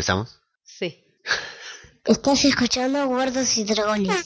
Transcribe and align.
¿Empezamos? 0.00 0.40
Sí. 0.64 1.04
Estás 2.06 2.42
escuchando 2.46 3.06
Guardos 3.06 3.58
y 3.58 3.64
Dragones. 3.64 4.24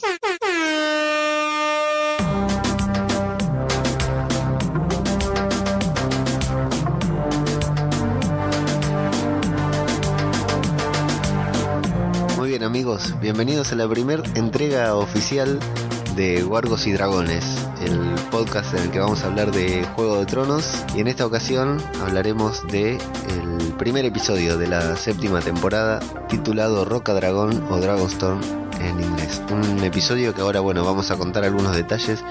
Muy 12.37 12.47
bien 12.47 12.63
amigos, 12.63 13.19
bienvenidos 13.19 13.73
a 13.73 13.75
la 13.75 13.89
primera 13.89 14.23
entrega 14.35 14.95
oficial 14.95 15.59
de 16.15 16.43
Guargos 16.43 16.87
y 16.87 16.93
Dragones, 16.93 17.67
el 17.81 17.99
podcast 18.31 18.73
en 18.73 18.83
el 18.83 18.91
que 18.91 18.99
vamos 18.99 19.23
a 19.23 19.27
hablar 19.27 19.51
de 19.51 19.83
Juego 19.95 20.19
de 20.19 20.25
Tronos 20.25 20.83
y 20.95 21.01
en 21.01 21.07
esta 21.07 21.25
ocasión 21.25 21.81
hablaremos 22.01 22.65
de 22.67 22.93
el 22.93 23.73
primer 23.77 24.05
episodio 24.05 24.57
de 24.57 24.67
la 24.67 24.95
séptima 24.95 25.41
temporada 25.41 25.99
titulado 26.29 26.85
Roca 26.85 27.13
Dragón 27.13 27.63
o 27.69 27.77
Dragonstorm 27.77 28.39
en 28.79 29.01
inglés. 29.01 29.41
Un 29.51 29.83
episodio 29.83 30.33
que 30.33 30.41
ahora 30.41 30.61
bueno 30.61 30.85
vamos 30.85 31.11
a 31.11 31.17
contar 31.17 31.43
algunos 31.43 31.75
detalles. 31.75 32.23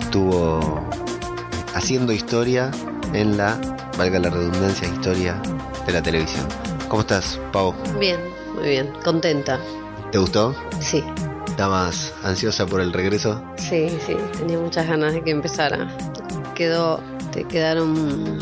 Estuvo 0.00 0.82
haciendo 1.74 2.12
historia 2.12 2.70
en 3.12 3.36
la, 3.36 3.58
valga 3.96 4.18
la 4.18 4.30
redundancia, 4.30 4.88
historia 4.88 5.40
de 5.86 5.92
la 5.92 6.02
televisión. 6.02 6.46
¿Cómo 6.88 7.02
estás, 7.02 7.38
Pau? 7.52 7.74
Bien, 7.98 8.18
muy 8.54 8.68
bien. 8.68 8.92
Contenta. 9.04 9.60
¿Te 10.10 10.18
gustó? 10.18 10.54
Sí, 10.80 11.02
¿Estabas 11.52 12.14
ansiosa 12.24 12.64
por 12.64 12.80
el 12.80 12.94
regreso? 12.94 13.44
sí, 13.56 13.86
sí. 14.06 14.16
Tenía 14.38 14.58
muchas 14.58 14.88
ganas 14.88 15.12
de 15.12 15.22
que 15.22 15.30
empezara. 15.32 15.86
Quedó, 16.54 16.98
te 17.30 17.44
quedaron 17.44 18.38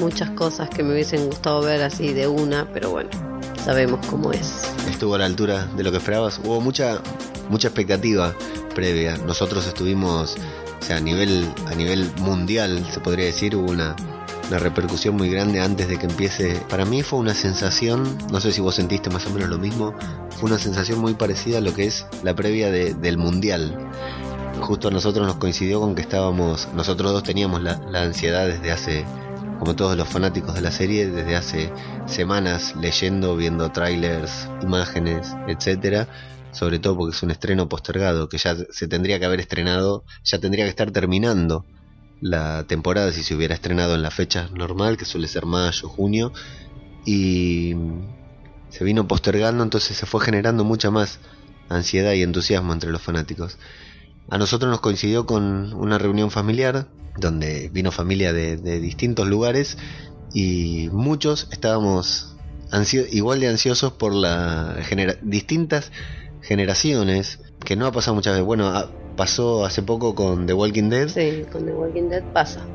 muchas 0.00 0.30
cosas 0.30 0.70
que 0.70 0.82
me 0.82 0.94
hubiesen 0.94 1.26
gustado 1.26 1.60
ver 1.60 1.82
así 1.82 2.14
de 2.14 2.26
una, 2.26 2.66
pero 2.72 2.90
bueno, 2.90 3.10
sabemos 3.62 4.04
cómo 4.06 4.32
es. 4.32 4.64
¿Estuvo 4.90 5.14
a 5.14 5.18
la 5.18 5.26
altura 5.26 5.66
de 5.76 5.82
lo 5.82 5.90
que 5.90 5.98
esperabas? 5.98 6.40
Hubo 6.42 6.62
mucha 6.62 7.02
mucha 7.50 7.68
expectativa 7.68 8.34
previa. 8.74 9.18
Nosotros 9.18 9.66
estuvimos, 9.66 10.36
o 10.80 10.82
sea, 10.82 10.96
a 10.96 11.00
nivel 11.00 11.46
a 11.66 11.74
nivel 11.74 12.10
mundial, 12.16 12.82
se 12.90 13.00
podría 13.00 13.26
decir, 13.26 13.54
hubo 13.56 13.70
una 13.70 13.94
una 14.52 14.58
repercusión 14.58 15.16
muy 15.16 15.30
grande 15.30 15.62
antes 15.62 15.88
de 15.88 15.98
que 15.98 16.04
empiece. 16.04 16.60
Para 16.68 16.84
mí 16.84 17.02
fue 17.02 17.18
una 17.18 17.32
sensación, 17.32 18.18
no 18.30 18.38
sé 18.38 18.52
si 18.52 18.60
vos 18.60 18.74
sentiste 18.74 19.08
más 19.08 19.26
o 19.26 19.30
menos 19.30 19.48
lo 19.48 19.56
mismo, 19.56 19.94
fue 20.28 20.50
una 20.50 20.58
sensación 20.58 20.98
muy 20.98 21.14
parecida 21.14 21.56
a 21.58 21.60
lo 21.62 21.72
que 21.74 21.86
es 21.86 22.04
la 22.22 22.34
previa 22.34 22.70
de- 22.70 22.92
del 22.92 23.16
mundial. 23.16 23.74
Justo 24.60 24.88
a 24.88 24.90
nosotros 24.90 25.26
nos 25.26 25.36
coincidió 25.36 25.80
con 25.80 25.94
que 25.94 26.02
estábamos, 26.02 26.68
nosotros 26.74 27.12
dos 27.12 27.22
teníamos 27.22 27.62
la, 27.62 27.78
la 27.90 28.02
ansiedad 28.02 28.46
desde 28.46 28.72
hace, 28.72 29.04
como 29.58 29.74
todos 29.74 29.96
los 29.96 30.06
fanáticos 30.06 30.54
de 30.54 30.60
la 30.60 30.70
serie, 30.70 31.08
desde 31.10 31.34
hace 31.34 31.72
semanas 32.04 32.74
leyendo, 32.78 33.34
viendo 33.36 33.72
trailers, 33.72 34.48
imágenes, 34.62 35.34
etcétera. 35.48 36.08
Sobre 36.52 36.78
todo 36.78 36.98
porque 36.98 37.16
es 37.16 37.22
un 37.22 37.30
estreno 37.30 37.70
postergado, 37.70 38.28
que 38.28 38.36
ya 38.36 38.54
se 38.70 38.86
tendría 38.86 39.18
que 39.18 39.24
haber 39.24 39.40
estrenado, 39.40 40.04
ya 40.24 40.38
tendría 40.38 40.66
que 40.66 40.70
estar 40.70 40.90
terminando 40.90 41.64
la 42.22 42.64
temporada 42.68 43.10
si 43.10 43.24
se 43.24 43.34
hubiera 43.34 43.54
estrenado 43.54 43.96
en 43.96 44.02
la 44.02 44.12
fecha 44.12 44.48
normal, 44.54 44.96
que 44.96 45.04
suele 45.04 45.26
ser 45.26 45.44
mayo, 45.44 45.88
junio, 45.88 46.32
y 47.04 47.74
se 48.70 48.84
vino 48.84 49.08
postergando, 49.08 49.64
entonces 49.64 49.96
se 49.96 50.06
fue 50.06 50.20
generando 50.20 50.62
mucha 50.62 50.92
más 50.92 51.18
ansiedad 51.68 52.12
y 52.12 52.22
entusiasmo 52.22 52.72
entre 52.72 52.92
los 52.92 53.02
fanáticos. 53.02 53.58
A 54.30 54.38
nosotros 54.38 54.70
nos 54.70 54.80
coincidió 54.80 55.26
con 55.26 55.74
una 55.74 55.98
reunión 55.98 56.30
familiar, 56.30 56.86
donde 57.16 57.68
vino 57.72 57.90
familia 57.90 58.32
de, 58.32 58.56
distintos 58.78 59.26
lugares, 59.26 59.76
y 60.32 60.88
muchos 60.92 61.48
estábamos 61.50 62.36
igual 63.10 63.40
de 63.40 63.48
ansiosos 63.48 63.94
por 63.94 64.14
la 64.14 64.76
genera- 64.82 65.18
distintas 65.22 65.90
generaciones, 66.40 67.40
que 67.64 67.74
no 67.74 67.86
ha 67.86 67.92
pasado 67.92 68.14
muchas 68.14 68.34
veces. 68.34 68.46
Bueno, 68.46 69.01
pasó 69.16 69.64
hace 69.64 69.82
poco 69.82 70.14
con 70.14 70.46
The 70.46 70.54
Walking 70.54 70.88
Dead, 70.90 71.08
Sí, 71.08 71.44
con 71.50 71.64
The 71.66 71.72
Walking 71.72 72.08
Dead 72.08 72.24
pasa. 72.32 72.66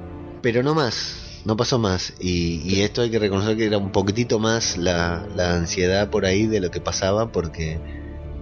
pero 0.42 0.64
no 0.64 0.74
más, 0.76 1.42
no 1.46 1.58
pasó 1.58 1.80
más. 1.80 2.14
Y, 2.20 2.62
y 2.64 2.82
esto 2.82 3.02
hay 3.02 3.10
que 3.10 3.20
reconocer 3.20 3.58
que 3.58 3.66
era 3.66 3.78
un 3.78 3.92
poquitito 3.92 4.40
más 4.40 4.78
la, 4.78 5.28
la 5.36 5.56
ansiedad 5.56 6.10
por 6.10 6.26
ahí 6.26 6.48
de 6.48 6.60
lo 6.60 6.72
que 6.72 6.82
pasaba, 6.82 7.32
porque 7.32 7.80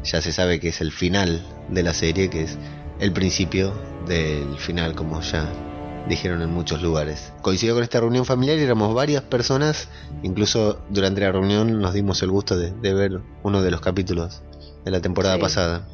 ya 0.04 0.22
se 0.22 0.32
sabe 0.32 0.60
que 0.60 0.70
es 0.70 0.82
el 0.82 0.92
final 0.92 1.46
de 1.70 1.84
la 1.84 1.94
serie, 1.94 2.30
que 2.30 2.44
es 2.44 2.58
el 3.00 3.12
principio 3.12 3.74
del 4.08 4.58
final, 4.60 4.94
como 4.96 5.20
ya 5.22 5.52
dijeron 6.08 6.44
en 6.44 6.52
muchos 6.52 6.84
lugares. 6.84 7.34
Coincidió 7.42 7.74
con 7.74 7.82
esta 7.84 8.00
reunión 8.00 8.26
familiar 8.26 8.60
y 8.60 8.62
éramos 8.62 8.94
varias 8.94 9.24
personas, 9.24 9.90
incluso 10.22 10.80
durante 10.92 11.22
la 11.22 11.32
reunión 11.32 11.82
nos 11.82 11.94
dimos 11.96 12.22
el 12.22 12.30
gusto 12.30 12.56
de, 12.58 12.72
de 12.72 12.94
ver 12.94 13.22
uno 13.42 13.64
de 13.64 13.72
los 13.72 13.82
capítulos 13.82 14.44
de 14.86 14.92
la 14.92 15.02
temporada 15.02 15.36
Sí. 15.36 15.42
pasada. 15.42 15.88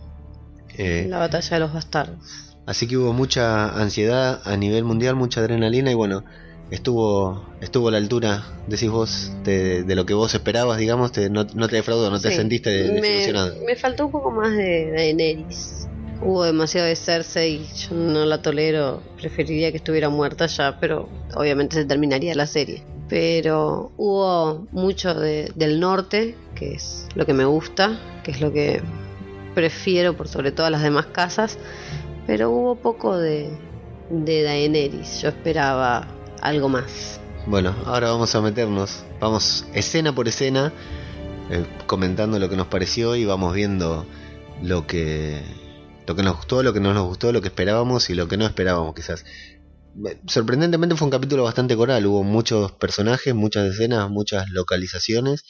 Eh, 0.78 1.06
La 1.10 1.20
batalla 1.20 1.50
de 1.56 1.60
los 1.60 1.74
bastardos. 1.74 2.56
Así 2.66 2.88
que 2.88 2.98
hubo 2.98 3.12
mucha 3.14 3.70
ansiedad 3.70 4.42
a 4.46 4.56
nivel 4.58 4.84
mundial, 4.84 5.16
mucha 5.16 5.42
adrenalina 5.42 5.92
y 5.92 5.96
bueno, 5.96 6.24
estuvo 6.70 7.50
estuvo 7.62 7.90
a 7.90 7.92
la 7.92 7.98
altura, 7.98 8.44
decís 8.68 8.90
vos, 8.90 9.32
de, 9.44 9.84
de 9.84 9.96
lo 9.96 10.06
que 10.06 10.14
vos 10.14 10.34
esperabas, 10.34 10.78
digamos, 10.78 11.12
te- 11.12 11.30
no, 11.30 11.46
no 11.56 11.68
te 11.68 11.76
defraudó, 11.78 12.10
no 12.10 12.20
te 12.20 12.32
sentiste 12.32 12.70
me, 12.70 13.02
desilusionado. 13.02 13.56
me 13.66 13.76
faltó 13.76 14.06
un 14.06 14.12
poco 14.12 14.32
más 14.32 14.56
de 14.56 14.92
Daenerys. 14.92 15.88
Hubo 16.24 16.44
demasiado 16.44 16.88
de 16.88 16.96
Cersei, 16.96 17.66
yo 17.90 17.96
no 17.96 18.26
la 18.26 18.42
tolero, 18.44 19.02
preferiría 19.20 19.72
que 19.72 19.78
estuviera 19.78 20.10
muerta 20.10 20.46
ya, 20.46 20.78
pero 20.80 21.10
obviamente 21.36 21.76
se 21.76 21.86
terminaría 21.86 22.36
la 22.36 22.46
serie. 22.46 22.84
Pero 23.10 23.92
hubo 23.98 24.68
mucho 24.72 25.14
de- 25.16 25.52
del 25.56 25.80
norte, 25.80 26.36
que 26.56 26.74
es 26.76 27.08
lo 27.16 27.26
que 27.26 27.34
me 27.34 27.44
gusta, 27.46 28.00
que 28.24 28.32
es 28.32 28.40
lo 28.40 28.54
que 28.54 28.82
prefiero 29.54 30.16
por 30.16 30.28
sobre 30.28 30.52
todas 30.52 30.72
las 30.72 30.82
demás 30.82 31.08
casas, 31.08 31.58
pero 32.28 32.52
hubo 32.52 32.76
poco 32.76 33.18
de, 33.18 33.50
de 34.10 34.44
Daenerys, 34.44 35.22
yo 35.22 35.30
esperaba 35.30 36.08
algo 36.42 36.70
más. 36.70 37.20
Bueno, 37.48 37.76
ahora 37.86 38.12
vamos 38.12 38.36
a 38.36 38.42
meternos, 38.42 39.04
vamos 39.20 39.66
escena 39.74 40.14
por 40.14 40.28
escena, 40.28 40.72
eh, 41.50 41.66
comentando 41.88 42.38
lo 42.40 42.50
que 42.50 42.56
nos 42.56 42.68
pareció 42.68 43.16
y 43.16 43.26
vamos 43.26 43.54
viendo 43.54 44.06
lo 44.62 44.86
que 44.86 45.42
lo 46.08 46.16
que 46.16 46.24
nos 46.24 46.36
gustó, 46.36 46.62
lo 46.64 46.74
que 46.74 46.80
no 46.80 46.94
nos 46.94 47.08
gustó, 47.08 47.32
lo 47.32 47.42
que 47.42 47.48
esperábamos 47.48 48.10
y 48.10 48.16
lo 48.16 48.28
que 48.28 48.38
no 48.38 48.46
esperábamos 48.46 48.94
quizás. 48.94 49.24
Sorprendentemente 50.28 50.96
fue 50.96 51.06
un 51.06 51.12
capítulo 51.12 51.44
bastante 51.44 51.76
coral, 51.76 52.06
hubo 52.06 52.24
muchos 52.24 52.72
personajes, 52.74 53.36
muchas 53.36 53.66
escenas, 53.68 54.10
muchas 54.10 54.50
localizaciones 54.50 55.46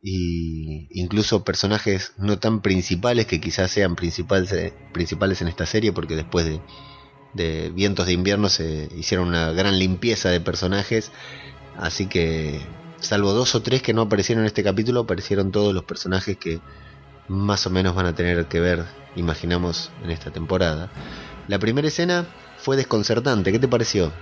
y 0.00 0.88
incluso 0.90 1.44
personajes 1.44 2.12
no 2.18 2.38
tan 2.38 2.60
principales 2.62 3.26
que 3.26 3.40
quizás 3.40 3.70
sean 3.70 3.96
principales, 3.96 4.52
eh, 4.52 4.72
principales 4.92 5.42
en 5.42 5.48
esta 5.48 5.66
serie 5.66 5.92
porque 5.92 6.14
después 6.14 6.46
de, 6.46 6.60
de 7.34 7.70
Vientos 7.70 8.06
de 8.06 8.12
Invierno 8.12 8.48
se 8.48 8.88
hicieron 8.96 9.28
una 9.28 9.50
gran 9.52 9.78
limpieza 9.78 10.30
de 10.30 10.40
personajes, 10.40 11.10
así 11.76 12.06
que 12.06 12.60
salvo 13.00 13.32
dos 13.32 13.54
o 13.54 13.62
tres 13.62 13.82
que 13.82 13.94
no 13.94 14.02
aparecieron 14.02 14.44
en 14.44 14.46
este 14.46 14.62
capítulo, 14.62 15.00
aparecieron 15.00 15.50
todos 15.50 15.74
los 15.74 15.84
personajes 15.84 16.36
que 16.36 16.60
más 17.28 17.66
o 17.66 17.70
menos 17.70 17.94
van 17.94 18.06
a 18.06 18.14
tener 18.14 18.46
que 18.46 18.60
ver, 18.60 18.84
imaginamos, 19.16 19.90
en 20.02 20.10
esta 20.10 20.30
temporada. 20.30 20.90
La 21.46 21.58
primera 21.58 21.88
escena 21.88 22.26
fue 22.58 22.76
desconcertante, 22.76 23.52
¿qué 23.52 23.58
te 23.58 23.68
pareció? 23.68 24.12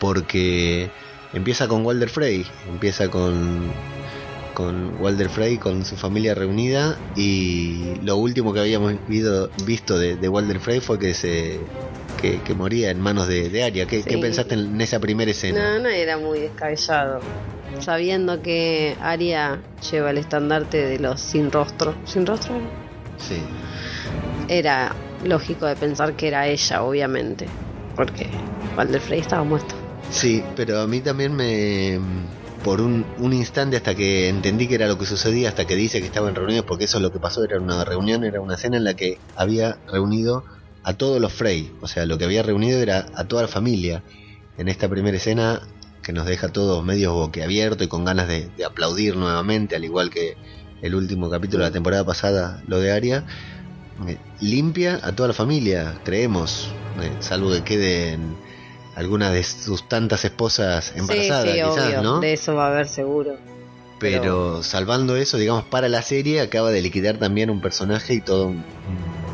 Porque 0.00 0.90
empieza 1.32 1.68
con 1.68 1.84
Walder 1.84 2.08
Frey, 2.08 2.46
empieza 2.68 3.08
con 3.08 3.70
con 4.54 5.00
Walder 5.00 5.28
Frey 5.28 5.56
con 5.58 5.84
su 5.84 5.96
familia 5.96 6.34
reunida 6.34 6.96
y 7.16 7.94
lo 8.02 8.16
último 8.16 8.52
que 8.52 8.60
habíamos 8.60 8.94
vido- 9.08 9.50
visto 9.64 9.98
de, 9.98 10.16
de 10.16 10.28
Walder 10.28 10.60
Frey 10.60 10.80
fue 10.80 10.98
que 10.98 11.14
se 11.14 11.58
que, 12.20 12.40
que 12.42 12.54
moría 12.54 12.90
en 12.90 13.00
manos 13.00 13.26
de, 13.26 13.48
de 13.48 13.64
Arya. 13.64 13.86
¿Qué, 13.86 14.02
Sí. 14.02 14.08
qué 14.10 14.18
pensaste 14.18 14.54
en 14.54 14.80
esa 14.80 15.00
primera 15.00 15.30
escena? 15.30 15.74
No, 15.78 15.84
no 15.84 15.88
era 15.88 16.18
muy 16.18 16.38
descabellado. 16.40 17.20
Sabiendo 17.80 18.42
que 18.42 18.96
Aria 19.00 19.60
lleva 19.90 20.10
el 20.10 20.18
estandarte 20.18 20.86
de 20.86 20.98
los 21.00 21.20
sin 21.20 21.50
rostro. 21.50 21.94
¿Sin 22.04 22.24
rostro? 22.26 22.54
Sí. 23.16 23.38
Era 24.48 24.94
lógico 25.24 25.66
de 25.66 25.74
pensar 25.74 26.14
que 26.14 26.28
era 26.28 26.46
ella, 26.46 26.82
obviamente. 26.82 27.46
Porque 27.96 28.26
Walder 28.76 29.00
Frey 29.00 29.20
estaba 29.20 29.42
muerto. 29.42 29.74
Sí, 30.10 30.44
pero 30.54 30.80
a 30.80 30.86
mí 30.86 31.00
también 31.00 31.34
me... 31.34 31.98
Por 32.64 32.80
un, 32.80 33.04
un 33.18 33.32
instante 33.32 33.76
hasta 33.76 33.94
que 33.94 34.28
entendí 34.28 34.68
que 34.68 34.76
era 34.76 34.86
lo 34.86 34.98
que 34.98 35.06
sucedía, 35.06 35.48
hasta 35.48 35.66
que 35.66 35.74
dice 35.74 36.00
que 36.00 36.06
estaban 36.06 36.34
reunidos, 36.34 36.64
porque 36.64 36.84
eso 36.84 36.98
es 36.98 37.02
lo 37.02 37.10
que 37.12 37.18
pasó, 37.18 37.42
era 37.44 37.58
una 37.58 37.84
reunión, 37.84 38.24
era 38.24 38.40
una 38.40 38.56
cena 38.56 38.76
en 38.76 38.84
la 38.84 38.94
que 38.94 39.20
había 39.34 39.78
reunido 39.86 40.44
a 40.84 40.94
todos 40.94 41.20
los 41.20 41.32
Frey, 41.32 41.72
o 41.80 41.88
sea, 41.88 42.06
lo 42.06 42.18
que 42.18 42.24
había 42.24 42.42
reunido 42.42 42.80
era 42.80 43.06
a 43.14 43.24
toda 43.24 43.42
la 43.42 43.48
familia. 43.48 44.04
En 44.58 44.68
esta 44.68 44.88
primera 44.88 45.16
escena, 45.16 45.60
que 46.02 46.12
nos 46.12 46.26
deja 46.26 46.48
todos 46.48 46.84
medio 46.84 47.14
boquiabierto 47.14 47.84
y 47.84 47.88
con 47.88 48.04
ganas 48.04 48.28
de, 48.28 48.48
de 48.56 48.64
aplaudir 48.64 49.16
nuevamente, 49.16 49.76
al 49.76 49.84
igual 49.84 50.10
que 50.10 50.36
el 50.82 50.94
último 50.94 51.30
capítulo 51.30 51.64
de 51.64 51.70
la 51.70 51.72
temporada 51.72 52.04
pasada, 52.04 52.62
lo 52.66 52.80
de 52.80 52.92
Aria, 52.92 53.24
eh, 54.08 54.18
limpia 54.40 55.00
a 55.02 55.12
toda 55.12 55.28
la 55.28 55.34
familia, 55.34 56.00
creemos, 56.04 56.74
eh, 57.00 57.12
salvo 57.20 57.52
que 57.52 57.62
queden 57.62 58.36
algunas 58.94 59.32
de 59.32 59.42
sus 59.44 59.88
tantas 59.88 60.24
esposas 60.24 60.92
embarazadas, 60.96 61.44
sí, 61.44 61.50
sí, 61.56 61.62
quizás, 61.62 61.86
obvio. 61.88 62.02
¿no? 62.02 62.20
De 62.20 62.32
eso 62.32 62.54
va 62.54 62.66
a 62.66 62.70
haber 62.72 62.88
seguro. 62.88 63.36
Pero 63.98 64.62
salvando 64.64 65.16
eso, 65.16 65.38
digamos, 65.38 65.64
para 65.64 65.88
la 65.88 66.02
serie 66.02 66.40
acaba 66.40 66.70
de 66.70 66.82
liquidar 66.82 67.18
también 67.18 67.50
un 67.50 67.60
personaje 67.60 68.14
y 68.14 68.20
todo 68.20 68.46
un- 68.48 68.64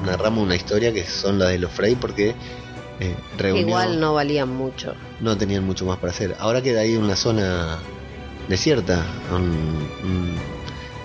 una 0.03 0.17
rama, 0.17 0.43
una 0.43 0.55
historia 0.57 0.93
que 0.93 1.05
son 1.05 1.39
las 1.39 1.49
de 1.49 1.59
los 1.59 1.73
Frey 1.73 1.95
porque 1.97 2.35
eh, 3.01 3.15
reunió, 3.39 3.61
igual 3.69 3.99
no 4.01 4.13
valían 4.15 4.49
mucho. 4.55 4.95
no 5.21 5.37
tenían 5.39 5.65
mucho 5.65 5.87
más 5.87 5.99
para 5.99 6.11
hacer. 6.13 6.37
Ahora 6.39 6.61
queda 6.63 6.81
ahí 6.81 6.97
una 6.97 7.17
zona 7.17 7.79
desierta, 8.49 9.05
un, 9.35 9.89
un- 10.05 10.58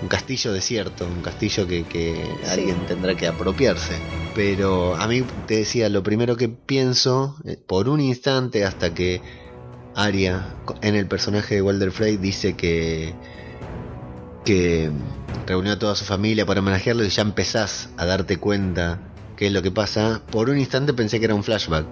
un 0.04 0.10
castillo 0.10 0.52
desierto, 0.54 1.08
un 1.08 1.22
castillo 1.22 1.66
que, 1.68 1.86
que 1.86 2.14
Sí. 2.42 2.46
alguien 2.50 2.86
tendrá 2.86 3.16
que 3.16 3.26
apropiarse. 3.28 3.96
Pero 4.36 4.96
a 4.96 5.08
mí 5.08 5.22
te 5.48 5.58
decía, 5.58 5.90
lo 5.90 6.04
primero 6.04 6.36
que 6.36 6.50
pienso, 6.50 7.38
eh, 7.46 7.58
por 7.68 7.88
un 7.90 8.02
instante 8.02 8.66
hasta 8.66 8.94
que 8.94 9.24
Arya, 9.96 10.58
co- 10.66 10.76
en 10.82 10.96
el 10.96 11.08
personaje 11.08 11.56
de 11.56 11.62
Walder 11.62 11.92
Frey, 11.92 12.18
dice 12.18 12.56
que 12.56 13.16
que 14.44 14.92
reunió 15.46 15.74
a 15.74 15.80
toda 15.80 15.96
su 15.96 16.06
familia 16.06 16.46
para 16.46 16.60
homenajearlo 16.60 17.04
y 17.06 17.10
ya 17.10 17.22
empezás 17.22 17.90
a 17.98 18.06
darte 18.06 18.38
cuenta 18.38 19.00
qué 19.38 19.48
es 19.48 19.54
lo 19.54 19.62
que 19.62 19.72
pasa. 19.72 20.22
Por 20.30 20.50
un 20.50 20.58
instante 20.60 20.94
pensé 20.94 21.20
que 21.20 21.26
era 21.26 21.36
un 21.36 21.44
flashback, 21.44 21.88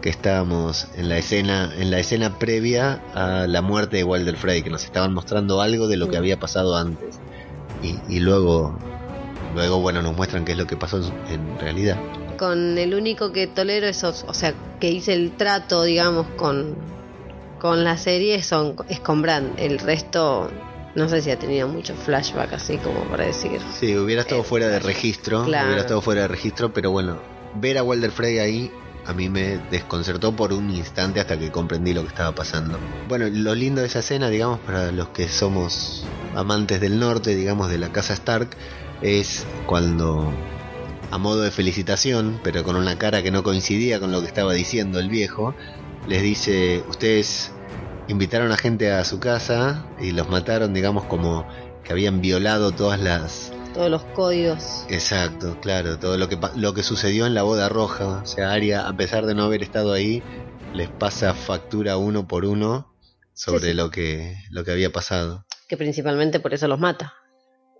que 0.00 0.08
estábamos 0.08 0.86
en 0.94 1.08
la 1.08 1.18
escena, 1.18 1.72
en 1.76 1.90
la 1.90 1.98
escena 1.98 2.38
previa 2.38 3.02
a 3.14 3.46
la 3.46 3.62
muerte 3.62 3.98
de 3.98 4.04
Walder 4.04 4.36
Frey, 4.36 4.62
que 4.62 4.70
nos 4.70 4.84
estaban 4.84 5.12
mostrando 5.12 5.60
algo 5.60 5.86
de 5.88 5.96
lo 5.96 6.08
que 6.08 6.16
había 6.16 6.38
pasado 6.38 6.76
antes. 6.76 7.20
Y, 7.84 8.00
y 8.08 8.20
luego, 8.20 8.76
luego 9.54 9.78
bueno, 9.80 10.00
nos 10.02 10.16
muestran 10.16 10.44
qué 10.44 10.52
es 10.52 10.58
lo 10.58 10.66
que 10.66 10.76
pasó 10.76 11.00
en, 11.28 11.58
realidad. 11.58 11.98
Con 12.38 12.78
el 12.78 12.94
único 12.94 13.30
que 13.32 13.46
tolero 13.46 13.86
esos, 13.86 14.24
o 14.26 14.34
sea, 14.34 14.54
que 14.80 14.90
hice 14.90 15.12
el 15.12 15.32
trato, 15.32 15.82
digamos, 15.84 16.26
con, 16.36 16.74
con 17.60 17.84
la 17.84 17.96
serie 17.96 18.42
son, 18.42 18.74
es 18.88 19.00
con 19.00 19.22
Bran. 19.22 19.52
El 19.58 19.78
resto, 19.78 20.50
no 20.94 21.08
sé 21.08 21.20
si 21.22 21.30
ha 21.30 21.38
tenido 21.38 21.68
mucho 21.68 21.94
flashback, 21.94 22.54
así 22.54 22.78
como 22.78 23.00
para 23.04 23.26
decir. 23.26 23.60
Sí, 23.78 23.96
hubiera 23.96 24.22
estado 24.22 24.40
Eh, 24.40 24.44
fuera 24.44 24.68
de 24.68 24.78
registro, 24.80 25.44
claro. 25.44 25.66
hubiera 25.66 25.82
estado 25.82 26.00
fuera 26.00 26.22
de 26.22 26.28
registro, 26.28 26.72
pero 26.72 26.90
bueno, 26.90 27.18
ver 27.56 27.78
a 27.78 27.82
Walder 27.84 28.10
Frey 28.10 28.38
ahí 28.38 28.72
a 29.06 29.12
mí 29.12 29.28
me 29.28 29.58
desconcertó 29.70 30.34
por 30.34 30.52
un 30.52 30.70
instante 30.70 31.20
hasta 31.20 31.38
que 31.38 31.50
comprendí 31.50 31.92
lo 31.92 32.02
que 32.02 32.08
estaba 32.08 32.34
pasando. 32.34 32.78
Bueno, 33.08 33.26
lo 33.30 33.54
lindo 33.54 33.80
de 33.80 33.86
esa 33.86 33.98
escena, 33.98 34.28
digamos, 34.28 34.60
para 34.60 34.92
los 34.92 35.08
que 35.08 35.28
somos 35.28 36.06
amantes 36.34 36.80
del 36.80 36.98
norte, 36.98 37.34
digamos, 37.34 37.70
de 37.70 37.78
la 37.78 37.92
casa 37.92 38.14
Stark, 38.14 38.48
es 39.02 39.46
cuando, 39.66 40.32
a 41.10 41.18
modo 41.18 41.42
de 41.42 41.50
felicitación, 41.50 42.40
pero 42.42 42.64
con 42.64 42.76
una 42.76 42.96
cara 42.96 43.22
que 43.22 43.30
no 43.30 43.42
coincidía 43.42 44.00
con 44.00 44.12
lo 44.12 44.20
que 44.20 44.26
estaba 44.26 44.52
diciendo 44.52 44.98
el 44.98 45.08
viejo, 45.08 45.54
les 46.08 46.22
dice, 46.22 46.84
ustedes 46.88 47.52
invitaron 48.08 48.52
a 48.52 48.56
gente 48.56 48.90
a 48.90 49.04
su 49.04 49.18
casa 49.20 49.86
y 50.00 50.12
los 50.12 50.28
mataron, 50.28 50.74
digamos, 50.74 51.04
como 51.04 51.46
que 51.82 51.92
habían 51.92 52.20
violado 52.20 52.72
todas 52.72 53.00
las 53.00 53.53
Todos 53.74 53.90
los 53.90 54.04
códigos. 54.04 54.86
Exacto, 54.88 55.58
claro, 55.60 55.98
todo 55.98 56.16
lo 56.16 56.28
que 56.28 56.38
lo 56.56 56.74
que 56.74 56.82
sucedió 56.84 57.26
en 57.26 57.34
la 57.34 57.42
boda 57.42 57.68
roja, 57.68 58.20
o 58.22 58.26
sea, 58.26 58.52
Aria, 58.52 58.86
a 58.86 58.96
pesar 58.96 59.26
de 59.26 59.34
no 59.34 59.42
haber 59.42 59.62
estado 59.64 59.92
ahí, 59.92 60.22
les 60.72 60.88
pasa 60.90 61.34
factura 61.34 61.96
uno 61.96 62.28
por 62.28 62.44
uno 62.44 62.94
sobre 63.32 63.60
Sí, 63.64 63.66
sí. 63.70 63.74
lo 63.74 63.90
que 63.90 64.36
lo 64.50 64.64
que 64.64 64.70
había 64.70 64.92
pasado. 64.92 65.44
Que 65.68 65.76
principalmente 65.76 66.38
por 66.38 66.54
eso 66.54 66.68
los 66.68 66.78
mata. 66.78 67.14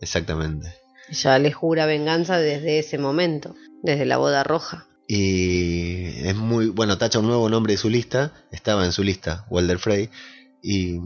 Exactamente. 0.01 0.75
Ya 1.11 1.39
le 1.39 1.53
jura 1.53 1.87
venganza 1.87 2.39
desde 2.39 2.81
ese 2.81 2.99
momento, 2.99 3.55
desde 3.83 4.05
la 4.05 4.17
boda 4.17 4.43
roja. 4.43 4.89
Y 5.07 6.27
es 6.27 6.35
muy 6.35 6.71
bueno, 6.71 6.99
tacha 6.99 7.21
un 7.21 7.27
nuevo 7.29 7.49
nombre 7.49 7.75
de 7.75 7.79
su 7.79 7.89
lista, 7.89 8.33
estaba 8.51 8.85
en 8.85 8.91
su 8.93 9.05
lista, 9.05 9.47
Walder 9.49 9.79
Frey, 9.79 10.11
y 10.63 10.99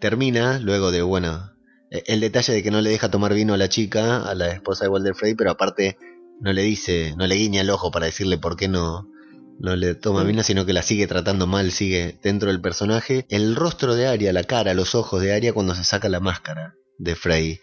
termina 0.00 0.58
luego 0.58 0.90
de, 0.90 1.00
bueno, 1.02 1.52
el 1.90 2.20
detalle 2.20 2.52
de 2.52 2.62
que 2.62 2.70
no 2.70 2.80
le 2.80 2.90
deja 2.90 3.10
tomar 3.10 3.34
vino 3.34 3.54
a 3.54 3.56
la 3.56 3.68
chica, 3.68 4.22
a 4.28 4.34
la 4.34 4.48
esposa 4.48 4.84
de 4.84 4.90
Walder 4.90 5.14
Frey, 5.14 5.34
pero 5.34 5.50
aparte 5.50 5.96
no 6.40 6.52
le 6.52 6.62
dice, 6.62 7.14
no 7.16 7.26
le 7.26 7.34
guiña 7.36 7.60
el 7.62 7.70
ojo 7.70 7.90
para 7.90 8.06
decirle 8.06 8.38
por 8.38 8.56
qué 8.56 8.68
no, 8.68 9.08
no 9.58 9.76
le 9.76 9.94
toma 9.94 10.24
Mm. 10.24 10.26
vino, 10.26 10.42
sino 10.42 10.66
que 10.66 10.72
la 10.72 10.82
sigue 10.82 11.06
tratando 11.06 11.46
mal, 11.46 11.70
sigue 11.72 12.18
dentro 12.22 12.48
del 12.50 12.60
personaje. 12.60 13.26
El 13.30 13.56
rostro 13.56 13.94
de 13.94 14.06
Aria, 14.06 14.32
la 14.32 14.44
cara, 14.44 14.74
los 14.74 14.94
ojos 14.94 15.22
de 15.22 15.32
Aria 15.32 15.52
cuando 15.52 15.74
se 15.74 15.84
saca 15.84 16.08
la 16.08 16.20
máscara 16.20 16.74
de 16.98 17.14
Frey, 17.14 17.50
eh, 17.52 17.60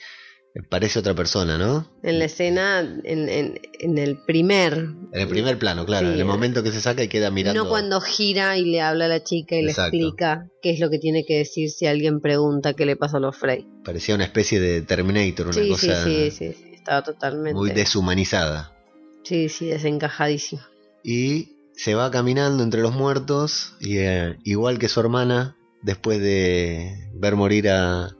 parece 0.69 0.99
otra 0.99 1.15
persona, 1.15 1.57
¿no? 1.57 1.89
En 2.03 2.19
la 2.19 2.25
escena, 2.25 2.79
en, 2.81 3.27
en, 3.27 3.59
en 3.79 3.97
el 3.97 4.17
primer. 4.23 4.73
En 4.73 5.21
el 5.21 5.27
primer 5.27 5.57
plano, 5.57 5.85
claro, 5.85 6.07
Sí. 6.07 6.13
en 6.13 6.19
el 6.19 6.25
momento 6.25 6.61
que 6.61 6.71
se 6.71 6.79
saca 6.79 7.01
y 7.03 7.07
queda 7.07 7.31
mirando. 7.31 7.63
No 7.63 7.69
cuando 7.69 7.99
gira 8.01 8.55
y 8.57 8.65
le 8.65 8.81
habla 8.81 9.05
a 9.05 9.07
la 9.07 9.23
chica 9.23 9.55
y 9.55 9.65
Exacto. 9.65 9.95
le 9.97 10.03
explica 10.03 10.47
qué 10.61 10.69
es 10.71 10.79
lo 10.79 10.89
que 10.91 10.99
tiene 10.99 11.25
que 11.25 11.39
decir 11.39 11.69
si 11.71 11.87
alguien 11.87 12.21
pregunta 12.21 12.73
qué 12.73 12.85
le 12.85 12.95
pasó 12.95 13.17
a 13.17 13.19
los 13.19 13.35
Frey. 13.35 13.67
Parecía 13.83 14.13
una 14.15 14.25
especie 14.25 14.59
de 14.59 14.81
Terminator, 14.83 15.47
una 15.47 15.53
Sí, 15.55 15.69
cosa 15.69 16.03
sí, 16.03 16.29
sí, 16.31 16.53
sí, 16.53 16.71
estaba 16.75 17.01
totalmente. 17.03 17.53
muy 17.55 17.71
deshumanizada. 17.71 18.71
Sí, 19.23 19.49
sí, 19.49 19.67
desencajadísimo. 19.67 20.61
Y 21.03 21.55
se 21.75 21.95
va 21.95 22.11
caminando 22.11 22.61
entre 22.63 22.81
los 22.81 22.93
muertos, 22.93 23.73
y 23.79 23.97
eh, 23.97 24.37
igual 24.43 24.77
que 24.77 24.87
su 24.89 24.99
hermana, 24.99 25.55
después 25.81 26.19
de 26.19 27.09
ver 27.15 27.35
morir 27.35 27.69
a, 27.69 28.15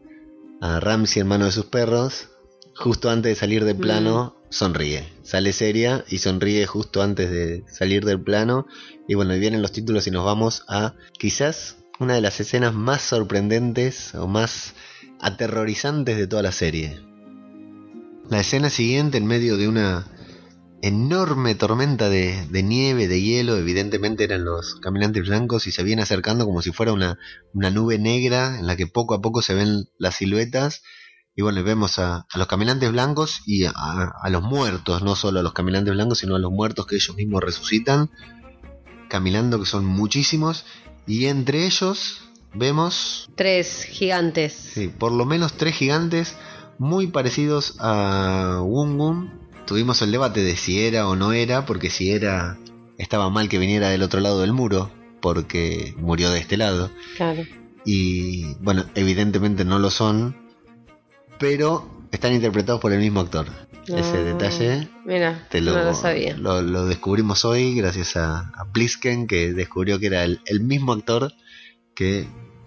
a 0.63 0.79
Ramsey, 0.79 1.19
hermano 1.19 1.43
de 1.43 1.51
sus 1.51 1.65
perros, 1.65 2.29
justo 2.73 3.09
antes 3.09 3.31
de 3.31 3.35
salir 3.35 3.65
del 3.65 3.75
plano, 3.75 4.37
sonríe. 4.49 5.11
Sale 5.21 5.51
seria 5.51 6.05
y 6.07 6.19
sonríe 6.19 6.65
justo 6.65 7.03
antes 7.03 7.29
de 7.29 7.65
salir 7.67 8.05
del 8.05 8.21
plano. 8.21 8.65
Y 9.05 9.15
bueno, 9.15 9.33
vienen 9.33 9.61
los 9.61 9.73
títulos 9.73 10.07
y 10.07 10.11
nos 10.11 10.23
vamos 10.23 10.63
a 10.69 10.93
quizás 11.19 11.75
una 11.99 12.15
de 12.15 12.21
las 12.21 12.39
escenas 12.39 12.73
más 12.73 13.01
sorprendentes 13.01 14.15
o 14.15 14.25
más 14.25 14.73
aterrorizantes 15.19 16.15
de 16.15 16.27
toda 16.27 16.43
la 16.43 16.53
serie. 16.53 17.01
La 18.29 18.39
escena 18.39 18.69
siguiente 18.69 19.17
en 19.17 19.25
medio 19.25 19.57
de 19.57 19.67
una 19.67 20.07
enorme 20.83 21.55
tormenta 21.55 22.09
de, 22.09 22.45
de 22.47 22.61
nieve, 22.61 23.07
de 23.07 23.21
hielo, 23.21 23.55
evidentemente 23.55 24.25
eran 24.25 24.43
los 24.43 24.75
caminantes 24.75 25.25
blancos 25.25 25.65
y 25.65 25.71
se 25.71 25.81
viene 25.81 26.01
acercando 26.01 26.43
como 26.43 26.61
si 26.61 26.73
fuera 26.73 26.91
una, 26.91 27.17
una 27.53 27.69
nube 27.69 27.97
negra 27.97 28.59
en 28.59 28.67
la 28.67 28.75
que 28.75 28.85
poco 28.85 29.13
a 29.13 29.21
poco 29.21 29.41
se 29.41 29.53
ven 29.53 29.85
las 29.97 30.15
siluetas 30.15 30.83
y 31.35 31.41
bueno, 31.41 31.63
vemos 31.63 31.99
a, 31.99 32.27
a 32.29 32.37
los 32.37 32.47
caminantes 32.47 32.91
blancos 32.91 33.43
y 33.45 33.63
a, 33.63 33.71
a 33.71 34.29
los 34.29 34.43
muertos, 34.43 35.01
no 35.03 35.15
solo 35.15 35.39
a 35.39 35.43
los 35.43 35.53
caminantes 35.53 35.93
blancos, 35.93 36.19
sino 36.19 36.35
a 36.35 36.39
los 36.39 36.51
muertos 36.51 36.85
que 36.85 36.97
ellos 36.97 37.15
mismos 37.15 37.41
resucitan, 37.41 38.11
caminando 39.07 39.61
que 39.61 39.65
son 39.65 39.85
muchísimos 39.85 40.65
y 41.07 41.27
entre 41.27 41.65
ellos 41.65 42.29
vemos 42.53 43.29
Tres 43.35 43.85
gigantes. 43.85 44.51
Sí, 44.51 44.89
por 44.89 45.13
lo 45.13 45.25
menos 45.25 45.53
tres 45.53 45.75
gigantes 45.75 46.35
muy 46.77 47.07
parecidos 47.07 47.77
a 47.79 48.59
Wungun. 48.61 49.42
Tuvimos 49.65 50.01
el 50.01 50.11
debate 50.11 50.43
de 50.43 50.55
si 50.55 50.81
era 50.85 51.07
o 51.07 51.15
no 51.15 51.33
era, 51.33 51.65
porque 51.65 51.89
si 51.89 52.11
era 52.11 52.57
estaba 52.97 53.29
mal 53.29 53.49
que 53.49 53.57
viniera 53.57 53.89
del 53.89 54.03
otro 54.03 54.19
lado 54.19 54.41
del 54.41 54.53
muro, 54.53 54.91
porque 55.21 55.93
murió 55.97 56.29
de 56.31 56.39
este 56.39 56.57
lado. 56.57 56.91
Claro. 57.17 57.43
Y 57.85 58.55
bueno, 58.61 58.85
evidentemente 58.95 59.65
no 59.65 59.79
lo 59.79 59.89
son, 59.89 60.35
pero 61.39 61.89
están 62.11 62.33
interpretados 62.33 62.81
por 62.81 62.93
el 62.93 62.99
mismo 62.99 63.19
actor. 63.21 63.47
Ese 63.87 64.17
No. 64.19 64.23
detalle 64.23 64.87
Mira, 65.05 65.45
te 65.49 65.59
lo, 65.59 65.73
no 65.73 65.83
lo 65.83 65.93
sabía. 65.93 66.37
lo- 66.37 66.61
lo 66.61 66.85
descubrimos 66.85 67.43
hoy 67.43 67.75
gracias 67.75 68.15
a, 68.15 68.51
a 68.55 68.65
Plisken, 68.71 69.27
que 69.27 69.51
descubrió 69.53 69.99
que 69.99 70.05
era 70.07 70.23
el, 70.23 70.39
el 70.45 70.61
mismo 70.61 70.93
actor 70.93 71.33
que, 71.93 72.25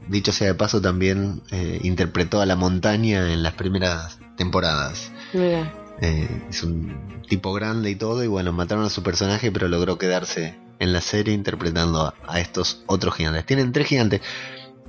dicho 0.08 0.32
sea 0.32 0.48
de 0.48 0.54
paso, 0.54 0.82
también 0.82 1.42
eh, 1.52 1.80
interpretó 1.82 2.42
a 2.42 2.46
la 2.46 2.54
montaña 2.56 3.32
en 3.32 3.42
las 3.42 3.54
primeras 3.54 4.18
temporadas. 4.36 5.10
Mira. 5.32 5.72
Eh, 6.00 6.28
es 6.50 6.62
un 6.62 7.22
tipo 7.28 7.52
grande 7.52 7.90
y 7.90 7.96
todo, 7.96 8.22
y 8.22 8.26
bueno, 8.26 8.52
mataron 8.52 8.84
a 8.84 8.90
su 8.90 9.02
personaje, 9.02 9.50
pero 9.50 9.68
logró 9.68 9.98
quedarse 9.98 10.58
en 10.78 10.92
la 10.92 11.00
serie 11.00 11.34
interpretando 11.34 12.02
a, 12.02 12.14
a 12.26 12.40
estos 12.40 12.82
otros 12.86 13.14
gigantes. 13.14 13.46
Tienen 13.46 13.72
tres 13.72 13.86
gigantes. 13.86 14.20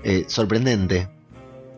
Eh, 0.04 0.26
sorprendente, 0.28 1.10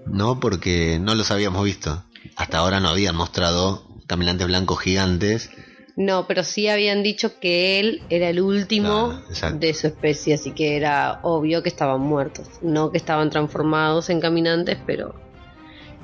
¿no? 0.05 0.39
Porque 0.39 0.99
no 0.99 1.15
los 1.15 1.31
habíamos 1.31 1.63
visto. 1.63 2.03
Hasta 2.35 2.57
ahora 2.57 2.79
no 2.79 2.89
habían 2.89 3.15
mostrado 3.15 3.83
caminantes 4.07 4.47
blancos 4.47 4.79
gigantes. 4.79 5.49
No, 5.95 6.27
pero 6.27 6.43
sí 6.43 6.67
habían 6.67 7.03
dicho 7.03 7.39
que 7.39 7.79
él 7.79 8.03
era 8.09 8.29
el 8.29 8.39
último 8.39 9.19
exacto. 9.29 9.59
de 9.59 9.73
su 9.73 9.87
especie, 9.87 10.33
así 10.33 10.51
que 10.51 10.77
era 10.77 11.19
obvio 11.23 11.61
que 11.61 11.69
estaban 11.69 12.01
muertos. 12.01 12.47
No 12.61 12.91
que 12.91 12.97
estaban 12.97 13.29
transformados 13.29 14.09
en 14.09 14.21
caminantes, 14.21 14.77
pero 14.85 15.13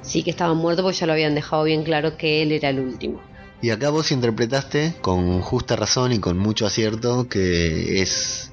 sí 0.05 0.24
que 0.24 0.29
estaban 0.31 0.57
muertos 0.57 0.83
porque 0.83 0.97
ya 0.97 1.07
lo 1.07 1.13
habían 1.13 1.35
dejado 1.35 1.63
bien 1.63 1.83
claro 1.83 2.17
que 2.17 2.41
él 2.41 2.51
era 2.51 2.69
el 2.69 2.79
último. 2.79 3.21
Y 3.62 3.69
acá 3.71 3.89
vos 3.89 4.12
interpretaste 4.12 4.93
con 5.01 5.41
justa 5.41 5.75
razón 5.75 6.12
y 6.12 6.19
con 6.19 6.38
mucho 6.38 6.65
acierto 6.65 7.27
que 7.27 8.01
es 8.01 8.51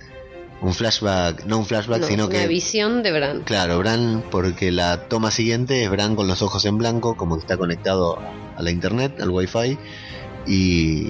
un 0.62 0.72
flashback, 0.72 1.44
no 1.44 1.58
un 1.58 1.66
flashback, 1.66 2.00
No, 2.02 2.06
sino 2.06 2.26
una 2.26 2.38
que... 2.38 2.46
visión 2.46 3.02
de 3.02 3.12
Bran. 3.12 3.42
Claro, 3.42 3.78
Bran, 3.78 4.22
porque 4.30 4.70
la 4.70 5.08
toma 5.08 5.30
siguiente 5.30 5.82
es 5.82 5.90
Bran 5.90 6.14
con 6.14 6.28
los 6.28 6.40
ojos 6.40 6.64
en 6.64 6.78
blanco, 6.78 7.16
como 7.16 7.34
que 7.36 7.40
está 7.40 7.56
conectado 7.56 8.18
a 8.56 8.62
la 8.62 8.70
internet, 8.70 9.20
al 9.20 9.30
wifi, 9.30 9.76
y, 10.46 11.08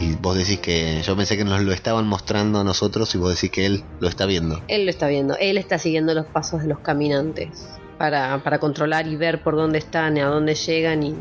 y 0.00 0.14
vos 0.20 0.36
decís 0.36 0.60
que 0.60 1.02
yo 1.02 1.16
pensé 1.16 1.36
que 1.36 1.44
nos 1.44 1.60
lo 1.60 1.72
estaban 1.72 2.06
mostrando 2.06 2.60
a 2.60 2.64
nosotros 2.64 3.12
y 3.16 3.18
vos 3.18 3.34
decís 3.34 3.50
que 3.50 3.66
él 3.66 3.84
lo 3.98 4.08
está 4.08 4.26
viendo. 4.26 4.62
Él 4.68 4.84
lo 4.84 4.90
está 4.90 5.08
viendo, 5.08 5.36
él 5.40 5.58
está 5.58 5.78
siguiendo 5.78 6.14
los 6.14 6.26
pasos 6.26 6.62
de 6.62 6.68
los 6.68 6.78
caminantes. 6.78 7.66
Para, 7.98 8.42
para 8.42 8.58
controlar 8.58 9.06
y 9.06 9.16
ver 9.16 9.42
por 9.42 9.56
dónde 9.56 9.78
están 9.78 10.16
y 10.16 10.20
a 10.20 10.26
dónde 10.26 10.54
llegan 10.54 11.02
y, 11.02 11.14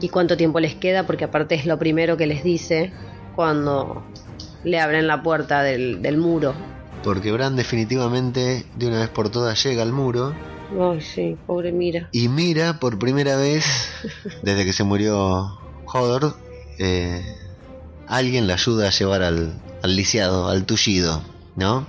y 0.00 0.08
cuánto 0.08 0.36
tiempo 0.36 0.60
les 0.60 0.74
queda, 0.74 1.04
porque 1.06 1.24
aparte 1.24 1.54
es 1.54 1.66
lo 1.66 1.78
primero 1.78 2.16
que 2.16 2.26
les 2.26 2.42
dice 2.42 2.92
cuando 3.34 4.04
le 4.64 4.80
abren 4.80 5.06
la 5.06 5.22
puerta 5.22 5.62
del, 5.62 6.00
del 6.02 6.16
muro. 6.16 6.54
Porque 7.02 7.30
Bran 7.32 7.56
definitivamente 7.56 8.64
de 8.76 8.86
una 8.86 9.00
vez 9.00 9.08
por 9.08 9.28
todas 9.30 9.62
llega 9.62 9.82
al 9.82 9.92
muro 9.92 10.34
Ay, 10.78 11.00
sí, 11.00 11.36
pobre 11.46 11.72
Mira. 11.72 12.08
y 12.12 12.28
mira 12.28 12.78
por 12.80 12.98
primera 12.98 13.36
vez 13.36 13.64
desde 14.42 14.64
que 14.64 14.72
se 14.72 14.84
murió 14.84 15.58
Hodor, 15.86 16.34
eh, 16.78 17.24
alguien 18.06 18.46
le 18.46 18.52
ayuda 18.52 18.88
a 18.88 18.90
llevar 18.90 19.22
al, 19.22 19.54
al 19.82 19.96
lisiado, 19.96 20.48
al 20.48 20.66
tullido, 20.66 21.22
¿no? 21.56 21.86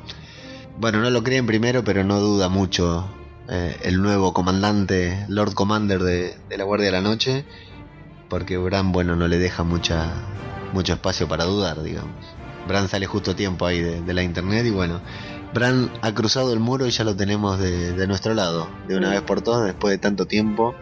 Bueno, 0.78 1.02
no 1.02 1.10
lo 1.10 1.24
creen 1.24 1.46
primero, 1.46 1.84
pero 1.84 2.06
no 2.06 2.20
duda 2.22 2.48
mucho 2.48 3.10
eh, 3.50 3.78
el 3.84 4.02
nuevo 4.02 4.34
comandante, 4.34 5.26
Lord 5.28 5.54
Commander 5.54 6.02
de, 6.02 6.36
de 6.50 6.58
la 6.58 6.64
Guardia 6.64 6.88
de 6.88 6.92
la 6.92 7.02
Noche, 7.02 7.46
porque 8.30 8.58
Bran, 8.58 8.92
bueno, 8.92 9.16
no 9.16 9.28
le 9.28 9.38
deja 9.40 9.64
mucha, 9.64 10.14
mucho 10.74 10.94
espacio 10.94 11.28
para 11.28 11.46
dudar, 11.46 11.82
digamos. 11.82 12.26
Bran 12.68 12.88
sale 12.88 13.06
justo 13.08 13.32
a 13.32 13.36
tiempo 13.36 13.66
ahí 13.66 13.82
de, 13.82 14.02
de 14.02 14.14
la 14.14 14.22
internet 14.22 14.66
y 14.66 14.70
bueno, 14.70 15.02
Bran 15.54 15.92
ha 16.02 16.14
cruzado 16.14 16.54
el 16.54 16.60
muro 16.60 16.86
y 16.86 16.92
ya 16.92 17.04
lo 17.04 17.16
tenemos 17.16 17.58
de, 17.60 17.94
de 17.94 18.08
nuestro 18.08 18.34
lado. 18.36 18.70
De 18.88 18.96
una 18.98 19.10
vez 19.10 19.22
por 19.24 19.42
todas, 19.42 19.66
después 19.66 19.92
de 19.92 19.98
tanto 19.98 20.26
tiempo, 20.26 20.76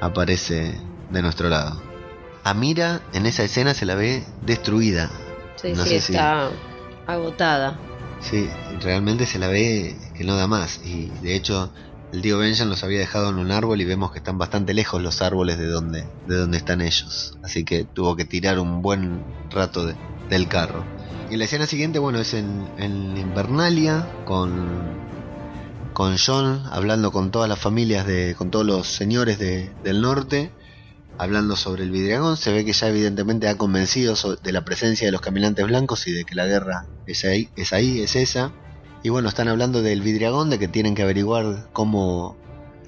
aparece 0.00 0.80
de 1.10 1.22
nuestro 1.22 1.48
lado. 1.48 1.82
A 2.44 2.54
Mira 2.54 3.00
en 3.12 3.26
esa 3.26 3.42
escena 3.44 3.74
se 3.74 3.86
la 3.86 3.94
ve 3.94 4.24
destruida. 4.42 5.10
Sí, 5.56 5.72
No 5.72 5.84
sí, 5.84 5.90
sé 5.90 6.00
si- 6.00 6.12
está 6.12 6.50
agotada. 7.06 7.80
Sí, 8.20 8.48
realmente 8.80 9.26
se 9.26 9.38
la 9.40 9.48
ve 9.48 9.96
que 10.14 10.22
no 10.24 10.36
da 10.36 10.46
más. 10.46 10.80
Y 10.84 11.08
de 11.20 11.34
hecho, 11.34 11.72
el 12.12 12.20
tío 12.22 12.38
Benjan 12.38 12.68
los 12.68 12.84
había 12.84 12.98
dejado 13.00 13.30
en 13.30 13.36
un 13.38 13.50
árbol 13.50 13.80
y 13.80 13.84
vemos 13.86 14.12
que 14.12 14.18
están 14.18 14.36
bastante 14.38 14.74
lejos 14.74 15.02
los 15.02 15.22
árboles 15.22 15.58
de 15.58 15.66
donde, 15.66 16.04
de 16.26 16.36
donde 16.36 16.58
están 16.58 16.82
ellos. 16.82 17.38
Así 17.42 17.64
que 17.64 17.84
tuvo 17.84 18.16
que 18.16 18.24
tirar 18.26 18.58
un 18.58 18.82
buen 18.82 19.24
rato 19.50 19.86
de- 19.86 19.96
del 20.28 20.46
carro. 20.46 20.84
Y 21.30 21.36
la 21.36 21.44
escena 21.46 21.66
siguiente, 21.66 21.98
bueno, 21.98 22.20
es 22.20 22.34
en, 22.34 22.68
en 22.76 23.16
Invernalia 23.16 24.06
con, 24.26 24.94
con 25.94 26.16
John 26.18 26.62
hablando 26.70 27.12
con 27.12 27.30
todas 27.30 27.48
las 27.48 27.58
familias, 27.58 28.06
de, 28.06 28.34
con 28.36 28.50
todos 28.50 28.66
los 28.66 28.86
señores 28.88 29.38
de- 29.38 29.74
del 29.82 30.02
norte. 30.02 30.52
Hablando 31.18 31.56
sobre 31.56 31.84
el 31.84 31.90
vidriagón, 31.90 32.36
se 32.36 32.52
ve 32.52 32.64
que 32.64 32.72
ya 32.72 32.88
evidentemente 32.88 33.46
ha 33.48 33.56
convencido 33.56 34.14
de 34.42 34.52
la 34.52 34.64
presencia 34.64 35.06
de 35.06 35.12
los 35.12 35.20
caminantes 35.20 35.64
blancos 35.66 36.06
y 36.08 36.12
de 36.12 36.24
que 36.24 36.34
la 36.34 36.46
guerra 36.46 36.88
es 37.06 37.24
ahí, 37.24 37.48
es 37.54 37.72
ahí, 37.72 38.00
es 38.00 38.16
esa. 38.16 38.52
Y 39.02 39.08
bueno, 39.08 39.28
están 39.28 39.48
hablando 39.48 39.82
del 39.82 40.00
vidriagón, 40.00 40.50
de 40.50 40.58
que 40.58 40.68
tienen 40.68 40.94
que 40.94 41.02
averiguar 41.02 41.68
cómo 41.72 42.36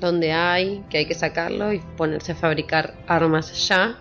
Donde 0.00 0.32
hay, 0.32 0.84
que 0.88 0.98
hay 0.98 1.06
que 1.06 1.14
sacarlo 1.14 1.72
y 1.72 1.80
ponerse 1.96 2.32
a 2.32 2.34
fabricar 2.36 2.94
armas 3.08 3.66
ya. 3.68 3.98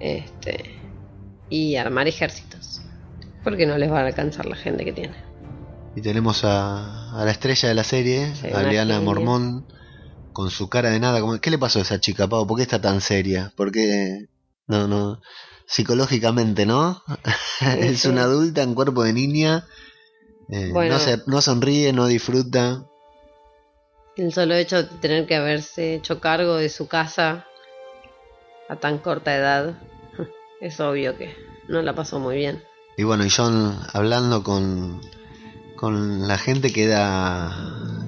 Este. 0.00 0.78
Y 1.50 1.76
armar 1.76 2.08
ejércitos. 2.08 2.80
Porque 3.44 3.66
no 3.66 3.76
les 3.76 3.90
va 3.90 4.00
a 4.00 4.06
alcanzar 4.06 4.46
la 4.46 4.56
gente 4.56 4.84
que 4.84 4.92
tiene. 4.92 5.14
Y 5.94 6.00
tenemos 6.00 6.44
a, 6.44 7.20
a 7.20 7.24
la 7.24 7.30
estrella 7.30 7.68
de 7.68 7.74
la 7.74 7.84
serie, 7.84 8.34
Sí, 8.34 8.48
a. 8.48 9.00
Mormón, 9.00 9.66
con 10.32 10.50
su 10.50 10.68
cara 10.68 10.90
de 10.90 11.00
nada. 11.00 11.20
como, 11.20 11.38
¿Qué 11.38 11.50
le 11.50 11.58
pasó 11.58 11.78
a 11.78 11.82
esa 11.82 12.00
chica, 12.00 12.28
Pau? 12.28 12.46
¿Por 12.46 12.56
qué 12.56 12.62
está 12.62 12.80
tan 12.80 13.00
seria? 13.00 13.52
¿Por 13.56 13.72
qué? 13.72 14.28
No, 14.66 14.88
no. 14.88 15.20
Psicológicamente, 15.66 16.66
¿no? 16.66 17.02
es 17.78 18.00
sí. 18.00 18.08
una 18.08 18.22
adulta 18.22 18.62
en 18.62 18.74
cuerpo 18.74 19.04
de 19.04 19.12
niña. 19.12 19.66
Eh, 20.48 20.70
Bueno. 20.72 20.94
no, 20.94 21.00
se- 21.00 21.22
no 21.26 21.40
sonríe, 21.40 21.92
no 21.92 22.06
disfruta. 22.06 22.84
El 24.16 24.32
solo 24.32 24.54
hecho 24.54 24.82
de 24.82 24.84
tener 24.98 25.26
que 25.26 25.36
haberse 25.36 25.94
hecho 25.94 26.20
cargo 26.20 26.56
de 26.56 26.68
su 26.70 26.88
casa 26.88 27.46
a 28.68 28.76
tan 28.76 28.98
corta 28.98 29.34
edad. 29.36 29.78
Es 30.60 30.80
obvio 30.80 31.16
que 31.18 31.34
no 31.68 31.82
la 31.82 31.94
pasó 31.94 32.18
muy 32.18 32.36
bien. 32.36 32.62
Y 32.96 33.02
bueno, 33.02 33.26
y 33.26 33.30
John 33.30 33.78
hablando 33.92 34.42
con, 34.42 35.02
con 35.76 36.26
la 36.26 36.38
gente 36.38 36.72
que 36.72 36.86
da... 36.86 37.54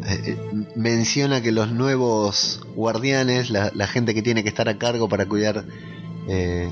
eh, 0.07 0.23
eh, 0.25 0.39
menciona 0.75 1.43
que 1.43 1.53
los 1.53 1.71
nuevos 1.71 2.61
guardianes, 2.75 3.51
la, 3.51 3.71
la 3.75 3.87
gente 3.87 4.15
que 4.15 4.23
tiene 4.23 4.43
que 4.43 4.49
estar 4.49 4.67
a 4.71 4.79
cargo 4.79 5.11
para 5.11 5.27
cuidar 5.27 5.67
eh, 6.27 6.71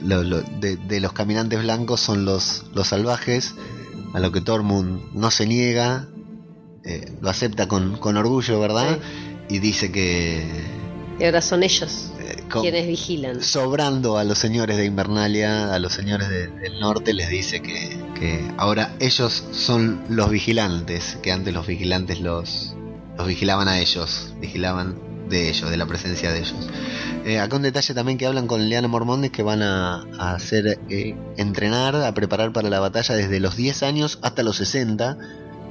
lo- 0.00 0.22
lo- 0.22 0.40
de, 0.40 0.76
de 0.76 1.00
los 1.00 1.12
caminantes 1.12 1.62
blancos 1.62 2.00
son 2.00 2.24
los, 2.24 2.64
los 2.72 2.88
salvajes, 2.88 3.54
a 4.12 4.20
lo 4.20 4.32
que 4.32 4.40
Tormund 4.40 5.12
no 5.14 5.30
se 5.30 5.46
niega, 5.46 6.08
eh, 6.84 7.12
lo 7.20 7.30
acepta 7.30 7.68
con, 7.68 7.96
con 7.98 8.16
orgullo, 8.16 8.58
¿verdad? 8.60 8.98
Y 9.48 9.58
dice 9.58 9.90
que... 9.92 10.44
Y 11.18 11.24
ahora 11.24 11.42
son 11.42 11.62
ellos 11.62 12.12
eh, 12.20 12.42
con- 12.50 12.62
quienes 12.62 12.86
vigilan. 12.86 13.42
sobrando 13.42 14.16
a 14.16 14.24
los 14.24 14.38
señores 14.38 14.76
de 14.78 14.86
Invernalia, 14.86 15.74
a 15.74 15.78
los 15.78 15.92
señores 15.92 16.28
de- 16.30 16.48
del 16.48 16.80
norte, 16.80 17.12
les 17.12 17.28
dice 17.28 17.60
que, 17.60 17.98
que 18.18 18.50
ahora 18.56 18.94
ellos 19.00 19.44
son 19.52 20.02
los 20.08 20.30
vigilantes, 20.30 21.18
que 21.22 21.30
antes 21.32 21.52
los 21.52 21.66
vigilantes 21.66 22.20
los, 22.20 22.74
los 23.18 23.26
vigilaban 23.26 23.68
a 23.68 23.80
ellos, 23.80 24.32
vigilaban 24.40 24.96
de 25.30 25.48
ellos, 25.48 25.70
de 25.70 25.76
la 25.76 25.86
presencia 25.86 26.32
de 26.32 26.40
ellos. 26.40 26.68
Eh, 27.24 27.38
acá 27.38 27.56
un 27.56 27.62
detalle 27.62 27.94
también 27.94 28.18
que 28.18 28.26
hablan 28.26 28.46
con 28.46 28.68
Leana 28.68 28.88
Mormón 28.88 29.24
es 29.24 29.30
que 29.30 29.42
van 29.42 29.62
a, 29.62 30.04
a 30.18 30.34
hacer 30.34 30.78
eh, 30.90 31.14
entrenar, 31.36 31.96
a 31.96 32.12
preparar 32.12 32.52
para 32.52 32.68
la 32.68 32.80
batalla 32.80 33.14
desde 33.14 33.40
los 33.40 33.56
10 33.56 33.82
años 33.84 34.18
hasta 34.22 34.42
los 34.42 34.56
60. 34.56 35.16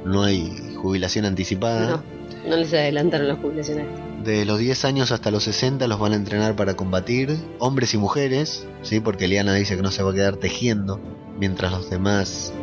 No 0.05 0.23
hay 0.23 0.75
jubilación 0.81 1.25
anticipada. 1.25 1.87
No, 1.87 2.03
no 2.49 2.55
les 2.55 2.73
adelantaron 2.73 3.27
las 3.27 3.39
jubilaciones. 3.39 3.85
De 4.23 4.45
los 4.45 4.59
10 4.59 4.85
años 4.85 5.11
hasta 5.11 5.31
los 5.31 5.43
60 5.43 5.87
los 5.87 5.99
van 5.99 6.13
a 6.13 6.15
entrenar 6.15 6.55
para 6.55 6.75
combatir, 6.75 7.37
hombres 7.59 7.93
y 7.93 7.97
mujeres, 7.97 8.67
¿sí? 8.81 8.99
porque 8.99 9.27
Liana 9.27 9.53
dice 9.53 9.75
que 9.75 9.81
no 9.81 9.91
se 9.91 10.03
va 10.03 10.11
a 10.11 10.13
quedar 10.13 10.37
tejiendo, 10.37 10.99
mientras 11.37 11.71
los 11.71 11.89
demás... 11.89 12.53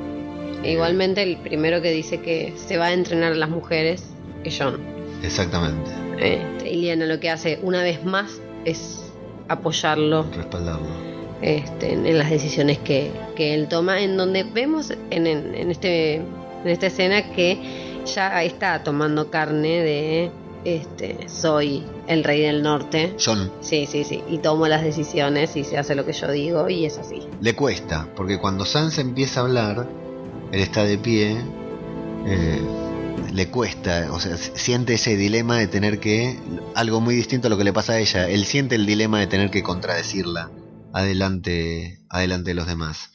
E 0.63 0.73
igualmente 0.73 1.23
el 1.23 1.37
primero 1.39 1.81
que 1.81 1.93
dice 1.93 2.21
que 2.21 2.55
se 2.57 2.77
va 2.77 2.87
a 2.87 2.93
entrenar 2.93 3.33
a 3.33 3.37
las 3.37 3.51
mujeres 3.51 4.05
es 4.45 4.57
John. 4.59 4.96
Exactamente, 5.23 5.91
Este, 6.19 6.71
y 6.71 6.77
Liana 6.83 7.07
lo 7.07 7.19
que 7.21 7.31
hace 7.31 7.59
una 7.63 7.83
vez 7.83 8.05
más 8.05 8.41
es 8.65 9.03
apoyarlo 9.49 10.25
respaldarlo. 10.35 10.87
este, 11.43 11.93
en, 11.93 12.07
en 12.07 12.19
las 12.19 12.31
decisiones 12.31 12.79
que, 12.79 13.11
que 13.37 13.55
él 13.55 13.69
toma, 13.69 14.01
en 14.03 14.17
donde 14.17 14.45
vemos 14.45 14.91
en, 15.11 15.27
en, 15.27 15.55
en 15.55 15.71
este, 15.71 16.15
en 16.17 16.67
esta 16.67 16.87
escena 16.87 17.33
que 17.33 17.59
ya 18.07 18.43
está 18.45 18.83
tomando 18.83 19.31
carne 19.31 19.83
de 19.83 20.31
este, 20.65 21.29
soy 21.29 21.85
el 22.09 22.25
rey 22.25 22.41
del 22.43 22.63
norte. 22.63 23.15
John 23.25 23.53
Sí, 23.61 23.87
sí, 23.87 24.03
sí. 24.05 24.23
Y 24.29 24.39
tomo 24.39 24.67
las 24.67 24.83
decisiones 24.83 25.57
y 25.57 25.63
se 25.65 25.79
hace 25.79 25.95
lo 25.95 26.05
que 26.05 26.13
yo 26.13 26.31
digo 26.31 26.69
y 26.69 26.87
es 26.87 26.99
así. 26.99 27.23
le 27.41 27.55
cuesta, 27.55 28.09
porque 28.17 28.39
cuando 28.39 28.65
Sansa 28.65 29.01
empieza 29.01 29.41
a 29.41 29.45
hablar, 29.45 29.87
él 30.53 30.61
está 30.61 30.83
de 30.85 30.99
pie, 30.99 31.37
eh, 32.27 32.61
le 33.37 33.49
cuesta, 33.49 34.09
o 34.13 34.19
sea, 34.19 34.39
siente 34.39 34.95
ese 34.95 35.15
dilema 35.19 35.59
de 35.59 35.67
tener 35.67 36.01
que, 36.01 36.39
algo 36.75 37.03
muy 37.03 37.15
distinto 37.15 37.49
a 37.49 37.51
lo 37.51 37.59
que 37.59 37.65
le 37.65 37.73
pasa 37.75 37.93
a 37.93 37.99
ella, 37.99 38.31
él 38.31 38.47
siente 38.47 38.77
el 38.77 38.87
dilema 38.87 39.21
de 39.21 39.27
tener 39.27 39.51
que 39.51 39.63
contradecirla 39.63 40.51
adelante, 40.95 42.01
adelante 42.09 42.51
de 42.51 42.55
los 42.55 42.67
demás. 42.67 43.11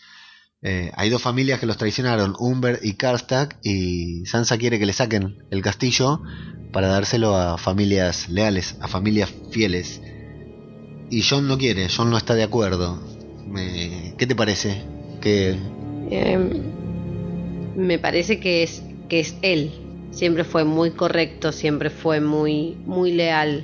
Eh, 0.62 0.92
hay 0.96 1.10
dos 1.10 1.24
familias 1.24 1.60
que 1.60 1.66
los 1.66 1.78
traicionaron, 1.78 2.36
Umber 2.38 2.80
y 2.84 2.94
Karstak, 2.94 3.58
y 3.63 4.24
Sansa 4.28 4.60
quiere 4.60 4.78
que 4.78 4.86
le 4.86 4.94
saquen 4.94 5.44
el 5.50 5.63
castillo 5.63 6.22
para 6.72 6.88
dárselo 6.88 7.36
a 7.36 7.58
familias 7.58 8.30
leales, 8.30 8.75
a 8.80 8.88
familias 8.88 9.34
fieles. 9.50 10.01
Y 11.10 11.24
John 11.24 11.48
no 11.48 11.58
quiere, 11.58 11.88
John 11.90 12.12
no 12.12 12.18
está 12.18 12.36
de 12.36 12.44
acuerdo. 12.44 13.01
¿Qué 13.56 14.28
te 14.28 14.36
parece? 14.36 14.84
Que 15.20 15.58
Eh, 16.12 16.38
me 17.75 17.98
parece 17.98 18.40
que 18.40 18.62
es, 18.62 18.84
que 19.10 19.20
es 19.20 19.36
él. 19.42 19.91
Siempre 20.12 20.44
fue 20.44 20.63
muy 20.63 20.91
correcto, 20.91 21.51
siempre 21.51 21.89
fue 21.89 22.20
muy, 22.20 22.75
muy 22.86 23.12
leal. 23.13 23.63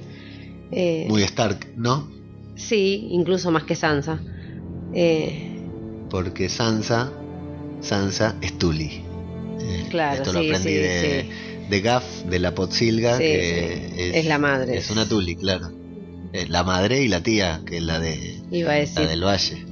Eh, 0.71 1.05
muy 1.09 1.23
Stark, 1.23 1.73
¿no? 1.75 2.09
Sí, 2.55 3.07
incluso 3.11 3.51
más 3.51 3.63
que 3.63 3.75
Sansa. 3.75 4.19
Eh, 4.93 5.59
Porque 6.09 6.49
Sansa, 6.49 7.11
Sansa 7.81 8.35
es 8.41 8.57
Tully. 8.57 9.03
Eh, 9.59 9.85
Claro, 9.89 10.15
esto 10.17 10.33
lo 10.33 10.39
sí, 10.39 10.47
aprendí 10.47 10.69
sí, 10.69 10.75
de, 10.75 11.29
de 11.69 11.81
Gaff, 11.81 12.23
de 12.25 12.39
la 12.39 12.55
Potsilga, 12.55 13.17
Sí, 13.17 13.23
que 13.23 13.91
sí. 13.95 14.01
Es 14.17 14.25
la 14.25 14.37
madre. 14.37 14.77
Es 14.77 14.89
una 14.89 15.07
Tully, 15.07 15.35
claro. 15.35 15.71
Es 16.33 16.49
la 16.49 16.63
madre 16.63 17.01
y 17.01 17.07
la 17.07 17.21
tía, 17.21 17.61
que 17.65 17.77
es 17.77 17.83
la 17.83 17.99
de 17.99 18.39
iba 18.51 18.73
a 18.73 18.77
la 18.79 19.07
del 19.07 19.23
Valle. 19.23 19.65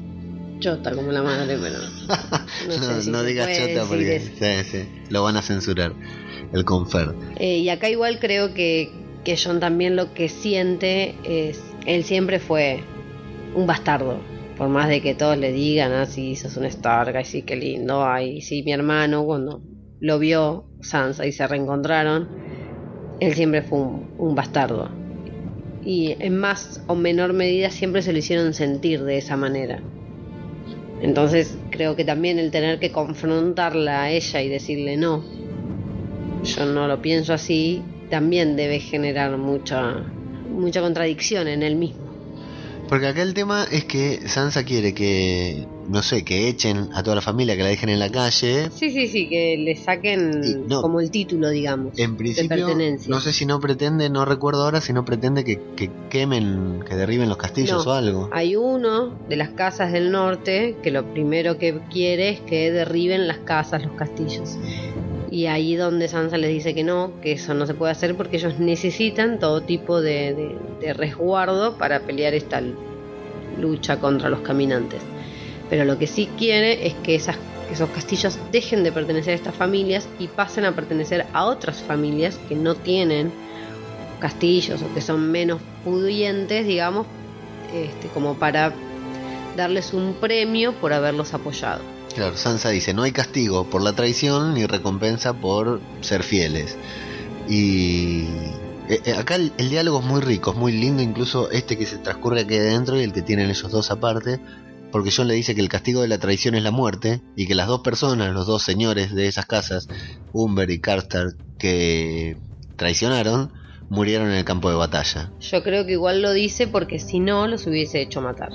Chota 0.60 0.94
como 0.94 1.12
la 1.12 1.22
madre, 1.22 1.58
pero 1.62 1.78
No, 1.80 2.68
no 2.68 2.96
sé 2.96 3.02
si 3.04 3.12
no 3.12 3.20
se 3.20 3.26
digas 3.26 3.58
chota 3.58 3.86
porque 3.88 4.16
eso. 4.16 4.32
sí, 4.40 4.64
sí, 4.72 4.90
lo 5.10 5.24
van 5.24 5.38
a 5.38 5.42
censurar. 5.42 5.94
El 6.54 6.64
confer. 6.64 7.14
Eh, 7.38 7.58
y 7.60 7.70
acá 7.70 7.90
igual 7.90 8.20
creo 8.20 8.54
que, 8.54 8.92
que 9.24 9.36
John 9.38 9.60
también 9.60 9.96
lo 9.96 10.14
que 10.14 10.30
siente 10.30 11.16
es, 11.24 11.62
él 11.86 12.04
siempre 12.04 12.40
fue 12.40 12.84
un 13.56 13.68
bastardo. 13.68 14.20
Por 14.58 14.70
más 14.70 14.88
de 14.88 15.02
que 15.02 15.16
todos 15.16 15.38
le 15.38 15.52
digan, 15.52 15.92
ah, 15.92 16.06
sí, 16.06 16.36
sos 16.38 16.56
un 16.56 16.64
Stark, 16.66 17.16
ay, 17.18 17.26
sí, 17.26 17.42
qué 17.42 17.58
lindo, 17.58 18.06
ay, 18.06 18.42
sí, 18.42 18.64
mi 18.64 18.72
hermano, 18.72 19.26
cuando 19.26 19.62
lo 20.00 20.18
vio 20.20 20.70
Sansa 20.82 21.26
y 21.26 21.34
se 21.34 21.46
reencontraron, 21.46 22.30
él 23.20 23.34
siempre 23.34 23.64
fue 23.64 23.80
un, 23.80 24.14
un 24.18 24.34
bastardo. 24.36 24.90
Y 25.84 26.16
en 26.20 26.38
más 26.38 26.82
o 26.88 26.96
menor 26.96 27.34
medida 27.34 27.70
siempre 27.70 28.02
se 28.02 28.12
lo 28.14 28.18
hicieron 28.20 28.54
sentir 28.54 29.04
de 29.04 29.18
esa 29.18 29.36
manera. 29.36 29.82
Entonces 31.06 31.56
creo 31.70 31.96
que 31.96 32.04
también 32.04 32.40
el 32.40 32.50
tener 32.50 32.80
que 32.80 32.92
confrontarla 32.92 34.02
a 34.02 34.10
ella 34.10 34.42
y 34.42 34.50
decirle 34.50 34.98
no, 34.98 35.24
yo 36.44 36.66
no 36.66 36.88
lo 36.88 37.00
pienso 37.00 37.32
así, 37.32 37.84
también 38.10 38.56
debe 38.56 38.80
generar 38.80 39.38
mucha, 39.38 40.04
mucha 40.50 40.82
contradicción 40.82 41.48
en 41.48 41.62
él 41.62 41.76
mismo. 41.76 42.02
Porque 42.90 43.06
acá 43.06 43.22
el 43.22 43.36
tema 43.36 43.68
es 43.72 43.86
que 43.86 44.28
Sansa 44.28 44.64
quiere 44.64 44.96
que, 44.96 45.68
no 45.90 46.02
sé, 46.04 46.24
que 46.24 46.48
echen 46.48 46.90
a 46.94 47.04
toda 47.04 47.16
la 47.16 47.22
familia, 47.22 47.56
que 47.56 47.64
la 47.64 47.70
dejen 47.70 47.90
en 47.90 48.00
la 48.00 48.10
calle. 48.10 48.70
Sí, 48.72 48.90
sí, 48.92 49.08
sí, 49.08 49.28
que 49.30 49.58
le 49.58 49.76
saquen 49.76 50.42
Y 50.44 50.70
no. 50.70 50.82
como 50.82 51.00
el 51.00 51.12
título, 51.12 51.50
digamos, 51.50 51.98
En 52.00 52.12
de 52.14 52.18
principio, 52.18 52.50
pertenencia. 52.68 53.10
no 53.10 53.20
sé 53.22 53.32
si 53.34 53.46
no 53.46 53.60
pretende, 53.60 54.10
no 54.10 54.26
recuerdo 54.26 54.64
ahora, 54.64 54.82
si 54.82 54.94
no 54.94 55.06
pretende 55.06 55.44
que, 55.44 55.60
que 55.76 55.90
quemen, 56.10 56.84
que 56.88 56.96
derriben 56.96 57.30
los 57.30 57.38
castillos 57.38 57.86
No. 57.86 57.92
o 57.92 57.94
algo. 57.96 58.30
Hay 58.32 58.56
uno 58.56 59.14
de 59.30 59.36
las 59.36 59.50
casas 59.50 59.92
del 59.92 60.12
norte 60.12 60.78
que 60.82 60.92
lo 60.92 61.06
primero 61.14 61.58
que 61.58 61.80
quiere 61.92 62.30
es 62.30 62.40
que 62.42 62.72
derriben 62.72 63.28
las 63.28 63.38
casas, 63.40 63.84
los 63.84 63.94
castillos. 63.94 64.58
Y 65.32 65.48
ahí 65.48 65.76
donde 65.76 66.08
Sansa 66.08 66.38
les 66.38 66.50
dice 66.52 66.74
que 66.74 66.84
no, 66.84 67.12
que 67.22 67.34
eso 67.34 67.54
no 67.54 67.66
se 67.66 67.74
puede 67.74 67.92
hacer 67.92 68.16
porque 68.16 68.38
ellos 68.38 68.58
necesitan 68.60 69.38
todo 69.40 69.62
tipo 69.62 70.02
de, 70.02 70.34
de- 70.34 70.56
de 70.80 70.94
resguardo 70.94 71.78
para 71.78 72.02
pelear 72.02 72.34
esta 72.34 72.62
lucha 73.60 74.00
contra 74.00 74.30
los 74.30 74.40
caminantes. 74.42 75.02
Pero 75.70 75.86
lo 75.86 75.98
que 75.98 76.08
sí 76.08 76.30
quiere 76.38 76.88
es 76.88 76.94
que, 76.96 77.16
esas, 77.16 77.38
esos 77.72 77.90
castillos 77.90 78.38
dejen 78.52 78.84
de 78.84 78.92
pertenecer 78.92 79.34
a 79.34 79.36
estas 79.36 79.56
familias 79.56 80.08
y 80.20 80.28
pasen 80.28 80.66
a 80.66 80.76
pertenecer 80.76 81.26
a 81.34 81.46
otras 81.46 81.82
familias 81.82 82.40
que 82.48 82.56
no 82.56 82.76
tienen 82.76 83.32
castillos 84.20 84.82
o 84.82 84.94
que 84.94 85.02
son 85.02 85.32
menos 85.32 85.62
pudientes, 85.84 86.66
digamos, 86.66 87.08
este, 87.74 88.08
como 88.10 88.36
para 88.36 88.74
darles 89.58 89.94
un 89.94 90.16
premio 90.16 90.74
por 90.74 90.94
haberlos 90.94 91.34
apoyado. 91.34 91.82
Claro, 92.14 92.38
Sansa 92.38 92.70
dice, 92.70 92.94
no 92.94 93.04
hay 93.04 93.12
castigo 93.12 93.66
por 93.66 93.82
la 93.82 93.94
traición 93.94 94.54
ni 94.54 94.66
recompensa 94.66 95.34
por 95.34 95.82
ser 96.02 96.24
fieles. 96.24 96.78
Y 97.50 98.24
eh, 98.88 99.02
eh, 99.06 99.14
acá 99.14 99.36
el, 99.36 99.52
el 99.58 99.70
diálogo 99.70 100.00
es 100.00 100.06
muy 100.06 100.22
rico, 100.22 100.52
es 100.52 100.58
muy 100.58 100.72
lindo, 100.72 101.04
incluso 101.04 101.52
este 101.52 101.78
que 101.78 101.86
se 101.86 101.98
transcurre 101.98 102.42
aquí 102.42 102.56
adentro 102.56 103.00
y 103.00 103.04
el 103.04 103.12
que 103.12 103.22
tienen 103.22 103.50
ellos 103.50 103.70
dos 103.72 103.92
aparte, 103.92 104.40
porque 104.92 105.12
John 105.16 105.28
le 105.28 105.34
dice 105.34 105.56
que 105.56 105.62
el 105.62 105.70
castigo 105.70 106.02
de 106.02 106.08
la 106.08 106.18
traición 106.18 106.56
es 106.56 106.64
la 106.64 106.72
muerte 106.72 107.22
y 107.36 107.48
que 107.48 107.56
las 107.56 107.68
dos 107.68 107.82
personas, 107.82 108.34
los 108.34 108.48
dos 108.48 108.64
señores 108.64 109.14
de 109.14 109.28
esas 109.28 109.46
casas, 109.46 109.88
Umber 110.34 110.70
y 110.72 110.80
Carter, 110.80 111.36
que 111.58 112.38
traicionaron, 112.76 113.52
murieron 113.90 114.28
en 114.30 114.36
el 114.36 114.46
campo 114.46 114.70
de 114.70 114.76
batalla. 114.76 115.32
Yo 115.40 115.64
creo 115.64 115.86
que 115.86 115.94
igual 115.94 116.22
lo 116.22 116.34
dice 116.34 116.68
porque 116.68 117.00
si 117.00 117.20
no 117.20 117.48
los 117.48 117.68
hubiese 117.68 118.02
hecho 118.02 118.22
matar. 118.22 118.52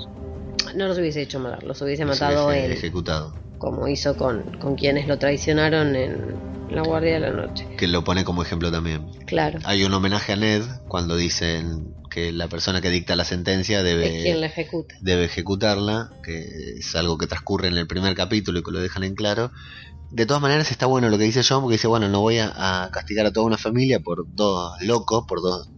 No 0.75 0.87
los 0.87 0.97
hubiese 0.97 1.21
hecho 1.21 1.39
matar, 1.39 1.63
los 1.63 1.81
hubiese 1.81 2.05
matado 2.05 2.49
Se 2.49 2.53
hubiese 2.53 2.65
él, 2.65 2.71
ejecutado. 2.73 3.33
como 3.57 3.87
hizo 3.87 4.15
con, 4.15 4.57
con 4.59 4.75
quienes 4.75 5.07
lo 5.07 5.17
traicionaron 5.17 5.95
en 5.95 6.35
la 6.71 6.81
Guardia 6.83 7.13
de 7.13 7.19
la 7.19 7.31
Noche. 7.31 7.67
Que 7.77 7.87
lo 7.87 8.03
pone 8.03 8.23
como 8.23 8.41
ejemplo 8.43 8.71
también. 8.71 9.05
Claro, 9.27 9.59
Hay 9.65 9.83
un 9.83 9.93
homenaje 9.93 10.33
a 10.33 10.35
Ned 10.35 10.63
cuando 10.87 11.15
dicen 11.15 11.93
que 12.09 12.31
la 12.31 12.47
persona 12.47 12.81
que 12.81 12.89
dicta 12.89 13.15
la 13.15 13.23
sentencia 13.25 13.83
debe, 13.83 14.17
es 14.17 14.23
quien 14.23 14.41
la 14.41 14.47
ejecuta. 14.47 14.95
debe 15.01 15.25
ejecutarla, 15.25 16.09
que 16.23 16.39
es 16.77 16.95
algo 16.95 17.17
que 17.17 17.27
transcurre 17.27 17.67
en 17.67 17.77
el 17.77 17.87
primer 17.87 18.15
capítulo 18.15 18.59
y 18.59 18.63
que 18.63 18.71
lo 18.71 18.79
dejan 18.81 19.03
en 19.03 19.15
claro. 19.15 19.51
De 20.09 20.25
todas 20.25 20.41
maneras 20.41 20.71
está 20.71 20.87
bueno 20.87 21.09
lo 21.09 21.17
que 21.17 21.23
dice 21.23 21.41
John, 21.47 21.61
porque 21.61 21.75
dice, 21.75 21.87
bueno, 21.87 22.09
no 22.09 22.19
voy 22.19 22.39
a, 22.39 22.83
a 22.83 22.91
castigar 22.91 23.25
a 23.25 23.31
toda 23.31 23.45
una 23.45 23.57
familia 23.57 24.01
por 24.01 24.25
dos 24.35 24.73
locos, 24.81 25.23
por 25.25 25.41
dos 25.41 25.69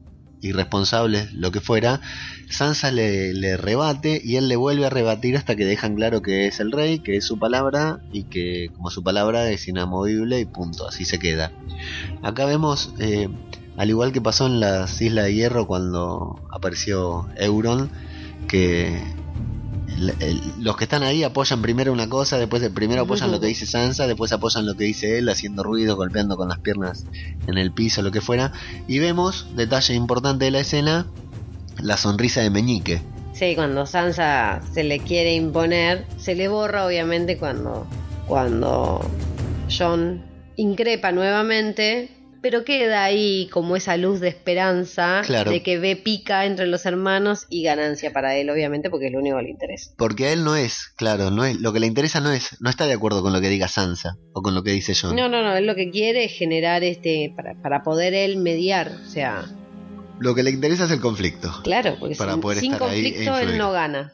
irresponsables, 0.43 1.33
lo 1.33 1.51
que 1.51 1.62
fuera. 1.62 2.01
Sansa 2.50 2.91
le, 2.91 3.57
rebate 3.57 4.21
y 4.23 4.35
él 4.35 4.47
le 4.47 4.55
vuelve 4.55 4.85
a 4.85 4.89
rebatir 4.89 5.38
hasta 5.38 5.55
que 5.55 5.65
dejan 5.65 5.95
claro 5.95 6.21
que 6.21 6.47
es 6.47 6.59
el 6.59 6.71
rey, 6.71 7.00
que 7.00 7.17
es 7.17 7.25
su 7.25 7.39
palabra 7.39 8.01
y 8.11 8.24
que 8.24 8.70
como 8.75 8.89
su 8.89 9.03
palabra 9.03 9.50
es 9.50 9.68
inamovible 9.68 10.39
y 10.39 10.46
punto, 10.46 10.87
así 10.87 11.05
se 11.05 11.20
queda. 11.20 11.51
Acá 12.22 12.46
vemos, 12.46 12.94
eh, 13.00 13.29
al 13.77 13.89
igual 13.89 14.11
que 14.11 14.22
pasó 14.22 14.46
en 14.48 14.59
las 14.59 15.01
Islas 15.01 15.25
de 15.25 15.33
Hierro 15.33 15.65
cuando 15.65 16.39
apareció 16.51 17.27
Euron, 17.37 17.89
que 18.48 19.01
el- 19.98 20.14
el- 20.20 20.42
los 20.60 20.75
que 20.77 20.84
están 20.86 21.03
ahí 21.03 21.24
apoyan 21.24 21.62
primero 21.62 21.92
una 21.92 22.10
cosa, 22.10 22.38
después 22.38 22.68
primero 22.70 23.03
apoyan 23.03 23.32
lo 23.32 23.40
que 23.40 23.48
dice 23.48 23.66
Sansa, 23.66 24.08
después 24.08 24.32
apoyan 24.32 24.66
lo 24.66 24.75
que 24.75 24.84
dice 24.86 25.18
él, 25.18 25.29
haciendo 25.29 25.64
ruido, 25.64 25.96
golpeando 25.96 26.36
con 26.38 26.50
las 26.50 26.60
piernas 26.60 27.06
en 27.48 27.58
el 27.58 27.72
piso, 27.72 28.01
lo 28.01 28.12
que 28.12 28.22
fuera. 28.22 28.51
Y 28.88 29.00
vemos, 29.00 29.48
detalle 29.56 29.94
importante 29.94 30.46
de 30.46 30.51
la 30.51 30.60
escena, 30.60 31.08
la 31.82 31.98
sonrisa 31.98 32.42
de 32.42 32.50
Meñique. 32.50 33.01
Sí, 33.34 33.56
cuando 33.56 33.86
Sansa 33.86 34.62
se 34.74 34.84
le 34.84 35.00
quiere 35.00 35.34
imponer, 35.36 36.06
se 36.18 36.36
le 36.36 36.48
borra 36.48 36.86
obviamente 36.86 37.38
cuando, 37.38 37.88
cuando 38.27 39.01
John 39.75 40.22
increpa 40.56 41.12
nuevamente, 41.12 42.12
pero 42.44 42.66
queda 42.66 43.06
ahí 43.06 43.48
como 43.53 43.77
esa 43.77 43.96
luz 43.96 44.20
de 44.20 44.27
esperanza 44.27 45.22
Claro. 45.25 45.50
de 45.50 45.64
que 45.64 45.79
ve 45.79 45.96
pica 45.96 46.46
entre 46.46 46.68
los 46.68 46.86
hermanos 46.86 47.48
y 47.50 47.64
ganancia 47.64 48.12
para 48.12 48.36
él, 48.36 48.50
obviamente, 48.50 48.90
porque 48.90 49.08
es 49.08 49.14
lo 49.14 49.20
único 49.20 49.38
que 49.38 49.44
le 49.44 49.50
interesa. 49.50 49.92
Porque 49.98 50.27
a 50.27 50.34
él 50.34 50.44
no 50.44 50.58
es, 50.58 50.90
claro, 50.98 51.32
no 51.32 51.46
es, 51.46 51.62
lo 51.62 51.72
que 51.72 51.79
le 51.79 51.88
interesa 51.88 52.20
no 52.20 52.32
es, 52.34 52.58
no 52.62 52.70
está 52.70 52.86
de 52.86 52.94
acuerdo 52.94 53.22
con 53.24 53.32
lo 53.32 53.40
que 53.40 53.48
diga 53.48 53.70
Sansa 53.70 54.18
o 54.34 54.42
con 54.42 54.53
lo 54.53 54.62
que 54.62 54.72
dice 54.72 54.94
John. 54.94 55.16
No, 55.16 55.29
no, 55.29 55.42
no, 55.42 55.56
él 55.56 55.66
lo 55.66 55.74
que 55.74 55.90
quiere 55.90 56.25
es 56.25 56.34
generar 56.34 56.84
este, 56.84 57.32
para, 57.34 57.56
para 57.56 57.82
poder 57.82 58.14
él 58.14 58.36
mediar, 58.36 58.92
o 59.08 59.10
sea, 59.10 59.46
Lo 60.20 60.36
que 60.36 60.44
le 60.44 60.50
interesa 60.51 60.84
es 60.84 60.92
el 60.92 61.00
conflicto. 61.00 61.50
claro, 61.64 61.96
porque 61.98 62.16
Para 62.16 62.34
sin, 62.34 62.42
poder 62.42 62.60
sin 62.60 62.74
estar 62.74 62.90
ahí 62.90 63.00
e 63.00 63.03
conflicto 63.03 63.38
él 63.40 63.58
no 63.58 63.72
gana. 63.72 64.14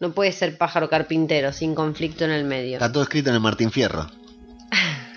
No 0.00 0.12
puede 0.12 0.30
ser 0.30 0.56
pájaro 0.56 0.88
carpintero 0.88 1.52
sin 1.52 1.74
conflicto 1.74 2.24
en 2.24 2.30
el 2.30 2.44
medio. 2.44 2.74
Está 2.74 2.92
todo 2.92 3.02
escrito 3.02 3.30
en 3.30 3.34
el 3.36 3.40
Martín 3.40 3.70
Fierro. 3.72 4.06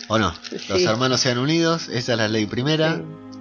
¿O 0.09 0.17
no? 0.17 0.33
Los 0.51 0.61
Sí. 0.79 0.85
hermanos 0.85 1.19
sean 1.19 1.37
unidos, 1.37 1.87
esa 1.89 2.13
es 2.13 2.17
la 2.17 2.27
ley 2.27 2.45
primera. 2.45 2.97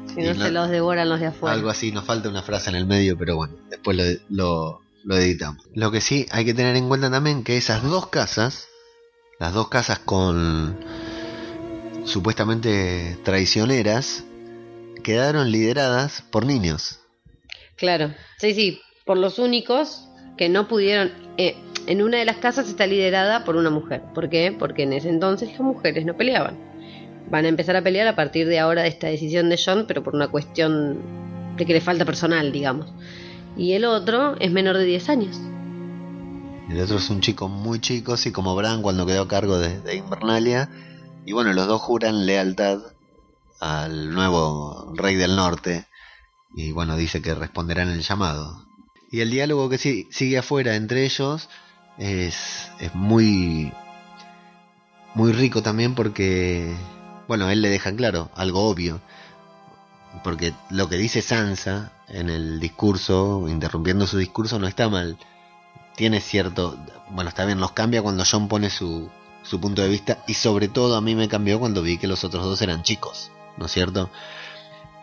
Sí. 0.08 0.14
Si 0.14 0.20
no- 0.22 0.44
se 0.46 0.50
los 0.50 0.68
devoran 0.70 1.08
los 1.08 1.20
de 1.20 1.26
afuera. 1.26 1.54
Algo 1.54 1.68
así, 1.70 1.92
nos 1.92 2.04
falta 2.04 2.28
una 2.28 2.42
frase 2.42 2.70
en 2.70 2.76
el 2.76 2.86
medio, 2.86 3.16
pero 3.18 3.36
bueno, 3.36 3.54
después 3.70 3.96
lo, 3.96 4.04
lo, 4.30 4.80
lo 5.04 5.16
editamos. 5.16 5.64
Lo 5.74 5.90
que 5.90 6.00
sí 6.00 6.26
hay 6.30 6.44
que 6.44 6.54
tener 6.54 6.74
en 6.76 6.88
cuenta 6.88 7.10
también 7.10 7.44
que 7.44 7.56
esas 7.56 7.82
dos 7.82 8.08
casas, 8.08 8.66
las 9.38 9.52
dos 9.52 9.68
casas 9.68 9.98
con 10.00 10.78
supuestamente 12.04 13.18
traicioneras, 13.24 14.24
quedaron 15.02 15.50
lideradas 15.50 16.22
por 16.30 16.46
niños. 16.46 17.00
Claro. 17.76 18.14
Sí, 18.38 18.54
sí. 18.54 18.80
Por 19.04 19.18
los 19.18 19.38
únicos 19.38 20.08
que 20.36 20.48
no 20.48 20.66
pudieron. 20.68 21.12
eh, 21.38 21.54
en 21.86 22.02
una 22.02 22.18
de 22.18 22.24
las 22.24 22.36
casas 22.36 22.68
está 22.68 22.86
liderada 22.86 23.44
por 23.44 23.56
una 23.56 23.70
mujer. 23.70 24.02
¿Por 24.14 24.28
qué? 24.28 24.54
Porque 24.56 24.82
en 24.82 24.92
ese 24.92 25.08
entonces 25.08 25.50
las 25.50 25.60
mujeres 25.60 26.04
no 26.04 26.16
peleaban. 26.16 26.56
Van 27.30 27.44
a 27.44 27.48
empezar 27.48 27.76
a 27.76 27.82
pelear 27.82 28.06
a 28.06 28.16
partir 28.16 28.46
de 28.46 28.58
ahora 28.58 28.82
de 28.82 28.88
esta 28.88 29.08
decisión 29.08 29.48
de 29.48 29.58
John, 29.62 29.84
pero 29.88 30.02
por 30.02 30.14
una 30.14 30.28
cuestión 30.28 30.98
de 31.56 31.66
que 31.66 31.72
le 31.72 31.80
falta 31.80 32.04
personal, 32.04 32.52
digamos. 32.52 32.92
Y 33.56 33.72
el 33.72 33.84
otro 33.84 34.36
es 34.38 34.50
menor 34.50 34.78
de 34.78 34.84
10 34.84 35.08
años. 35.08 35.40
El 36.70 36.80
otro 36.80 36.96
es 36.96 37.10
un 37.10 37.20
chico 37.20 37.48
muy 37.48 37.80
chico, 37.80 38.14
así 38.14 38.32
como 38.32 38.54
Bran 38.54 38.82
cuando 38.82 39.06
quedó 39.06 39.22
a 39.22 39.28
cargo 39.28 39.58
de, 39.58 39.80
de 39.80 39.96
Invernalia. 39.96 40.68
Y 41.24 41.32
bueno, 41.32 41.52
los 41.52 41.66
dos 41.66 41.80
juran 41.80 42.26
lealtad 42.26 42.80
al 43.60 44.12
nuevo 44.12 44.92
rey 44.94 45.16
del 45.16 45.36
norte. 45.36 45.86
Y 46.54 46.72
bueno, 46.72 46.96
dice 46.96 47.22
que 47.22 47.34
responderán 47.34 47.90
el 47.90 48.02
llamado. 48.02 48.64
Y 49.10 49.20
el 49.20 49.30
diálogo 49.30 49.68
que 49.68 49.78
sigue 49.78 50.38
afuera 50.38 50.74
entre 50.74 51.04
ellos 51.04 51.48
es, 51.98 52.70
es 52.78 52.94
muy, 52.94 53.72
muy 55.14 55.32
rico 55.32 55.62
también 55.62 55.94
porque, 55.94 56.74
bueno, 57.28 57.50
él 57.50 57.62
le 57.62 57.70
deja 57.70 57.94
claro 57.94 58.30
algo 58.34 58.68
obvio. 58.68 59.00
Porque 60.24 60.54
lo 60.70 60.88
que 60.88 60.96
dice 60.96 61.20
Sansa 61.20 61.92
en 62.08 62.30
el 62.30 62.58
discurso, 62.60 63.48
interrumpiendo 63.48 64.06
su 64.06 64.18
discurso, 64.18 64.58
no 64.58 64.66
está 64.66 64.88
mal 64.88 65.18
tiene 65.96 66.20
cierto. 66.20 66.78
Bueno, 67.10 67.30
está 67.30 67.44
bien, 67.44 67.58
nos 67.58 67.72
cambia 67.72 68.02
cuando 68.02 68.22
John 68.30 68.48
pone 68.48 68.70
su, 68.70 69.08
su 69.42 69.60
punto 69.60 69.82
de 69.82 69.88
vista. 69.88 70.22
Y 70.28 70.34
sobre 70.34 70.68
todo 70.68 70.94
a 70.94 71.00
mí 71.00 71.16
me 71.16 71.28
cambió 71.28 71.58
cuando 71.58 71.82
vi 71.82 71.98
que 71.98 72.06
los 72.06 72.22
otros 72.22 72.44
dos 72.44 72.62
eran 72.62 72.82
chicos, 72.82 73.32
¿no 73.56 73.66
es 73.66 73.72
cierto? 73.72 74.10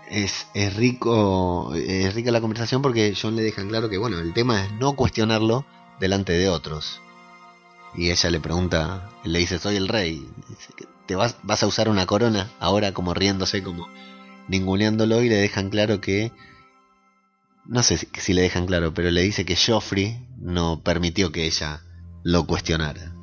Es, 0.09 0.47
es 0.53 0.75
rico 0.75 1.73
es 1.73 2.13
rica 2.13 2.29
la 2.31 2.41
conversación 2.41 2.81
porque 2.81 3.15
John 3.19 3.35
le 3.35 3.41
deja 3.41 3.65
claro 3.65 3.89
que 3.89 3.97
bueno 3.97 4.19
el 4.19 4.33
tema 4.33 4.63
es 4.63 4.71
no 4.73 4.93
cuestionarlo 4.93 5.65
delante 5.99 6.33
de 6.33 6.49
otros 6.49 7.01
y 7.95 8.09
ella 8.09 8.29
le 8.29 8.39
pregunta 8.39 9.09
le 9.23 9.39
dice 9.39 9.59
soy 9.59 9.75
el 9.75 9.87
rey 9.87 10.27
Dice, 10.49 10.73
"¿Que 10.75 10.85
te 11.05 11.15
vas 11.15 11.37
vas 11.43 11.63
a 11.63 11.67
usar 11.67 11.89
una 11.89 12.05
corona 12.05 12.51
ahora 12.59 12.93
como 12.93 13.13
riéndose 13.13 13.63
como 13.63 13.87
ninguneándolo 14.47 15.21
y 15.21 15.29
le 15.29 15.35
dejan 15.35 15.69
claro 15.69 16.01
que 16.01 16.31
no 17.65 17.81
sé 17.83 17.97
si, 17.97 18.07
si 18.17 18.33
le 18.33 18.41
dejan 18.41 18.65
claro, 18.65 18.93
pero 18.93 19.09
le 19.11 19.21
dice 19.21 19.45
que 19.45 19.55
Joffrey 19.55 20.19
no 20.37 20.81
permitió 20.83 21.31
que 21.31 21.45
ella 21.45 21.81
lo 22.23 22.45
cuestionara. 22.45 23.13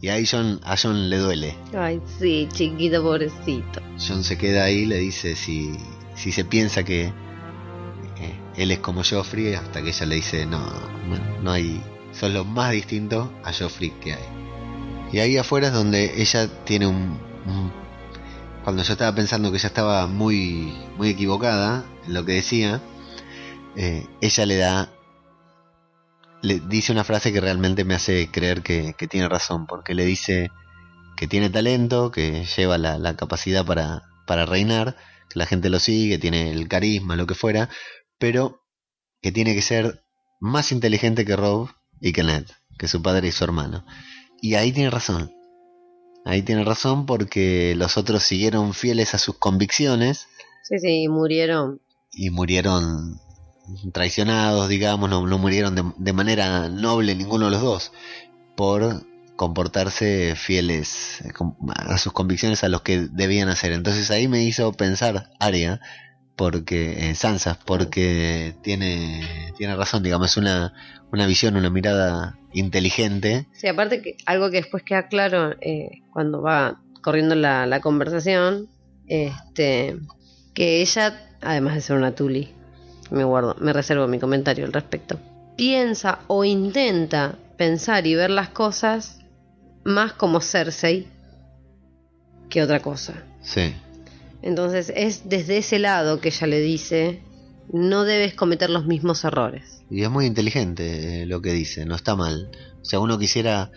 Y 0.00 0.08
ahí 0.08 0.26
John, 0.30 0.60
a 0.64 0.76
John 0.76 1.08
le 1.08 1.18
duele. 1.18 1.56
Ay, 1.76 2.00
sí, 2.18 2.48
chiquito 2.52 3.02
pobrecito. 3.02 3.80
John 3.98 4.22
se 4.24 4.36
queda 4.36 4.64
ahí 4.64 4.80
y 4.80 4.86
le 4.86 4.98
dice 4.98 5.34
si, 5.36 5.74
si 6.14 6.32
se 6.32 6.44
piensa 6.44 6.82
que 6.84 7.04
eh, 7.04 8.40
él 8.56 8.70
es 8.70 8.80
como 8.80 9.02
Joffrey, 9.02 9.54
hasta 9.54 9.82
que 9.82 9.90
ella 9.90 10.06
le 10.06 10.16
dice, 10.16 10.44
no, 10.44 10.58
no, 10.60 11.42
no 11.42 11.50
hay, 11.50 11.80
son 12.18 12.34
lo 12.34 12.44
más 12.44 12.72
distinto 12.72 13.32
a 13.44 13.52
Joffrey 13.52 13.90
que 14.00 14.14
hay. 14.14 14.24
Y 15.12 15.18
ahí 15.18 15.36
afuera 15.36 15.68
es 15.68 15.72
donde 15.72 16.20
ella 16.20 16.48
tiene 16.64 16.86
un, 16.86 17.18
cuando 18.64 18.82
yo 18.82 18.92
estaba 18.92 19.14
pensando 19.14 19.50
que 19.50 19.58
ella 19.58 19.68
estaba 19.68 20.06
muy, 20.06 20.74
muy 20.96 21.10
equivocada 21.10 21.84
en 22.06 22.14
lo 22.14 22.24
que 22.24 22.32
decía, 22.32 22.80
eh, 23.76 24.06
ella 24.20 24.46
le 24.46 24.56
da, 24.56 24.92
le 26.42 26.60
dice 26.60 26.90
una 26.90 27.04
frase 27.04 27.32
que 27.32 27.40
realmente 27.40 27.84
me 27.84 27.94
hace 27.94 28.30
creer 28.30 28.62
que, 28.62 28.94
que 28.96 29.06
tiene 29.06 29.28
razón, 29.28 29.66
porque 29.66 29.94
le 29.94 30.04
dice 30.04 30.50
que 31.16 31.28
tiene 31.28 31.50
talento, 31.50 32.10
que 32.10 32.44
lleva 32.56 32.78
la, 32.78 32.98
la 32.98 33.16
capacidad 33.16 33.64
para, 33.66 34.02
para 34.26 34.46
reinar, 34.46 34.96
que 35.28 35.38
la 35.38 35.46
gente 35.46 35.70
lo 35.70 35.78
sigue, 35.78 36.18
tiene 36.18 36.50
el 36.50 36.66
carisma, 36.66 37.16
lo 37.16 37.26
que 37.26 37.34
fuera, 37.34 37.68
pero 38.18 38.62
que 39.20 39.30
tiene 39.30 39.54
que 39.54 39.62
ser 39.62 40.04
más 40.40 40.72
inteligente 40.72 41.24
que 41.24 41.36
Rob 41.36 41.68
y 42.04 42.12
que 42.12 42.22
Ned, 42.22 42.44
que 42.78 42.86
su 42.86 43.02
padre 43.02 43.28
y 43.28 43.32
su 43.32 43.42
hermano. 43.44 43.84
Y 44.42 44.54
ahí 44.56 44.72
tiene 44.72 44.90
razón. 44.90 45.32
Ahí 46.26 46.42
tiene 46.42 46.64
razón 46.64 47.06
porque 47.06 47.74
los 47.76 47.96
otros 47.96 48.22
siguieron 48.22 48.74
fieles 48.74 49.14
a 49.14 49.18
sus 49.18 49.38
convicciones 49.38 50.26
Sí, 50.62 50.78
sí, 50.78 51.02
y 51.02 51.08
murieron. 51.08 51.80
y 52.12 52.30
murieron 52.30 53.20
traicionados, 53.92 54.68
digamos, 54.68 55.08
no, 55.10 55.26
no 55.26 55.38
murieron 55.38 55.74
de, 55.74 55.84
de 55.96 56.12
manera 56.12 56.68
noble 56.68 57.14
ninguno 57.14 57.46
de 57.46 57.50
los 57.52 57.62
dos, 57.62 57.92
por 58.56 59.04
comportarse 59.36 60.34
fieles 60.36 61.20
eh, 61.22 61.30
a 61.76 61.98
sus 61.98 62.12
convicciones 62.12 62.64
a 62.64 62.68
los 62.68 62.82
que 62.82 63.08
debían 63.10 63.48
hacer. 63.48 63.72
Entonces 63.72 64.10
ahí 64.10 64.28
me 64.28 64.44
hizo 64.44 64.72
pensar 64.72 65.30
Arya, 65.40 65.80
porque 66.36 67.10
eh, 67.10 67.14
Sansa, 67.14 67.58
porque 67.64 68.54
tiene 68.62 69.52
tiene 69.56 69.76
razón, 69.76 70.02
digamos, 70.02 70.30
es 70.30 70.36
una 70.36 70.72
una 71.14 71.26
visión, 71.26 71.56
una 71.56 71.70
mirada 71.70 72.38
inteligente. 72.52 73.46
Sí, 73.52 73.68
aparte 73.68 74.02
que 74.02 74.16
algo 74.26 74.50
que 74.50 74.58
después 74.58 74.82
queda 74.82 75.06
claro 75.06 75.54
eh, 75.60 76.02
cuando 76.12 76.42
va 76.42 76.80
corriendo 77.02 77.36
la, 77.36 77.66
la 77.66 77.80
conversación, 77.80 78.68
este, 79.06 79.96
que 80.54 80.80
ella, 80.80 81.28
además 81.40 81.74
de 81.74 81.80
ser 81.82 81.96
una 81.96 82.14
tuli, 82.14 82.52
me 83.10 83.22
guardo, 83.22 83.56
me 83.60 83.72
reservo 83.72 84.08
mi 84.08 84.18
comentario 84.18 84.64
al 84.64 84.72
respecto, 84.72 85.20
piensa 85.56 86.20
o 86.26 86.44
intenta 86.44 87.36
pensar 87.56 88.06
y 88.06 88.16
ver 88.16 88.30
las 88.30 88.48
cosas 88.48 89.20
más 89.84 90.14
como 90.14 90.40
Cersei 90.40 91.06
que 92.48 92.62
otra 92.62 92.80
cosa. 92.80 93.22
Sí. 93.42 93.74
Entonces 94.44 94.92
es 94.94 95.28
desde 95.28 95.56
ese 95.58 95.78
lado 95.78 96.20
que 96.20 96.28
ella 96.28 96.46
le 96.46 96.60
dice, 96.60 97.22
no 97.72 98.04
debes 98.04 98.34
cometer 98.34 98.68
los 98.68 98.84
mismos 98.86 99.24
errores. 99.24 99.82
Y 99.90 100.02
es 100.02 100.10
muy 100.10 100.26
inteligente 100.26 101.22
eh, 101.22 101.26
lo 101.26 101.40
que 101.40 101.52
dice, 101.52 101.86
no 101.86 101.94
está 101.94 102.14
mal. 102.14 102.50
O 102.82 102.84
sea, 102.84 103.00
uno 103.00 103.18
quisiera 103.18 103.70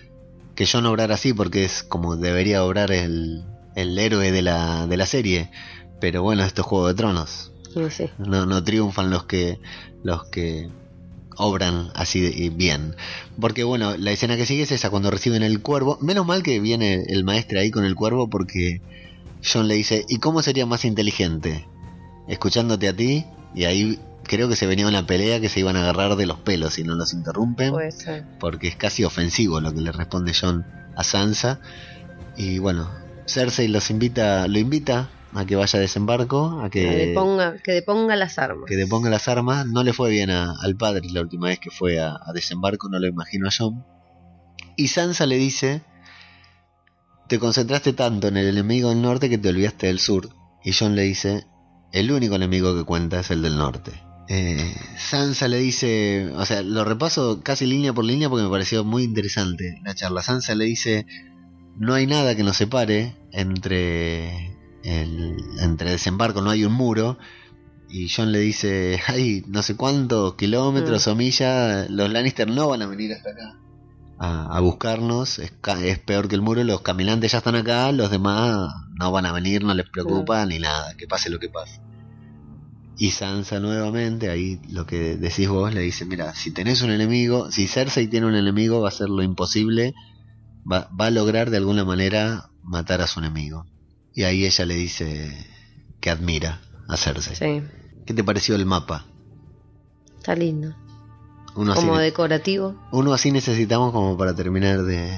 que 0.56 0.68
Jon 0.68 0.86
obrara 0.86 1.16
así 1.16 1.34
porque 1.34 1.64
es 1.64 1.84
como 1.84 2.18
debería 2.18 2.64
obrar 2.66 2.92
el, 2.92 3.46
el 3.76 3.98
héroe 3.98 4.32
de 4.32 4.42
la, 4.42 4.88
de 4.88 4.98
la 4.98 5.06
serie. 5.06 5.50
Pero 6.02 6.22
bueno, 6.22 6.44
esto 6.44 6.62
es 6.62 6.68
Juego 6.68 6.88
de 6.90 6.96
Tronos. 6.96 7.52
No. 8.18 8.26
No, 8.28 8.46
no 8.46 8.64
triunfan 8.64 9.10
los 9.10 9.24
que 9.26 9.60
los 10.04 10.26
que 10.30 10.70
obran 11.38 11.92
así 11.96 12.20
de- 12.22 12.50
bien. 12.50 12.96
Porque 13.40 13.64
bueno, 13.64 13.96
la 13.98 14.12
escena 14.12 14.36
que 14.36 14.46
sigue 14.46 14.64
es 14.64 14.72
esa 14.72 14.90
cuando 14.90 15.12
reciben 15.12 15.44
el 15.44 15.62
cuervo. 15.62 15.98
Menos 16.02 16.26
mal 16.26 16.44
que 16.44 16.60
viene 16.60 17.04
el 17.08 17.24
maestre 17.24 17.60
ahí 17.62 17.72
con 17.72 17.86
el 17.86 17.96
cuervo 17.96 18.30
porque 18.30 18.82
John 19.44 19.68
le 19.68 19.76
dice, 19.76 20.06
¿y 20.10 20.18
cómo 20.20 20.42
sería 20.42 20.66
más 20.66 20.86
inteligente? 20.86 21.68
Escuchándote 22.28 22.88
a 22.90 22.96
ti 22.96 23.26
y 23.56 23.64
ahí 23.66 24.00
creo 24.24 24.50
que 24.50 24.56
se 24.56 24.68
venía 24.68 24.88
una 24.88 25.06
pelea 25.08 25.40
que 25.40 25.48
se 25.50 25.60
iban 25.62 25.78
a 25.78 25.82
agarrar 25.82 26.16
de 26.18 26.26
los 26.26 26.40
pelos 26.40 26.74
si 26.74 26.84
no 26.84 26.96
los 26.96 27.14
interrumpen 27.14 27.72
Puede 27.72 27.92
ser. 27.92 28.26
porque 28.40 28.68
es 28.68 28.76
casi 28.76 29.04
ofensivo 29.06 29.62
lo 29.62 29.74
que 29.74 29.80
le 29.82 29.92
responde 29.92 30.34
John 30.40 30.66
a 30.96 31.04
Sansa. 31.04 31.60
Y 32.36 32.60
bueno, 32.60 32.90
Cersei 33.26 33.68
los 33.68 33.90
invita, 33.90 34.48
lo 34.48 34.60
invita 34.60 35.10
a 35.34 35.46
que 35.46 35.56
vaya 35.56 35.78
a 35.78 35.82
desembarco, 35.82 36.60
a 36.62 36.70
Que, 36.70 36.82
que, 36.82 36.96
deponga, 37.08 37.56
que 37.64 37.72
deponga 37.72 38.16
las 38.16 38.38
armas. 38.38 38.66
que 38.68 38.76
deponga 38.76 39.10
las 39.10 39.28
armas. 39.28 39.66
No 39.66 39.84
le 39.84 39.94
fue 39.94 40.10
bien 40.10 40.30
a- 40.30 40.54
al 40.62 40.76
padre 40.76 41.08
la 41.12 41.22
última 41.22 41.48
vez 41.48 41.60
que 41.60 41.70
fue 41.70 42.00
a, 42.00 42.18
a 42.22 42.34
desembarco, 42.34 42.90
no 42.90 43.00
lo 43.00 43.08
imagino 43.08 43.48
a 43.48 43.52
John. 43.58 43.86
Y 44.76 44.88
Sansa 44.90 45.26
le 45.26 45.38
dice, 45.38 45.82
te 47.28 47.40
concentraste 47.40 47.94
tanto 47.94 48.28
en 48.28 48.38
el 48.38 48.48
enemigo 48.48 48.90
del 48.90 49.02
norte 49.02 49.30
que 49.30 49.38
te 49.38 49.50
olvidaste 49.50 49.88
del 49.88 50.00
sur. 50.00 50.30
Y 50.64 50.74
John 50.74 50.96
le 50.96 51.04
dice, 51.04 51.46
el 51.92 52.12
único 52.12 52.36
enemigo 52.36 52.76
que 52.76 52.84
cuenta 52.84 53.20
es 53.20 53.32
el 53.32 53.42
del 53.42 53.58
norte. 53.58 53.92
Eh, 54.30 54.76
Sansa 54.98 55.48
le 55.48 55.58
dice, 55.58 56.32
o 56.36 56.46
sea, 56.46 56.62
lo 56.62 56.84
repaso 56.84 57.42
casi 57.44 57.66
línea 57.66 57.94
por 57.94 58.04
línea 58.04 58.30
porque 58.30 58.44
me 58.44 58.50
pareció 58.50 58.84
muy 58.84 59.04
interesante 59.04 59.80
la 59.84 59.96
charla. 59.96 60.22
Sansa 60.22 60.56
le 60.56 60.66
dice, 60.66 61.06
no 61.78 61.94
hay 61.94 62.08
nada 62.08 62.36
que 62.36 62.44
nos 62.44 62.58
separe 62.58 63.16
entre 63.32 64.58
el 64.84 65.38
entre 65.60 65.92
desembarco, 65.92 66.42
no 66.42 66.50
hay 66.50 66.66
un 66.66 66.74
muro. 66.74 67.18
Y 67.90 68.10
John 68.10 68.34
le 68.34 68.40
dice, 68.40 69.00
hay 69.08 69.44
no 69.48 69.64
sé 69.64 69.78
cuántos 69.78 70.36
kilómetros 70.36 71.08
o 71.08 71.16
millas, 71.16 71.90
los 71.90 72.12
Lannister 72.12 72.50
no 72.50 72.68
van 72.68 72.82
a 72.82 72.88
venir 72.88 73.14
hasta 73.14 73.30
acá 73.30 73.58
a, 74.20 74.56
a 74.56 74.60
buscarnos, 74.60 75.40
es, 75.40 75.54
es 75.84 76.00
peor 76.00 76.28
que 76.28 76.36
el 76.36 76.42
muro, 76.42 76.64
los 76.64 76.82
caminantes 76.82 77.32
ya 77.32 77.40
están 77.40 77.56
acá, 77.56 77.92
los 77.92 78.10
demás 78.10 78.72
no 79.00 79.12
van 79.12 79.26
a 79.26 79.32
venir, 79.32 79.64
no 79.64 79.74
les 79.74 79.90
preocupa 79.90 80.46
ni 80.46 80.60
nada, 80.60 80.96
que 80.98 81.08
pase 81.08 81.30
lo 81.30 81.40
que 81.40 81.50
pase. 81.50 81.80
Y 82.98 83.12
Sansa 83.12 83.60
nuevamente, 83.60 84.30
ahí 84.30 84.60
lo 84.70 84.88
que 84.88 85.18
decís 85.18 85.48
vos, 85.48 85.72
le 85.74 85.82
dice, 85.82 86.06
mira, 86.06 86.34
si 86.34 86.52
tenés 86.52 86.82
un 86.82 86.90
enemigo, 86.90 87.52
si 87.52 87.68
Cersei 87.68 88.08
tiene 88.08 88.26
un 88.26 88.36
enemigo, 88.36 88.82
va 88.82 88.88
a 88.88 88.90
hacer 88.90 89.10
lo 89.10 89.22
imposible, 89.22 89.94
va, 90.70 90.90
va 91.00 91.08
a 91.08 91.12
lograr 91.12 91.52
de 91.52 91.58
alguna 91.58 91.86
manera 91.86 92.50
matar 92.64 93.02
a 93.02 93.08
su 93.08 93.20
enemigo. 93.20 93.66
Y 94.16 94.24
ahí 94.24 94.46
ella 94.46 94.66
le 94.66 94.74
dice 94.74 95.46
que 96.00 96.10
admira 96.10 96.62
a 96.88 96.98
Cersei. 96.98 97.36
Sí, 97.36 97.68
¿Qué 98.08 98.14
te 98.16 98.24
pareció 98.24 98.56
el 98.56 98.66
mapa? 98.66 99.06
está 100.18 100.36
lindo. 100.36 100.76
Uno 101.58 101.74
así, 101.74 101.82
Como 101.82 101.98
decorativo, 101.98 102.76
uno 102.92 103.14
así 103.14 103.32
necesitamos 103.32 103.92
como 103.92 104.16
para 104.16 104.36
terminar 104.36 104.84
de, 104.84 105.12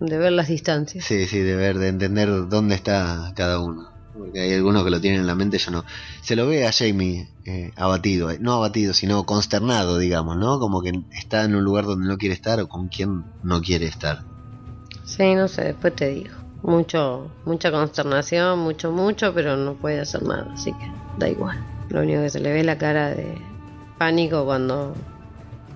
de 0.00 0.16
ver 0.16 0.32
las 0.32 0.48
distancias. 0.48 1.04
Sí, 1.04 1.26
sí, 1.26 1.40
de 1.40 1.56
ver, 1.56 1.78
de 1.78 1.88
entender 1.88 2.48
dónde 2.48 2.74
está 2.74 3.32
cada 3.36 3.60
uno. 3.60 3.88
Porque 4.16 4.40
hay 4.40 4.54
algunos 4.54 4.84
que 4.84 4.90
lo 4.90 5.00
tienen 5.00 5.20
en 5.20 5.26
la 5.26 5.34
mente, 5.34 5.58
yo 5.58 5.70
no. 5.70 5.84
Se 6.22 6.36
lo 6.36 6.46
ve 6.46 6.66
a 6.66 6.72
Jamie 6.72 7.28
eh, 7.44 7.72
abatido, 7.76 8.30
eh, 8.30 8.38
no 8.40 8.54
abatido, 8.54 8.94
sino 8.94 9.24
consternado, 9.24 9.98
digamos, 9.98 10.36
¿no? 10.36 10.58
Como 10.58 10.82
que 10.82 10.92
está 11.12 11.44
en 11.44 11.54
un 11.54 11.64
lugar 11.64 11.84
donde 11.84 12.08
no 12.08 12.16
quiere 12.16 12.34
estar 12.34 12.60
o 12.60 12.68
con 12.68 12.88
quien 12.88 13.24
no 13.42 13.60
quiere 13.60 13.86
estar. 13.86 14.22
Sí, 15.04 15.34
no 15.34 15.48
sé, 15.48 15.64
después 15.64 15.94
te 15.96 16.08
digo. 16.08 16.34
Mucho, 16.62 17.30
mucha 17.44 17.70
consternación, 17.70 18.58
mucho, 18.58 18.92
mucho, 18.92 19.32
pero 19.34 19.56
no 19.56 19.74
puede 19.74 20.00
hacer 20.00 20.22
nada, 20.22 20.46
así 20.52 20.72
que 20.72 20.92
da 21.18 21.28
igual. 21.28 21.58
Lo 21.88 22.02
único 22.02 22.22
que 22.22 22.30
se 22.30 22.40
le 22.40 22.52
ve 22.52 22.60
es 22.60 22.66
la 22.66 22.78
cara 22.78 23.10
de 23.10 23.40
pánico 23.98 24.44
cuando 24.44 24.94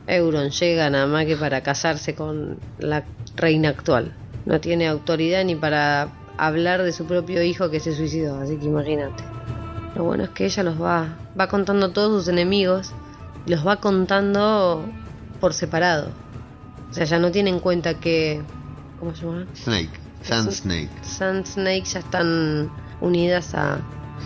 Euron 0.07 0.51
llega 0.51 0.91
nada 0.91 1.07
más 1.07 1.27
que 1.27 1.37
para 1.37 1.63
casarse 1.63 2.15
con 2.15 2.59
la 2.79 3.05
reina 3.37 3.71
actual. 3.71 4.15
No 4.45 4.61
tiene 4.61 4.87
autoridad 4.87 5.45
ni 5.45 5.57
para 5.57 6.09
hablar 6.37 6.83
de 6.83 6.93
su 6.93 7.07
propio 7.07 7.43
hijo 7.43 7.71
que 7.71 7.81
se 7.81 7.95
suicidó, 7.95 8.39
así 8.39 8.57
que 8.57 8.67
imagínate. 8.67 9.25
Lo 9.95 10.05
bueno 10.05 10.25
es 10.25 10.31
que 10.31 10.45
ella 10.45 10.63
los 10.63 10.81
va, 10.81 11.17
va 11.39 11.49
contando 11.49 11.91
todos 11.91 12.25
sus 12.25 12.29
enemigos, 12.29 12.93
y 13.47 13.51
los 13.51 13.67
va 13.67 13.77
contando 13.77 14.85
por 15.41 15.55
separado. 15.55 16.09
O 16.91 16.95
sea, 16.95 17.05
ya 17.05 17.19
no 17.19 17.31
tiene 17.31 17.51
en 17.51 17.61
cuenta 17.61 17.95
que... 17.95 18.43
¿Cómo 18.99 19.15
se 19.15 19.25
llama? 19.25 19.47
Snake, 19.55 19.91
Sand 20.23 20.51
Snake, 20.51 20.91
Sand 21.03 21.47
Snake 21.47 21.85
ya 21.85 21.99
están 22.01 22.71
unidas 23.01 23.55
a... 23.55 23.79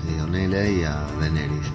sí, 0.03 0.21
Onela 0.21 0.69
y 0.69 0.85
a 0.85 1.07
Daenerys. 1.21 1.67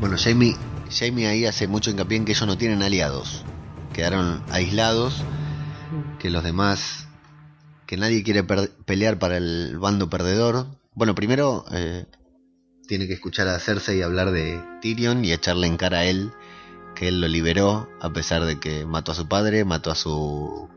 Bueno, 0.00 0.16
Jamie, 0.18 0.54
Jamie 0.98 1.26
ahí 1.26 1.44
hace 1.44 1.66
mucho 1.68 1.90
hincapié 1.90 2.16
en 2.16 2.24
que 2.24 2.32
ellos 2.32 2.46
no 2.46 2.56
tienen 2.56 2.82
aliados. 2.82 3.44
Quedaron 3.92 4.42
aislados, 4.50 5.22
que 6.18 6.30
los 6.30 6.42
demás, 6.42 7.06
que 7.86 7.96
nadie 7.96 8.22
quiere 8.22 8.44
pelear 8.44 9.18
para 9.18 9.36
el 9.36 9.78
bando 9.78 10.08
perdedor. 10.08 10.66
Bueno, 10.94 11.14
primero 11.14 11.64
eh, 11.70 12.06
tiene 12.88 13.06
que 13.06 13.14
escuchar 13.14 13.48
a 13.48 13.58
Cersei 13.58 14.02
hablar 14.02 14.30
de 14.30 14.62
Tyrion 14.80 15.24
y 15.24 15.32
echarle 15.32 15.66
en 15.66 15.76
cara 15.76 15.98
a 15.98 16.04
él 16.04 16.32
que 16.94 17.08
él 17.08 17.20
lo 17.20 17.28
liberó 17.28 17.90
a 18.00 18.10
pesar 18.10 18.46
de 18.46 18.58
que 18.58 18.86
mató 18.86 19.12
a 19.12 19.14
su 19.14 19.28
padre, 19.28 19.66
mató 19.66 19.90
a 19.90 19.94
su 19.94 20.68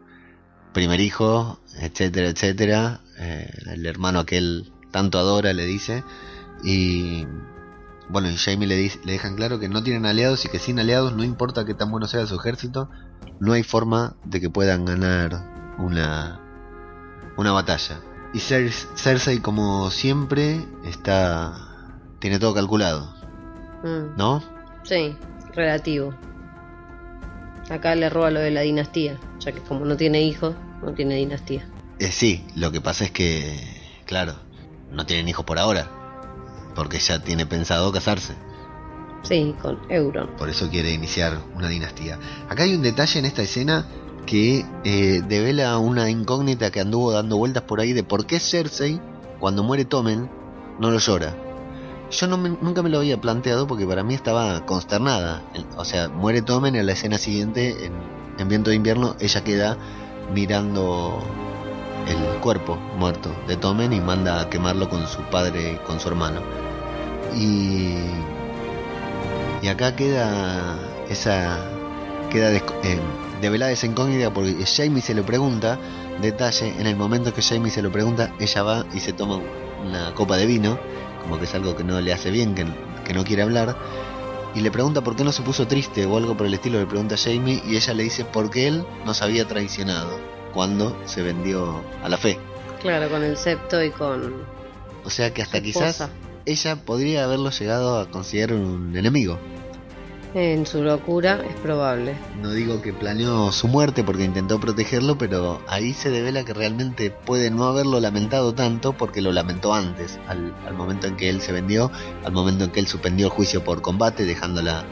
primer 0.73 0.99
hijo, 0.99 1.61
etcétera, 1.79 2.27
etcétera. 2.27 3.01
Eh, 3.17 3.49
el 3.67 3.85
hermano 3.85 4.25
que 4.25 4.37
él 4.37 4.73
tanto 4.91 5.17
adora 5.17 5.53
le 5.53 5.65
dice 5.65 6.03
y 6.63 7.25
bueno, 8.09 8.29
y 8.29 8.35
Jamie 8.37 8.67
le, 8.67 8.75
dice- 8.75 8.99
le 9.05 9.13
dejan 9.13 9.35
claro 9.35 9.59
que 9.59 9.69
no 9.69 9.83
tienen 9.83 10.05
aliados 10.05 10.43
y 10.45 10.49
que 10.49 10.59
sin 10.59 10.79
aliados, 10.79 11.13
no 11.15 11.23
importa 11.23 11.65
qué 11.65 11.73
tan 11.73 11.91
bueno 11.91 12.07
sea 12.07 12.25
su 12.25 12.35
ejército, 12.35 12.89
no 13.39 13.53
hay 13.53 13.63
forma 13.63 14.15
de 14.25 14.41
que 14.41 14.49
puedan 14.49 14.85
ganar 14.85 15.39
una, 15.77 16.39
una 17.37 17.51
batalla. 17.51 18.01
Y 18.33 18.39
Cer- 18.39 18.71
Cersei, 18.95 19.39
como 19.39 19.89
siempre, 19.91 20.59
está 20.85 21.53
tiene 22.19 22.37
todo 22.39 22.53
calculado, 22.53 23.13
Mm, 23.83 24.17
¿no? 24.17 24.43
Sí, 24.83 25.15
relativo. 25.53 26.13
Acá 27.69 27.95
le 27.95 28.09
roba 28.09 28.29
lo 28.31 28.39
de 28.39 28.51
la 28.51 28.61
dinastía, 28.61 29.17
ya 29.39 29.51
que 29.51 29.61
como 29.61 29.85
no 29.85 29.95
tiene 29.95 30.21
hijos, 30.23 30.55
no 30.83 30.93
tiene 30.93 31.15
dinastía. 31.15 31.65
Eh, 31.99 32.11
sí, 32.11 32.45
lo 32.55 32.71
que 32.71 32.81
pasa 32.81 33.05
es 33.05 33.11
que, 33.11 33.57
claro, 34.05 34.33
no 34.91 35.05
tienen 35.05 35.27
hijos 35.29 35.45
por 35.45 35.59
ahora, 35.59 35.87
porque 36.79 36.97
ya 36.99 37.19
tiene 37.21 37.45
pensado 37.45 37.91
casarse, 37.91 38.35
Sí, 39.23 39.53
con 39.61 39.77
Euron. 39.89 40.27
por 40.37 40.47
eso 40.47 40.69
quiere 40.69 40.93
iniciar 40.93 41.37
una 41.53 41.67
dinastía. 41.67 42.17
Acá 42.47 42.63
hay 42.63 42.73
un 42.73 42.81
detalle 42.81 43.19
en 43.19 43.25
esta 43.25 43.41
escena 43.41 43.85
que 44.25 44.65
eh, 44.85 45.21
devela 45.27 45.77
una 45.77 46.09
incógnita 46.09 46.71
que 46.71 46.79
anduvo 46.79 47.11
dando 47.11 47.35
vueltas 47.35 47.63
por 47.63 47.81
ahí 47.81 47.91
de 47.91 48.03
por 48.05 48.25
qué 48.25 48.39
Cersei, 48.39 49.01
cuando 49.39 49.61
muere 49.61 49.83
Tommen, 49.83 50.29
no 50.79 50.89
lo 50.89 50.99
llora. 50.99 51.35
Yo 52.11 52.27
no 52.27 52.37
me- 52.37 52.57
nunca 52.61 52.81
me 52.81 52.89
lo 52.89 52.99
había 52.99 53.19
planteado 53.19 53.67
porque 53.67 53.85
para 53.85 54.03
mí 54.03 54.13
estaba 54.13 54.65
consternada. 54.65 55.43
O 55.75 55.83
sea, 55.83 56.07
muere 56.07 56.41
Tommen 56.41 56.77
en 56.77 56.85
la 56.85 56.93
escena 56.93 57.17
siguiente, 57.17 57.85
en, 57.87 57.91
en 58.37 58.47
Viento 58.47 58.69
de 58.69 58.77
Invierno, 58.77 59.17
ella 59.19 59.43
queda 59.43 59.77
mirando 60.33 61.19
el 62.07 62.39
cuerpo 62.39 62.77
muerto 62.97 63.29
de 63.49 63.57
Tommen 63.57 63.91
y 63.91 63.99
manda 63.99 64.39
a 64.39 64.49
quemarlo 64.49 64.87
con 64.89 65.05
su 65.07 65.19
padre 65.23 65.77
con 65.85 65.99
su 65.99 66.07
hermano. 66.07 66.39
Y, 67.35 67.95
y 69.61 69.67
acá 69.67 69.95
queda 69.95 70.77
esa 71.09 71.57
queda 72.29 72.49
des- 72.49 72.63
eh, 72.83 72.99
develada 73.41 73.71
esa 73.71 73.85
incógnita 73.87 74.31
porque 74.33 74.55
Jamie 74.65 75.01
se 75.01 75.13
lo 75.13 75.25
pregunta, 75.25 75.77
detalle, 76.21 76.73
en 76.79 76.87
el 76.87 76.95
momento 76.95 77.33
que 77.33 77.41
Jamie 77.41 77.71
se 77.71 77.81
lo 77.81 77.91
pregunta, 77.91 78.33
ella 78.39 78.63
va 78.63 78.85
y 78.93 78.99
se 78.99 79.13
toma 79.13 79.39
una 79.85 80.13
copa 80.13 80.37
de 80.37 80.45
vino, 80.45 80.77
como 81.23 81.39
que 81.39 81.45
es 81.45 81.55
algo 81.55 81.75
que 81.75 81.83
no 81.83 81.99
le 82.01 82.13
hace 82.13 82.29
bien, 82.31 82.53
que, 82.55 82.65
que 83.05 83.13
no 83.13 83.23
quiere 83.23 83.41
hablar, 83.43 83.75
y 84.53 84.61
le 84.61 84.71
pregunta 84.71 85.01
por 85.01 85.15
qué 85.15 85.23
no 85.23 85.31
se 85.31 85.41
puso 85.41 85.67
triste 85.67 86.05
o 86.05 86.17
algo 86.17 86.35
por 86.35 86.45
el 86.45 86.53
estilo, 86.53 86.79
le 86.79 86.85
pregunta 86.85 87.15
a 87.15 87.17
Jamie, 87.17 87.61
y 87.65 87.75
ella 87.77 87.93
le 87.93 88.03
dice 88.03 88.25
porque 88.25 88.67
él 88.67 88.85
nos 89.05 89.21
había 89.21 89.47
traicionado 89.47 90.19
cuando 90.53 90.95
se 91.05 91.21
vendió 91.23 91.81
a 92.03 92.09
la 92.09 92.17
fe. 92.17 92.37
Claro, 92.81 93.09
con 93.09 93.23
el 93.23 93.37
septo 93.37 93.81
y 93.83 93.89
con 93.91 94.43
O 95.05 95.09
sea 95.09 95.33
que 95.33 95.41
hasta 95.41 95.61
quizás. 95.61 96.09
Ella 96.51 96.75
podría 96.77 97.23
haberlo 97.23 97.49
llegado 97.51 97.99
a 97.99 98.09
considerar 98.09 98.57
un 98.57 98.95
enemigo. 98.95 99.37
En 100.35 100.67
su 100.67 100.83
locura 100.83 101.41
es 101.49 101.55
probable. 101.55 102.13
No 102.39 102.51
digo 102.51 102.83
que 102.83 102.93
planeó 102.93 103.51
su 103.51 103.67
muerte 103.67 104.03
porque 104.03 104.23
intentó 104.23 104.59
protegerlo, 104.59 105.17
pero 105.17 105.59
ahí 105.67 105.91
se 105.93 106.11
devela 106.11 106.43
que 106.43 106.53
realmente 106.53 107.09
puede 107.09 107.49
no 107.49 107.63
haberlo 107.65 107.99
lamentado 107.99 108.53
tanto 108.53 108.93
porque 108.93 109.21
lo 109.21 109.31
lamentó 109.31 109.73
antes, 109.73 110.19
al, 110.27 110.53
al 110.67 110.75
momento 110.75 111.07
en 111.07 111.15
que 111.17 111.29
él 111.29 111.41
se 111.41 111.51
vendió, 111.51 111.91
al 112.23 112.31
momento 112.31 112.65
en 112.65 112.69
que 112.69 112.79
él 112.79 112.85
suspendió 112.87 113.25
el 113.25 113.31
juicio 113.31 113.63
por 113.63 113.81
combate, 113.81 114.23
dejándola 114.25 114.83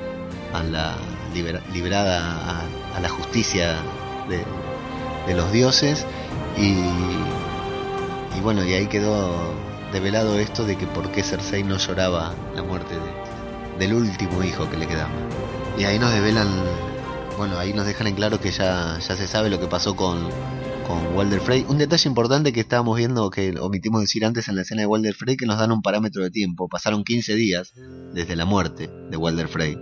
a 0.54 0.64
la 0.64 0.96
libera- 1.36 1.62
librada 1.72 2.20
a, 2.24 2.62
a 2.98 3.00
la 3.00 3.10
justicia 3.10 3.76
de, 4.28 4.44
de 5.28 5.36
los 5.36 5.52
dioses 5.52 6.04
y, 6.58 6.80
y 8.36 8.42
bueno, 8.42 8.64
y 8.66 8.74
ahí 8.74 8.88
quedó 8.88 9.54
develado 9.92 10.38
esto 10.40 10.66
de 10.66 10.78
que 10.78 10.86
por 10.88 11.12
qué 11.12 11.24
Cersei 11.24 11.64
no 11.64 11.78
lloraba 11.78 12.34
la 12.56 12.64
muerte 12.64 12.96
de- 12.96 13.78
del 13.80 13.94
último 13.94 14.44
hijo 14.44 14.70
que 14.70 14.78
le 14.78 14.88
quedaba. 14.88 15.12
Y 15.78 15.84
ahí 15.84 16.00
nos 16.00 16.12
develan, 16.14 16.48
bueno, 17.38 17.58
ahí 17.60 17.74
nos 17.74 17.86
dejan 17.86 18.08
en 18.08 18.16
claro 18.16 18.40
que 18.40 18.52
ya, 18.52 18.98
ya 19.00 19.16
se 19.16 19.28
sabe 19.28 19.50
lo 19.50 19.60
que 19.60 19.68
pasó 19.68 19.96
con, 19.96 20.28
con 20.88 21.16
Walder 21.16 21.40
Frey. 21.40 21.66
Un 21.70 21.78
detalle 21.78 22.10
importante 22.10 22.52
que 22.52 22.62
estábamos 22.62 22.98
viendo, 22.98 23.30
que 23.30 23.56
omitimos 23.60 24.02
decir 24.02 24.26
antes 24.26 24.48
en 24.48 24.56
la 24.56 24.64
escena 24.64 24.82
de 24.82 24.88
Walder 24.88 25.14
Frey, 25.14 25.38
que 25.38 25.46
nos 25.46 25.60
dan 25.60 25.72
un 25.72 25.82
parámetro 25.84 26.24
de 26.24 26.32
tiempo. 26.32 26.68
Pasaron 26.68 27.04
15 27.04 27.36
días 27.36 27.74
desde 28.14 28.36
la 28.36 28.46
muerte 28.46 28.90
de 29.12 29.18
Walder 29.18 29.48
Frey. 29.48 29.78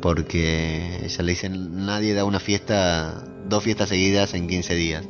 Porque 0.00 1.00
ella 1.04 1.22
le 1.22 1.30
dicen, 1.32 1.86
nadie 1.86 2.14
da 2.14 2.24
una 2.24 2.40
fiesta, 2.40 3.24
dos 3.48 3.62
fiestas 3.62 3.88
seguidas 3.90 4.34
en 4.34 4.48
15 4.48 4.74
días. 4.74 5.04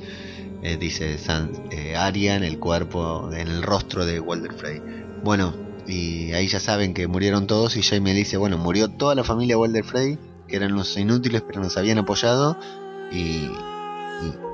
Eh, 0.62 0.76
dice 0.76 1.18
San, 1.18 1.50
eh, 1.72 1.96
Arya 1.96 2.36
en 2.36 2.44
el 2.44 2.58
cuerpo, 2.58 3.30
en 3.32 3.48
el 3.48 3.62
rostro 3.62 4.06
de 4.06 4.20
Walder 4.20 4.52
Frey. 4.52 4.80
Bueno, 5.22 5.54
y 5.86 6.32
ahí 6.32 6.46
ya 6.46 6.60
saben 6.60 6.94
que 6.94 7.08
murieron 7.08 7.46
todos 7.48 7.76
y 7.76 7.82
Jaime 7.82 8.14
dice, 8.14 8.36
bueno, 8.36 8.58
murió 8.58 8.88
toda 8.88 9.14
la 9.16 9.24
familia 9.24 9.58
Walder 9.58 9.84
Frey, 9.84 10.18
que 10.46 10.56
eran 10.56 10.74
los 10.74 10.96
inútiles 10.96 11.42
pero 11.46 11.60
nos 11.60 11.76
habían 11.76 11.98
apoyado, 11.98 12.56
y- 13.10 13.48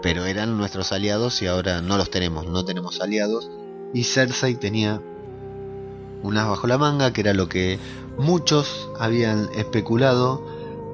pero 0.03 0.25
eran 0.25 0.57
nuestros 0.57 0.93
aliados 0.93 1.43
y 1.43 1.47
ahora 1.47 1.83
no 1.83 1.99
los 1.99 2.11
tenemos, 2.11 2.47
no 2.47 2.65
tenemos 2.65 3.01
aliados. 3.03 3.51
Y 3.93 4.05
Cersei 4.05 4.55
tenía 4.55 5.01
unas 6.23 6.49
bajo 6.49 6.67
la 6.67 6.79
manga, 6.79 7.13
que 7.13 7.21
era 7.21 7.35
lo 7.35 7.49
que 7.49 7.79
muchos 8.17 8.89
habían 8.99 9.49
especulado 9.55 10.43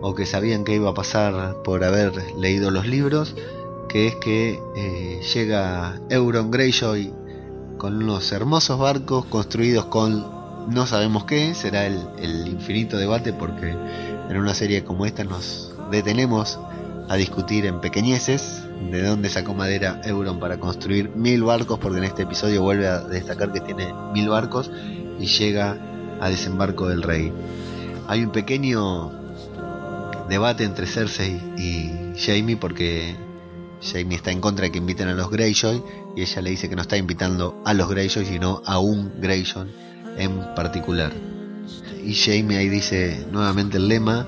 o 0.02 0.14
que 0.14 0.26
sabían 0.26 0.64
que 0.64 0.74
iba 0.74 0.90
a 0.90 0.94
pasar 0.94 1.62
por 1.62 1.84
haber 1.84 2.12
leído 2.36 2.70
los 2.70 2.86
libros, 2.86 3.34
que 3.94 4.08
es 4.08 4.16
que 4.16 4.60
eh, 4.74 5.20
llega 5.32 6.00
Euron 6.10 6.50
Greyjoy 6.50 7.12
con 7.78 8.02
unos 8.02 8.32
hermosos 8.32 8.76
barcos 8.76 9.24
construidos 9.26 9.84
con 9.84 10.26
no 10.68 10.84
sabemos 10.84 11.26
qué, 11.26 11.54
será 11.54 11.86
el, 11.86 12.04
el 12.18 12.48
infinito 12.48 12.96
debate 12.98 13.32
porque 13.32 13.70
en 13.70 14.36
una 14.36 14.52
serie 14.52 14.82
como 14.82 15.06
esta 15.06 15.22
nos 15.22 15.72
detenemos 15.92 16.58
a 17.08 17.14
discutir 17.14 17.66
en 17.66 17.80
pequeñeces 17.80 18.64
de 18.90 19.00
dónde 19.00 19.28
sacó 19.28 19.54
madera 19.54 20.00
Euron 20.02 20.40
para 20.40 20.58
construir 20.58 21.10
mil 21.10 21.44
barcos, 21.44 21.78
porque 21.78 21.98
en 21.98 22.04
este 22.04 22.24
episodio 22.24 22.62
vuelve 22.62 22.88
a 22.88 22.98
destacar 22.98 23.52
que 23.52 23.60
tiene 23.60 23.94
mil 24.12 24.28
barcos 24.28 24.72
y 25.20 25.26
llega 25.26 25.78
a 26.20 26.28
desembarco 26.30 26.88
del 26.88 27.04
rey. 27.04 27.32
Hay 28.08 28.24
un 28.24 28.32
pequeño 28.32 29.12
debate 30.28 30.64
entre 30.64 30.88
Cersei 30.88 31.40
y 31.56 32.18
Jaime 32.18 32.56
porque 32.56 33.22
Jaime 33.92 34.14
está 34.14 34.30
en 34.30 34.40
contra 34.40 34.64
de 34.64 34.72
que 34.72 34.78
inviten 34.78 35.08
a 35.08 35.14
los 35.14 35.30
Greyjoy 35.30 35.82
y 36.16 36.22
ella 36.22 36.42
le 36.42 36.50
dice 36.50 36.68
que 36.68 36.76
no 36.76 36.82
está 36.82 36.96
invitando 36.96 37.60
a 37.64 37.74
los 37.74 37.88
Greyjoy 37.88 38.24
sino 38.24 38.62
a 38.64 38.78
un 38.78 39.20
Greyjoy 39.20 39.68
en 40.16 40.54
particular. 40.54 41.12
Y 42.04 42.14
Jaime 42.14 42.56
ahí 42.56 42.68
dice 42.68 43.26
nuevamente 43.30 43.78
el 43.78 43.88
lema 43.88 44.26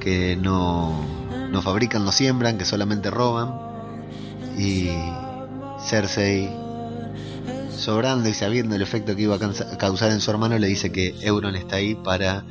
que 0.00 0.36
no, 0.36 1.04
no 1.50 1.62
fabrican, 1.62 2.04
no 2.04 2.12
siembran, 2.12 2.58
que 2.58 2.64
solamente 2.64 3.10
roban. 3.10 3.52
Y 4.56 4.88
Cersei, 5.80 6.50
sobrando 7.76 8.28
y 8.28 8.34
sabiendo 8.34 8.74
el 8.74 8.82
efecto 8.82 9.14
que 9.14 9.22
iba 9.22 9.36
a 9.36 9.76
causar 9.78 10.10
en 10.10 10.20
su 10.20 10.30
hermano, 10.30 10.58
le 10.58 10.66
dice 10.66 10.90
que 10.90 11.14
Euron 11.20 11.54
está 11.56 11.76
ahí 11.76 11.94
para 11.94 12.44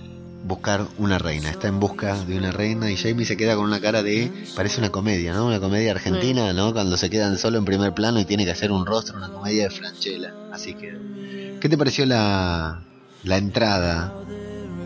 buscar 0.43 0.87
una 0.97 1.17
reina. 1.17 1.49
Está 1.49 1.67
en 1.67 1.79
busca 1.79 2.23
de 2.25 2.37
una 2.37 2.51
reina 2.51 2.89
y 2.91 2.97
Jamie 2.97 3.25
se 3.25 3.37
queda 3.37 3.55
con 3.55 3.65
una 3.65 3.79
cara 3.79 4.03
de... 4.03 4.31
Parece 4.55 4.79
una 4.79 4.91
comedia, 4.91 5.33
¿no? 5.33 5.47
Una 5.47 5.59
comedia 5.59 5.91
argentina, 5.91 6.53
¿no? 6.53 6.73
Cuando 6.73 6.97
se 6.97 7.09
quedan 7.09 7.37
solo 7.37 7.57
en 7.57 7.65
primer 7.65 7.93
plano 7.93 8.19
y 8.19 8.25
tiene 8.25 8.45
que 8.45 8.51
hacer 8.51 8.71
un 8.71 8.85
rostro, 8.85 9.17
una 9.17 9.29
comedia 9.29 9.63
de 9.63 9.69
Franchella. 9.69 10.33
Así 10.51 10.73
que... 10.73 11.57
¿Qué 11.59 11.69
te 11.69 11.77
pareció 11.77 12.05
la, 12.05 12.81
la 13.23 13.37
entrada 13.37 14.13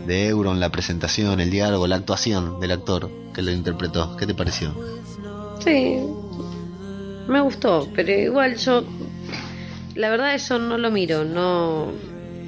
de 0.06 0.28
Euron, 0.28 0.58
la 0.58 0.70
presentación, 0.70 1.40
el 1.40 1.50
diálogo, 1.50 1.86
la 1.86 1.96
actuación 1.96 2.60
del 2.60 2.72
actor 2.72 3.10
que 3.34 3.42
lo 3.42 3.52
interpretó? 3.52 4.16
¿Qué 4.16 4.26
te 4.26 4.34
pareció? 4.34 4.74
Sí, 5.62 5.98
me 7.28 7.40
gustó, 7.40 7.88
pero 7.94 8.10
igual 8.10 8.56
yo, 8.56 8.84
la 9.94 10.10
verdad 10.10 10.34
eso 10.34 10.58
no 10.58 10.76
lo 10.76 10.90
miro, 10.90 11.24
no, 11.24 11.92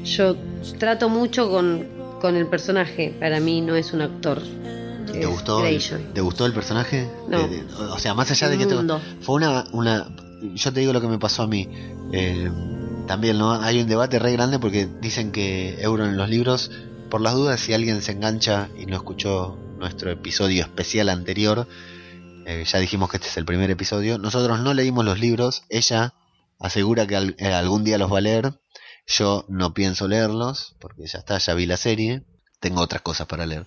yo 0.04 0.36
trato 0.78 1.08
mucho 1.08 1.48
con, 1.48 1.86
con 2.24 2.36
el 2.36 2.46
personaje, 2.46 3.14
para 3.20 3.38
mí 3.38 3.60
no 3.60 3.76
es 3.76 3.92
un 3.92 4.00
actor. 4.00 4.40
¿Te 5.12 5.26
gustó, 5.26 5.66
el. 5.66 5.78
¿Te 6.14 6.22
gustó 6.22 6.46
el 6.46 6.54
personaje? 6.54 7.06
No. 7.28 7.46
De- 7.46 7.48
de- 7.62 7.74
o 7.74 7.98
sea, 7.98 8.14
más 8.14 8.30
allá 8.30 8.48
de 8.48 8.56
que 8.56 8.64
te, 8.64 8.74
fue 9.20 9.34
una, 9.34 9.64
una... 9.72 10.08
Yo 10.54 10.72
te 10.72 10.80
digo 10.80 10.94
lo 10.94 11.02
que 11.02 11.06
me 11.06 11.18
pasó 11.18 11.42
a 11.42 11.46
mí. 11.46 11.68
Eh, 12.12 12.50
también, 13.06 13.36
¿no? 13.36 13.52
Hay 13.52 13.82
un 13.82 13.86
debate 13.88 14.18
re 14.18 14.32
grande 14.32 14.58
porque 14.58 14.88
dicen 15.02 15.32
que 15.32 15.76
Euron 15.82 16.08
en 16.08 16.16
los 16.16 16.30
libros, 16.30 16.70
por 17.10 17.20
las 17.20 17.34
dudas, 17.34 17.60
si 17.60 17.74
alguien 17.74 18.00
se 18.00 18.12
engancha 18.12 18.70
y 18.80 18.86
no 18.86 18.96
escuchó 18.96 19.58
nuestro 19.78 20.10
episodio 20.10 20.62
especial 20.62 21.10
anterior, 21.10 21.68
eh, 22.46 22.64
ya 22.66 22.78
dijimos 22.78 23.10
que 23.10 23.18
este 23.18 23.28
es 23.28 23.36
el 23.36 23.44
primer 23.44 23.70
episodio. 23.70 24.16
Nosotros 24.16 24.60
no 24.60 24.72
leímos 24.72 25.04
los 25.04 25.20
libros, 25.20 25.64
ella 25.68 26.14
asegura 26.58 27.06
que 27.06 27.16
al- 27.16 27.36
eh, 27.38 27.52
algún 27.52 27.84
día 27.84 27.98
los 27.98 28.10
va 28.10 28.16
a 28.16 28.22
leer. 28.22 28.54
Yo 29.06 29.44
no 29.48 29.74
pienso 29.74 30.08
leerlos, 30.08 30.76
porque 30.80 31.06
ya 31.06 31.18
está, 31.18 31.38
ya 31.38 31.54
vi 31.54 31.66
la 31.66 31.76
serie, 31.76 32.24
tengo 32.60 32.80
otras 32.80 33.02
cosas 33.02 33.26
para 33.26 33.46
leer 33.46 33.66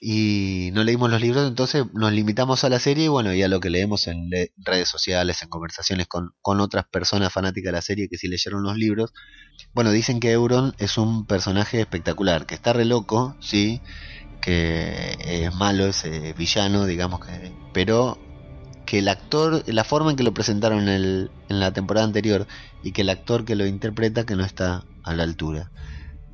y 0.00 0.70
no 0.74 0.84
leímos 0.84 1.10
los 1.10 1.20
libros, 1.20 1.48
entonces 1.48 1.84
nos 1.92 2.12
limitamos 2.12 2.62
a 2.62 2.68
la 2.68 2.78
serie 2.78 3.06
y 3.06 3.08
bueno, 3.08 3.34
y 3.34 3.42
a 3.42 3.48
lo 3.48 3.58
que 3.58 3.70
leemos 3.70 4.06
en 4.06 4.30
redes 4.56 4.88
sociales, 4.88 5.42
en 5.42 5.48
conversaciones 5.48 6.06
con, 6.06 6.30
con 6.40 6.60
otras 6.60 6.86
personas 6.86 7.32
fanáticas 7.32 7.72
de 7.72 7.72
la 7.72 7.82
serie 7.82 8.08
que 8.08 8.16
sí 8.16 8.28
leyeron 8.28 8.62
los 8.62 8.76
libros. 8.76 9.12
Bueno, 9.74 9.90
dicen 9.90 10.20
que 10.20 10.30
Euron 10.30 10.74
es 10.78 10.98
un 10.98 11.26
personaje 11.26 11.80
espectacular, 11.80 12.46
que 12.46 12.54
está 12.54 12.72
re 12.72 12.84
loco, 12.84 13.36
sí, 13.40 13.80
que 14.40 15.16
es 15.20 15.54
malo, 15.54 15.86
es 15.86 16.04
villano, 16.36 16.86
digamos 16.86 17.24
que, 17.26 17.52
pero 17.72 18.18
que 18.88 19.00
el 19.00 19.08
actor, 19.08 19.62
la 19.66 19.84
forma 19.84 20.10
en 20.10 20.16
que 20.16 20.22
lo 20.22 20.32
presentaron 20.32 20.80
en, 20.84 20.88
el- 20.88 21.30
en 21.50 21.60
la 21.60 21.72
temporada 21.74 22.06
anterior 22.06 22.46
y 22.82 22.92
que 22.92 23.02
el 23.02 23.10
actor 23.10 23.44
que 23.44 23.54
lo 23.54 23.66
interpreta 23.66 24.24
que 24.24 24.34
no 24.34 24.44
está 24.44 24.84
a 25.04 25.12
la 25.14 25.24
altura. 25.24 25.70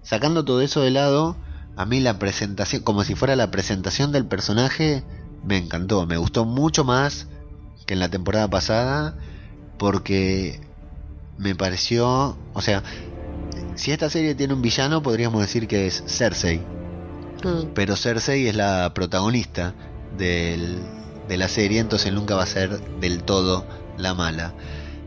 sacando 0.02 0.44
todo 0.44 0.60
eso 0.60 0.80
de 0.82 0.90
lado, 0.92 1.36
a 1.76 1.84
mí 1.84 1.98
la 2.00 2.18
presentación, 2.20 2.82
como 2.82 3.02
si 3.02 3.16
fuera 3.16 3.34
la 3.34 3.50
presentación 3.50 4.12
del 4.12 4.26
personaje, 4.26 5.02
me 5.42 5.56
encantó. 5.56 6.06
Me 6.06 6.16
gustó 6.16 6.44
mucho 6.44 6.84
más 6.84 7.26
que 7.86 7.94
en 7.94 8.00
la 8.00 8.08
temporada 8.10 8.48
pasada, 8.48 9.16
porque 9.78 10.60
me 11.38 11.56
pareció, 11.56 12.38
o 12.52 12.60
sea, 12.60 12.84
si 13.74 13.90
esta 13.90 14.08
serie 14.10 14.34
tiene 14.36 14.54
un 14.54 14.62
villano, 14.62 15.02
podríamos 15.02 15.40
decir 15.40 15.66
que 15.66 15.86
es 15.88 16.04
Cersei. 16.06 16.58
Mm. 17.42 17.72
Pero 17.74 17.96
Cersei 17.96 18.46
es 18.46 18.54
la 18.54 18.92
protagonista 18.94 19.74
del, 20.16 20.78
de 21.28 21.36
la 21.36 21.48
serie, 21.48 21.80
entonces 21.80 22.12
nunca 22.12 22.34
va 22.34 22.42
a 22.42 22.46
ser 22.46 22.80
del 23.00 23.22
todo 23.22 23.66
la 23.96 24.14
mala. 24.14 24.54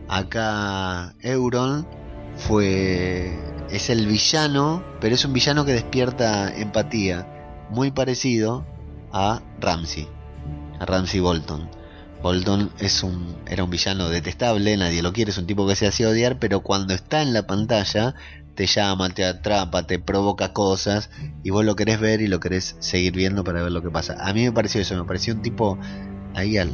Acá 0.08 1.14
Euron 1.20 1.86
fue 2.36 3.36
es 3.70 3.90
el 3.90 4.06
villano, 4.06 4.82
pero 5.00 5.14
es 5.14 5.24
un 5.24 5.32
villano 5.32 5.64
que 5.64 5.72
despierta 5.72 6.54
empatía, 6.56 7.66
muy 7.70 7.90
parecido 7.90 8.66
a 9.12 9.42
Ramsey, 9.60 10.08
a 10.78 10.86
Ramsey 10.86 11.20
Bolton. 11.20 11.68
Bolton 12.22 12.72
es 12.78 13.02
un 13.02 13.36
era 13.46 13.62
un 13.62 13.70
villano 13.70 14.08
detestable, 14.08 14.76
nadie 14.76 15.02
lo 15.02 15.12
quiere, 15.12 15.30
es 15.30 15.38
un 15.38 15.46
tipo 15.46 15.66
que 15.68 15.76
se 15.76 15.86
hacía 15.86 16.08
odiar, 16.08 16.38
pero 16.38 16.60
cuando 16.60 16.94
está 16.94 17.22
en 17.22 17.32
la 17.32 17.46
pantalla 17.46 18.14
te 18.58 18.66
llama, 18.66 19.08
te 19.10 19.24
atrapa, 19.24 19.86
te 19.86 20.00
provoca 20.00 20.52
cosas 20.52 21.10
y 21.44 21.50
vos 21.50 21.64
lo 21.64 21.76
querés 21.76 22.00
ver 22.00 22.20
y 22.20 22.26
lo 22.26 22.40
querés 22.40 22.74
seguir 22.80 23.12
viendo 23.12 23.44
para 23.44 23.62
ver 23.62 23.70
lo 23.70 23.82
que 23.82 23.90
pasa. 23.90 24.16
A 24.18 24.32
mí 24.32 24.42
me 24.42 24.50
pareció 24.50 24.80
eso, 24.80 24.96
me 24.96 25.04
pareció 25.04 25.32
un 25.34 25.42
tipo 25.42 25.78
ahí 26.34 26.58
al 26.58 26.72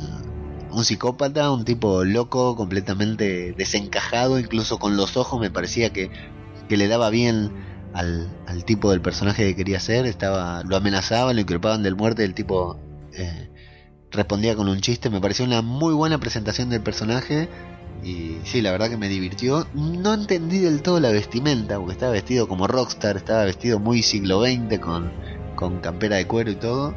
un 0.70 0.82
psicópata, 0.82 1.50
un 1.50 1.66
tipo 1.66 2.02
loco, 2.04 2.56
completamente 2.56 3.52
desencajado, 3.52 4.38
incluso 4.38 4.78
con 4.78 4.96
los 4.96 5.18
ojos 5.18 5.38
me 5.38 5.50
parecía 5.50 5.92
que, 5.92 6.10
que 6.70 6.78
le 6.78 6.88
daba 6.88 7.10
bien 7.10 7.52
al, 7.92 8.34
al 8.46 8.64
tipo 8.64 8.90
del 8.90 9.02
personaje 9.02 9.44
que 9.44 9.54
quería 9.54 9.78
ser, 9.78 10.06
estaba 10.06 10.62
lo 10.62 10.76
amenazaban, 10.76 11.36
lo 11.36 11.42
increpaban 11.42 11.82
del 11.82 11.96
muerte, 11.96 12.24
el 12.24 12.32
tipo 12.32 12.80
eh, 13.12 13.50
respondía 14.10 14.56
con 14.56 14.68
un 14.70 14.80
chiste, 14.80 15.10
me 15.10 15.20
pareció 15.20 15.44
una 15.44 15.60
muy 15.60 15.92
buena 15.92 16.16
presentación 16.16 16.70
del 16.70 16.80
personaje 16.80 17.50
y 18.02 18.38
sí, 18.44 18.60
la 18.60 18.72
verdad 18.72 18.90
que 18.90 18.96
me 18.96 19.08
divirtió. 19.08 19.66
No 19.74 20.14
entendí 20.14 20.58
del 20.58 20.82
todo 20.82 21.00
la 21.00 21.10
vestimenta, 21.10 21.78
porque 21.78 21.92
estaba 21.92 22.12
vestido 22.12 22.48
como 22.48 22.66
rockstar, 22.66 23.16
estaba 23.16 23.44
vestido 23.44 23.78
muy 23.78 24.02
siglo 24.02 24.42
XX 24.42 24.78
con, 24.80 25.12
con 25.56 25.80
campera 25.80 26.16
de 26.16 26.26
cuero 26.26 26.50
y 26.50 26.56
todo. 26.56 26.94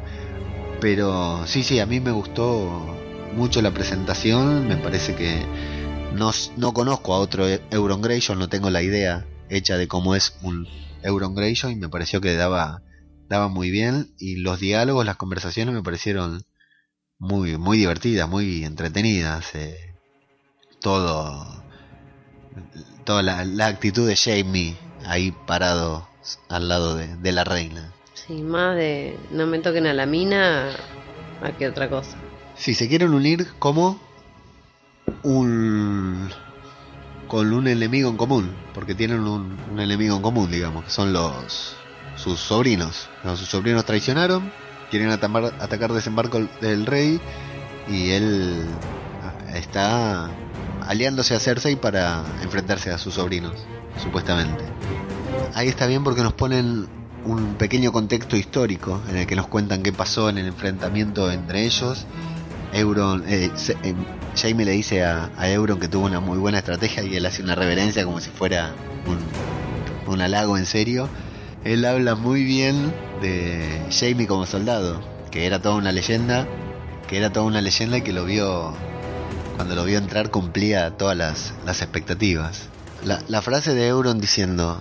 Pero 0.80 1.46
sí, 1.46 1.62
sí, 1.62 1.80
a 1.80 1.86
mí 1.86 2.00
me 2.00 2.12
gustó 2.12 2.96
mucho 3.34 3.62
la 3.62 3.72
presentación, 3.72 4.68
me 4.68 4.76
parece 4.76 5.14
que 5.14 5.44
no, 6.14 6.30
no 6.56 6.72
conozco 6.72 7.14
a 7.14 7.18
otro 7.18 7.46
Euron 7.70 8.00
no 8.00 8.48
tengo 8.48 8.70
la 8.70 8.82
idea 8.82 9.26
hecha 9.50 9.76
de 9.76 9.88
cómo 9.88 10.14
es 10.14 10.36
un 10.42 10.66
Euron 11.02 11.34
y 11.38 11.76
me 11.76 11.88
pareció 11.88 12.20
que 12.20 12.34
daba, 12.34 12.82
daba 13.28 13.48
muy 13.48 13.70
bien 13.70 14.14
y 14.18 14.36
los 14.36 14.60
diálogos, 14.60 15.06
las 15.06 15.16
conversaciones 15.16 15.74
me 15.74 15.82
parecieron 15.82 16.44
muy, 17.18 17.56
muy 17.56 17.78
divertidas, 17.78 18.28
muy 18.28 18.64
entretenidas. 18.64 19.54
Eh, 19.54 19.87
todo, 20.80 21.46
toda 23.04 23.22
la, 23.22 23.44
la 23.44 23.66
actitud 23.66 24.06
de 24.06 24.16
Jamie 24.16 24.76
ahí 25.06 25.32
parado 25.46 26.08
al 26.48 26.68
lado 26.68 26.94
de, 26.94 27.16
de 27.16 27.32
la 27.32 27.44
reina. 27.44 27.92
Sí, 28.14 28.34
más 28.42 28.76
de 28.76 29.18
no 29.30 29.46
me 29.46 29.58
toquen 29.60 29.86
a 29.86 29.94
la 29.94 30.06
mina 30.06 30.70
a 31.42 31.52
que 31.52 31.68
otra 31.68 31.88
cosa. 31.88 32.16
Si 32.56 32.74
se 32.74 32.88
quieren 32.88 33.14
unir 33.14 33.46
como 33.58 34.00
un 35.22 36.30
con 37.28 37.52
un 37.52 37.68
enemigo 37.68 38.08
en 38.08 38.16
común, 38.16 38.56
porque 38.74 38.94
tienen 38.94 39.20
un, 39.20 39.58
un 39.70 39.80
enemigo 39.80 40.16
en 40.16 40.22
común, 40.22 40.50
digamos, 40.50 40.84
que 40.84 40.90
son 40.90 41.12
los 41.12 41.76
sus 42.16 42.40
sobrinos. 42.40 43.08
No, 43.22 43.36
sus 43.36 43.48
sobrinos 43.48 43.84
traicionaron, 43.84 44.50
quieren 44.90 45.10
atamar- 45.10 45.54
atacar 45.60 45.92
desembarco 45.92 46.40
del 46.60 46.86
rey 46.86 47.20
y 47.86 48.10
él 48.10 48.66
está 49.54 50.30
aliándose 50.88 51.34
a 51.34 51.38
Cersei 51.40 51.76
para 51.76 52.24
enfrentarse 52.42 52.90
a 52.90 52.96
sus 52.96 53.14
sobrinos, 53.14 53.52
supuestamente. 54.02 54.64
Ahí 55.54 55.68
está 55.68 55.86
bien 55.86 56.02
porque 56.02 56.22
nos 56.22 56.32
ponen 56.32 56.88
un 57.26 57.56
pequeño 57.56 57.92
contexto 57.92 58.36
histórico 58.36 59.02
en 59.10 59.18
el 59.18 59.26
que 59.26 59.36
nos 59.36 59.48
cuentan 59.48 59.82
qué 59.82 59.92
pasó 59.92 60.30
en 60.30 60.38
el 60.38 60.46
enfrentamiento 60.46 61.30
entre 61.30 61.64
ellos. 61.64 62.06
Euron, 62.72 63.22
eh, 63.28 63.50
eh, 63.82 63.94
Jaime 64.34 64.64
le 64.64 64.72
dice 64.72 65.04
a, 65.04 65.30
a 65.36 65.50
Euron 65.50 65.78
que 65.78 65.88
tuvo 65.88 66.06
una 66.06 66.20
muy 66.20 66.38
buena 66.38 66.58
estrategia 66.58 67.02
y 67.02 67.14
él 67.16 67.26
hace 67.26 67.42
una 67.42 67.54
reverencia 67.54 68.04
como 68.04 68.20
si 68.20 68.30
fuera 68.30 68.72
un, 69.06 69.18
un 70.10 70.20
halago 70.22 70.56
en 70.56 70.64
serio. 70.64 71.06
Él 71.64 71.84
habla 71.84 72.14
muy 72.14 72.44
bien 72.44 72.94
de 73.20 73.82
Jaime 73.90 74.26
como 74.26 74.46
soldado, 74.46 75.02
que 75.30 75.44
era 75.44 75.60
toda 75.60 75.74
una 75.74 75.92
leyenda, 75.92 76.48
que 77.08 77.18
era 77.18 77.30
toda 77.30 77.44
una 77.44 77.60
leyenda 77.60 77.98
y 77.98 78.02
que 78.02 78.14
lo 78.14 78.24
vio 78.24 78.72
cuando 79.58 79.74
lo 79.74 79.84
vio 79.84 79.98
entrar 79.98 80.30
cumplía 80.30 80.96
todas 80.96 81.16
las, 81.16 81.52
las 81.64 81.82
expectativas. 81.82 82.68
La, 83.02 83.24
la 83.26 83.42
frase 83.42 83.74
de 83.74 83.88
Euron 83.88 84.20
diciendo 84.20 84.80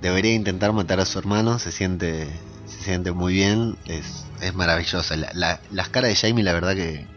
debería 0.00 0.34
intentar 0.34 0.72
matar 0.72 1.00
a 1.00 1.04
su 1.04 1.18
hermano 1.18 1.58
se 1.58 1.72
siente 1.72 2.28
se 2.66 2.84
siente 2.84 3.10
muy 3.10 3.32
bien, 3.34 3.76
es, 3.86 4.24
es 4.40 4.54
maravillosa. 4.54 5.16
La, 5.16 5.30
la- 5.34 5.60
las 5.72 5.88
caras 5.88 6.10
de 6.10 6.14
Jaime 6.16 6.44
la 6.44 6.52
verdad 6.52 6.76
que 6.76 7.08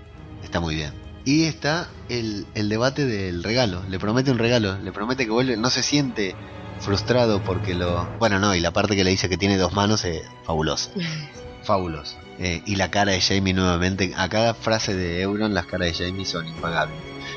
está 0.43 0.59
muy 0.59 0.73
bien. 0.73 0.91
Y 1.23 1.43
está 1.43 1.87
el, 2.09 2.47
el 2.55 2.67
debate 2.67 3.05
del 3.05 3.43
regalo. 3.43 3.83
Le 3.87 3.99
promete 3.99 4.31
un 4.31 4.39
regalo, 4.39 4.75
le 4.79 4.91
promete 4.91 5.25
que 5.25 5.31
vuelve, 5.31 5.55
no 5.55 5.69
se 5.69 5.83
siente 5.83 6.35
frustrado 6.79 7.43
porque 7.43 7.75
lo... 7.75 8.09
Bueno, 8.17 8.39
no, 8.39 8.55
y 8.55 8.59
la 8.59 8.71
parte 8.71 8.95
que 8.95 9.03
le 9.03 9.11
dice 9.11 9.29
que 9.29 9.37
tiene 9.37 9.57
dos 9.57 9.73
manos 9.73 10.03
es 10.03 10.23
fabulosa. 10.45 10.89
Fabuloso. 11.63 12.15
Eh, 12.41 12.61
y 12.65 12.75
la 12.77 12.89
cara 12.89 13.11
de 13.11 13.19
Jamie 13.19 13.53
nuevamente, 13.53 14.13
a 14.15 14.29
cada 14.29 14.53
frase 14.53 14.95
de 14.95 15.21
Euron 15.21 15.53
las 15.53 15.65
caras 15.65 15.97
de 15.97 16.05
Jamie 16.05 16.25
son 16.25 16.47
impagables. 16.47 16.95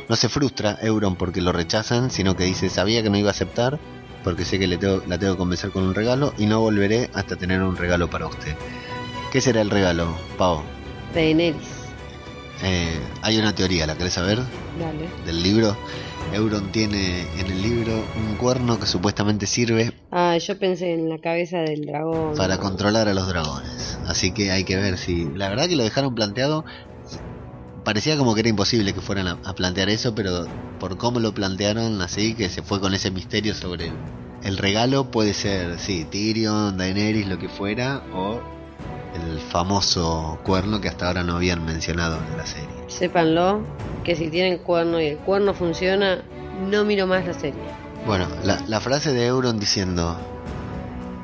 No 0.09 0.15
se 0.15 0.29
frustra 0.29 0.79
Euron 0.81 1.17
porque 1.17 1.41
lo 1.41 1.51
rechazan, 1.53 2.11
sino 2.11 2.37
que 2.37 2.45
dice, 2.45 2.71
sabía 2.71 3.03
que 3.03 3.11
no 3.11 3.19
iba 3.19 3.29
a 3.29 3.33
aceptar, 3.33 3.81
porque 4.23 4.45
sé 4.45 4.61
que 4.61 4.69
le 4.69 4.79
tengo, 4.79 5.03
la 5.09 5.19
tengo 5.19 5.35
que 5.35 5.39
convencer 5.39 5.71
con 5.71 5.83
un 5.83 5.95
regalo 5.95 6.33
y 6.39 6.47
no 6.47 6.61
volveré 6.61 7.11
hasta 7.15 7.35
tener 7.35 7.63
un 7.63 7.77
regalo 7.77 8.09
para 8.09 8.29
usted. 8.29 8.55
¿Qué 9.33 9.41
será 9.41 9.61
el 9.61 9.71
regalo, 9.71 10.17
Pau? 10.39 10.63
Daenerys. 11.15 11.83
Eh, 12.63 13.01
hay 13.23 13.39
una 13.39 13.55
teoría, 13.55 13.87
¿la 13.87 13.97
querés 13.97 14.13
saber? 14.13 14.39
Dale. 14.79 15.09
Del 15.27 15.43
libro. 15.43 15.77
Euron 16.31 16.71
tiene 16.73 17.23
en 17.41 17.47
el 17.47 17.63
libro 17.63 18.07
un 18.17 18.37
cuerno 18.37 18.79
que 18.79 18.87
supuestamente 18.87 19.47
sirve 19.47 19.93
Ah, 20.11 20.37
yo 20.39 20.59
pensé 20.59 20.93
en 20.95 21.09
la 21.09 21.19
cabeza 21.19 21.59
del 21.59 21.83
dragón. 21.87 22.37
para 22.37 22.59
controlar 22.59 23.09
a 23.09 23.15
los 23.15 23.27
dragones. 23.29 23.99
Así 24.07 24.33
que 24.33 24.51
hay 24.51 24.65
que 24.65 24.77
ver 24.77 24.99
si. 24.99 25.27
La 25.35 25.49
verdad 25.49 25.69
que 25.69 25.77
lo 25.77 25.85
dejaron 25.85 26.15
planteado. 26.15 26.65
Parecía 27.85 28.17
como 28.17 28.35
que 28.35 28.41
era 28.41 28.49
imposible 28.49 28.93
que 28.95 29.01
fueran 29.01 29.27
a, 29.27 29.39
a 29.45 29.55
plantear 29.55 29.89
eso, 29.89 30.15
pero 30.15 30.47
por 30.79 30.97
cómo 30.99 31.21
lo 31.21 31.33
plantearon 31.33 32.01
así, 32.03 32.35
que 32.35 32.49
se 32.49 32.63
fue 32.63 32.81
con 32.81 32.95
ese 32.95 33.11
misterio 33.11 33.55
sobre 33.55 33.87
el, 33.89 33.97
el 34.43 34.59
regalo, 34.59 35.11
puede 35.11 35.35
ser, 35.35 35.79
sí, 35.79 36.05
Tyrion, 36.11 36.77
Daenerys, 36.77 37.27
lo 37.27 37.39
que 37.39 37.49
fuera, 37.49 38.03
o 38.15 38.41
el 39.15 39.39
famoso 39.41 40.39
cuerno 40.45 40.81
que 40.81 40.89
hasta 40.89 41.07
ahora 41.09 41.23
no 41.23 41.37
habían 41.37 41.65
mencionado 41.65 42.19
en 42.31 42.37
la 42.37 42.47
serie. 42.47 42.69
Sépanlo, 42.89 43.61
que 44.05 44.17
si 44.17 44.29
tienen 44.31 44.59
cuerno 44.59 45.01
y 45.01 45.07
el 45.07 45.19
cuerno 45.19 45.55
funciona, 45.55 46.23
no 46.71 46.85
miro 46.85 47.07
más 47.07 47.27
la 47.27 47.35
serie. 47.35 47.61
Bueno, 48.07 48.27
la, 48.45 48.61
la 48.67 48.81
frase 48.81 49.13
de 49.13 49.27
Euron 49.27 49.59
diciendo 49.61 50.17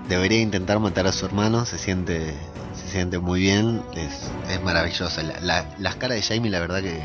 debería 0.08 0.40
intentar 0.40 0.78
matar 0.78 1.06
a 1.06 1.12
su 1.12 1.26
hermano 1.26 1.64
se 1.66 1.78
siente 1.78 2.34
se 2.74 2.88
siente 2.92 3.18
muy 3.18 3.40
bien, 3.40 3.82
es, 3.96 4.30
es 4.50 4.62
maravillosa. 4.62 5.22
La, 5.22 5.40
la- 5.40 5.66
las 5.78 5.96
caras 5.96 6.16
de 6.16 6.22
Jaime 6.22 6.48
la 6.48 6.60
verdad 6.60 6.80
que 6.80 7.00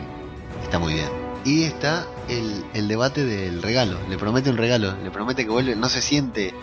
está 0.64 0.78
muy 0.80 0.94
bien. 0.94 1.10
Y 1.46 1.64
está 1.64 2.06
el, 2.30 2.64
el 2.74 2.88
debate 2.88 3.26
del 3.26 3.62
regalo. 3.62 3.98
Le 4.10 4.18
promete 4.18 4.50
un 4.50 4.56
regalo, 4.58 4.96
le 5.04 5.12
promete 5.12 5.44
que 5.44 5.52
vuelve, 5.52 5.76
no 5.76 5.90
se 5.90 6.02
siente 6.02 6.54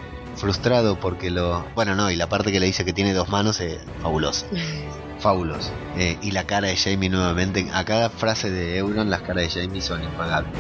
frustrado 0.41 0.99
porque 0.99 1.31
lo... 1.31 1.65
Bueno, 1.75 1.95
no, 1.95 2.11
y 2.11 2.17
la 2.17 2.29
parte 2.29 2.51
que 2.51 2.59
le 2.59 2.67
dice 2.67 2.85
que 2.85 2.93
tiene 2.93 3.13
dos 3.13 3.29
manos 3.29 3.61
es 3.61 3.79
fabulosa. 4.03 4.47
Fabuloso. 5.21 5.71
Eh, 5.99 6.17
y 6.23 6.31
la 6.31 6.45
cara 6.45 6.69
de 6.69 6.77
Jamie 6.79 7.11
nuevamente, 7.11 7.69
a 7.75 7.85
cada 7.85 8.09
frase 8.09 8.51
de 8.51 8.79
Euron 8.79 9.11
las 9.11 9.21
caras 9.21 9.55
de 9.55 9.61
Jamie 9.61 9.83
son 9.83 10.03
impagables. 10.03 10.51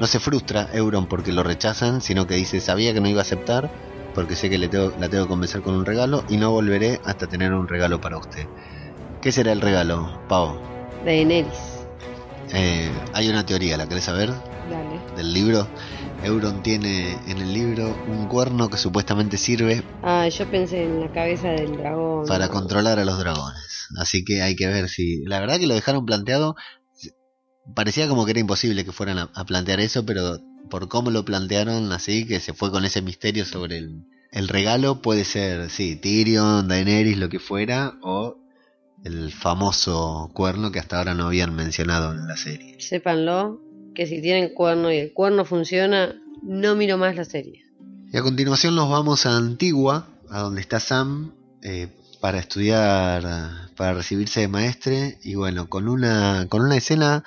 No 0.00 0.08
se 0.08 0.18
frustra 0.18 0.68
Euron 0.72 1.06
porque 1.06 1.30
lo 1.30 1.44
rechazan, 1.44 2.00
sino 2.00 2.26
que 2.26 2.34
dice, 2.34 2.60
sabía 2.60 2.92
que 2.92 3.00
no 3.00 3.08
iba 3.08 3.20
a 3.20 3.22
aceptar, 3.22 3.70
porque 4.16 4.34
sé 4.34 4.50
que 4.50 4.58
le 4.58 4.66
tengo, 4.66 4.92
la 4.98 5.08
tengo 5.08 5.24
que 5.24 5.28
convencer 5.28 5.62
con 5.62 5.76
un 5.76 5.86
regalo 5.86 6.24
y 6.28 6.36
no 6.36 6.50
volveré 6.50 7.00
hasta 7.04 7.28
tener 7.28 7.52
un 7.52 7.68
regalo 7.68 8.00
para 8.00 8.18
usted. 8.18 8.44
¿Qué 9.22 9.30
será 9.30 9.52
el 9.52 9.60
regalo, 9.60 10.20
Pau? 10.28 10.58
Daenerys. 11.04 11.78
Eh, 12.52 12.90
hay 13.14 13.28
una 13.28 13.46
teoría, 13.46 13.76
¿la 13.76 13.88
querés 13.88 14.02
saber? 14.02 14.30
Dale. 14.68 15.00
Del 15.16 15.32
libro. 15.32 15.68
Euron 16.24 16.62
tiene 16.62 17.12
en 17.28 17.38
el 17.38 17.52
libro 17.54 17.96
un 18.08 18.26
cuerno 18.26 18.68
que 18.68 18.76
supuestamente 18.76 19.36
sirve 19.36 19.82
Ah, 20.02 20.28
yo 20.28 20.50
pensé 20.50 20.82
en 20.84 21.00
la 21.00 21.12
cabeza 21.12 21.48
del 21.48 21.76
dragón. 21.76 22.26
para 22.26 22.48
controlar 22.48 22.98
a 22.98 23.04
los 23.04 23.18
dragones. 23.18 23.86
Así 23.98 24.24
que 24.24 24.42
hay 24.42 24.56
que 24.56 24.66
ver 24.66 24.88
si... 24.88 25.24
La 25.24 25.40
verdad 25.40 25.58
que 25.58 25.66
lo 25.66 25.74
dejaron 25.74 26.04
planteado... 26.06 26.56
Parecía 27.74 28.08
como 28.08 28.24
que 28.24 28.30
era 28.30 28.40
imposible 28.40 28.84
que 28.84 28.92
fueran 28.92 29.18
a, 29.18 29.30
a 29.34 29.44
plantear 29.44 29.78
eso, 29.80 30.06
pero 30.06 30.38
por 30.70 30.88
cómo 30.88 31.10
lo 31.10 31.24
plantearon 31.24 31.92
así, 31.92 32.26
que 32.26 32.40
se 32.40 32.54
fue 32.54 32.70
con 32.70 32.84
ese 32.86 33.02
misterio 33.02 33.44
sobre 33.44 33.76
el, 33.76 34.04
el 34.32 34.48
regalo 34.48 35.02
puede 35.02 35.24
ser, 35.24 35.68
sí, 35.68 35.94
Tyrion, 35.96 36.66
Daenerys, 36.66 37.18
lo 37.18 37.28
que 37.28 37.38
fuera, 37.38 37.98
o 38.02 38.38
el 39.04 39.30
famoso 39.32 40.30
cuerno 40.32 40.72
que 40.72 40.78
hasta 40.78 40.96
ahora 40.98 41.12
no 41.14 41.26
habían 41.26 41.54
mencionado 41.54 42.12
en 42.12 42.26
la 42.26 42.36
serie. 42.38 42.80
Sépanlo, 42.80 43.60
que 43.98 44.06
si 44.06 44.22
tienen 44.22 44.50
cuerno 44.50 44.92
y 44.92 44.98
el 44.98 45.12
cuerno 45.12 45.44
funciona, 45.44 46.14
no 46.44 46.76
miro 46.76 46.96
más 46.98 47.16
la 47.16 47.24
serie. 47.24 47.64
Y 48.12 48.16
a 48.16 48.22
continuación 48.22 48.76
nos 48.76 48.88
vamos 48.88 49.26
a 49.26 49.36
Antigua, 49.36 50.06
a 50.30 50.42
donde 50.42 50.60
está 50.60 50.78
Sam, 50.78 51.32
eh, 51.64 51.88
para 52.20 52.38
estudiar, 52.38 53.24
para 53.76 53.94
recibirse 53.94 54.38
de 54.38 54.46
maestre, 54.46 55.18
y 55.24 55.34
bueno, 55.34 55.68
con 55.68 55.88
una, 55.88 56.46
con 56.48 56.62
una 56.62 56.76
escena 56.76 57.24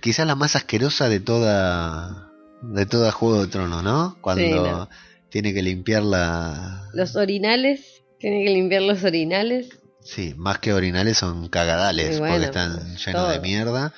quizás 0.00 0.28
la 0.28 0.36
más 0.36 0.54
asquerosa 0.54 1.08
de 1.08 1.18
toda, 1.18 2.30
de 2.62 2.86
toda 2.86 3.10
Juego 3.10 3.42
de 3.42 3.48
Tronos, 3.48 3.82
¿no? 3.82 4.18
Cuando 4.20 4.44
Sí, 4.44 4.50
no. 4.52 4.88
tiene 5.28 5.52
que 5.52 5.62
limpiar 5.62 6.04
la... 6.04 6.88
Los 6.92 7.16
orinales, 7.16 8.04
tienen 8.20 8.44
que 8.44 8.50
limpiar 8.50 8.82
los 8.82 9.02
orinales. 9.02 9.70
Sí, 10.04 10.34
más 10.36 10.58
que 10.58 10.72
orinales 10.72 11.18
son 11.18 11.48
cagadales, 11.48 12.20
bueno, 12.20 12.34
porque 12.34 12.46
están 12.46 12.96
llenos 12.96 13.28
de 13.28 13.40
mierda. 13.40 13.92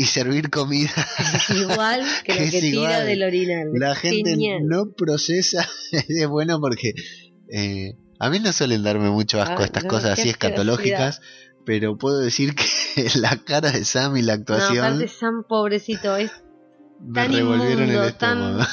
Y 0.00 0.06
servir 0.06 0.48
comida. 0.50 0.90
Es 1.18 1.50
igual 1.50 2.02
que 2.24 2.32
lo 2.34 2.50
que 2.50 2.60
tira 2.60 3.00
del 3.04 3.22
orinal. 3.22 3.68
La 3.74 3.94
gente 3.94 4.30
Genial. 4.30 4.62
no 4.66 4.92
procesa. 4.96 5.68
es 5.92 6.26
bueno 6.28 6.58
porque 6.60 6.94
eh, 7.52 7.96
a 8.18 8.30
mí 8.30 8.38
no 8.40 8.52
suelen 8.52 8.82
darme 8.82 9.10
mucho 9.10 9.42
asco 9.42 9.62
Ah, 9.62 9.64
estas 9.66 9.84
no, 9.84 9.90
cosas 9.90 10.18
así 10.18 10.30
escatológicas, 10.30 11.20
pero 11.66 11.98
puedo 11.98 12.18
decir 12.20 12.54
que 12.54 12.64
la 13.16 13.36
cara 13.44 13.70
de 13.72 13.84
Sam 13.84 14.16
y 14.16 14.22
la 14.22 14.36
No, 14.36 14.40
actuación 14.40 14.78
aparte 14.84 15.08
Sam, 15.08 15.44
pobrecito, 15.48 16.16
es 16.16 16.30
me 17.00 17.14
tan 17.24 17.32
revolvieron 17.32 17.84
inmundo, 17.84 18.02
el 18.02 18.08
estómago. 18.08 18.64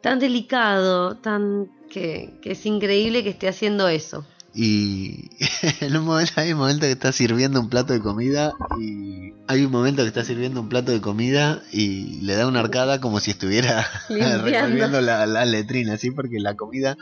tan 0.00 0.18
delicado, 0.20 1.16
tan 1.16 1.70
que, 1.90 2.38
que 2.42 2.52
es 2.52 2.66
increíble 2.66 3.22
que 3.24 3.30
esté 3.30 3.48
haciendo 3.48 3.88
eso. 3.88 4.26
Y 4.54 5.30
en 5.80 5.96
un 5.96 6.04
momento 6.04 6.32
hay 6.36 6.52
un 6.52 6.58
momento 6.58 6.86
que 6.86 6.92
está 6.92 7.12
sirviendo 7.12 7.60
un 7.60 7.68
plato 7.68 7.92
de 7.92 8.00
comida 8.00 8.52
y 8.78 9.32
hay 9.48 9.64
un 9.64 9.70
momento 9.70 10.02
que 10.02 10.08
está 10.08 10.24
sirviendo 10.24 10.60
un 10.60 10.68
plato 10.68 10.92
de 10.92 11.00
comida 11.00 11.62
y 11.72 12.20
le 12.20 12.34
da 12.34 12.46
una 12.46 12.60
arcada 12.60 13.00
como 13.00 13.20
si 13.20 13.30
estuviera 13.30 13.86
revolviendo 14.08 15.00
la, 15.00 15.26
la 15.26 15.44
letrina, 15.44 15.96
¿sí? 15.96 16.10
Porque 16.10 16.38
la 16.38 16.54
comida 16.54 16.96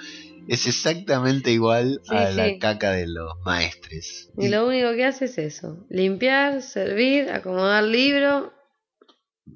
es 0.49 0.67
exactamente 0.67 1.53
igual 1.53 2.01
Sí, 2.03 2.17
a 2.17 2.31
la 2.31 2.59
caca 2.59 2.91
de 2.91 3.07
los 3.07 3.39
maestres. 3.45 4.31
Y 4.37 4.49
lo 4.49 4.67
único 4.67 4.93
que 4.95 5.05
hace 5.05 5.27
es 5.27 5.39
eso, 5.39 5.87
limpiar, 5.89 6.63
servir, 6.63 7.31
acomodar 7.31 7.85
libro. 7.85 8.53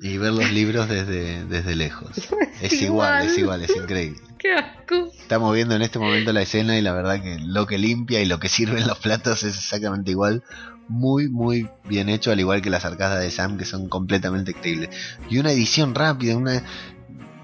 Y 0.01 0.19
ver 0.19 0.33
los 0.33 0.51
libros 0.53 0.89
desde, 0.89 1.45
desde 1.47 1.77
lejos. 1.77 2.11
Es 2.63 2.81
igual. 2.81 3.27
es 3.27 3.37
igual, 3.37 3.63
es 3.63 3.77
increíble. 3.77 4.21
¡Qué 4.45 4.53
asco! 4.53 5.11
Estamos 5.19 5.55
viendo 5.55 5.75
en 5.75 5.81
este 5.81 5.99
momento 5.99 6.31
la 6.35 6.43
escena 6.43 6.77
y 6.77 6.83
la 6.83 6.93
verdad 6.93 7.23
que 7.23 7.39
lo 7.39 7.67
que 7.67 7.79
limpia 7.79 8.21
y 8.21 8.27
lo 8.27 8.39
que 8.39 8.49
sirve 8.51 8.79
en 8.79 8.87
los 8.87 8.99
platos 8.99 9.43
es 9.43 9.57
exactamente 9.57 10.11
igual. 10.11 10.43
Muy, 10.87 11.31
muy 11.31 11.67
bien 11.89 12.11
hecho, 12.11 12.31
al 12.31 12.41
igual 12.41 12.61
que 12.61 12.69
las 12.69 12.85
arcadas 12.85 13.23
de 13.23 13.31
Sam, 13.31 13.57
que 13.57 13.65
son 13.65 13.89
completamente 13.89 14.51
increíbles. 14.51 14.91
Y 15.31 15.39
una 15.39 15.51
edición 15.51 15.95
rápida, 15.95 16.37
una 16.37 16.63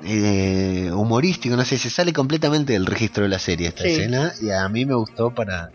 eh, 0.04 0.90
humorística, 0.92 1.56
no 1.56 1.64
sé, 1.64 1.78
se 1.78 1.88
sale 1.88 2.12
completamente 2.12 2.74
del 2.74 2.84
registro 2.84 3.22
de 3.22 3.30
la 3.30 3.38
serie 3.38 3.68
esta 3.68 3.84
Sí. 3.84 3.92
escena. 3.92 4.32
Y 4.42 4.50
a 4.50 4.68
mí 4.68 4.84
me 4.84 4.94
gustó 4.94 5.34
para, 5.34 5.70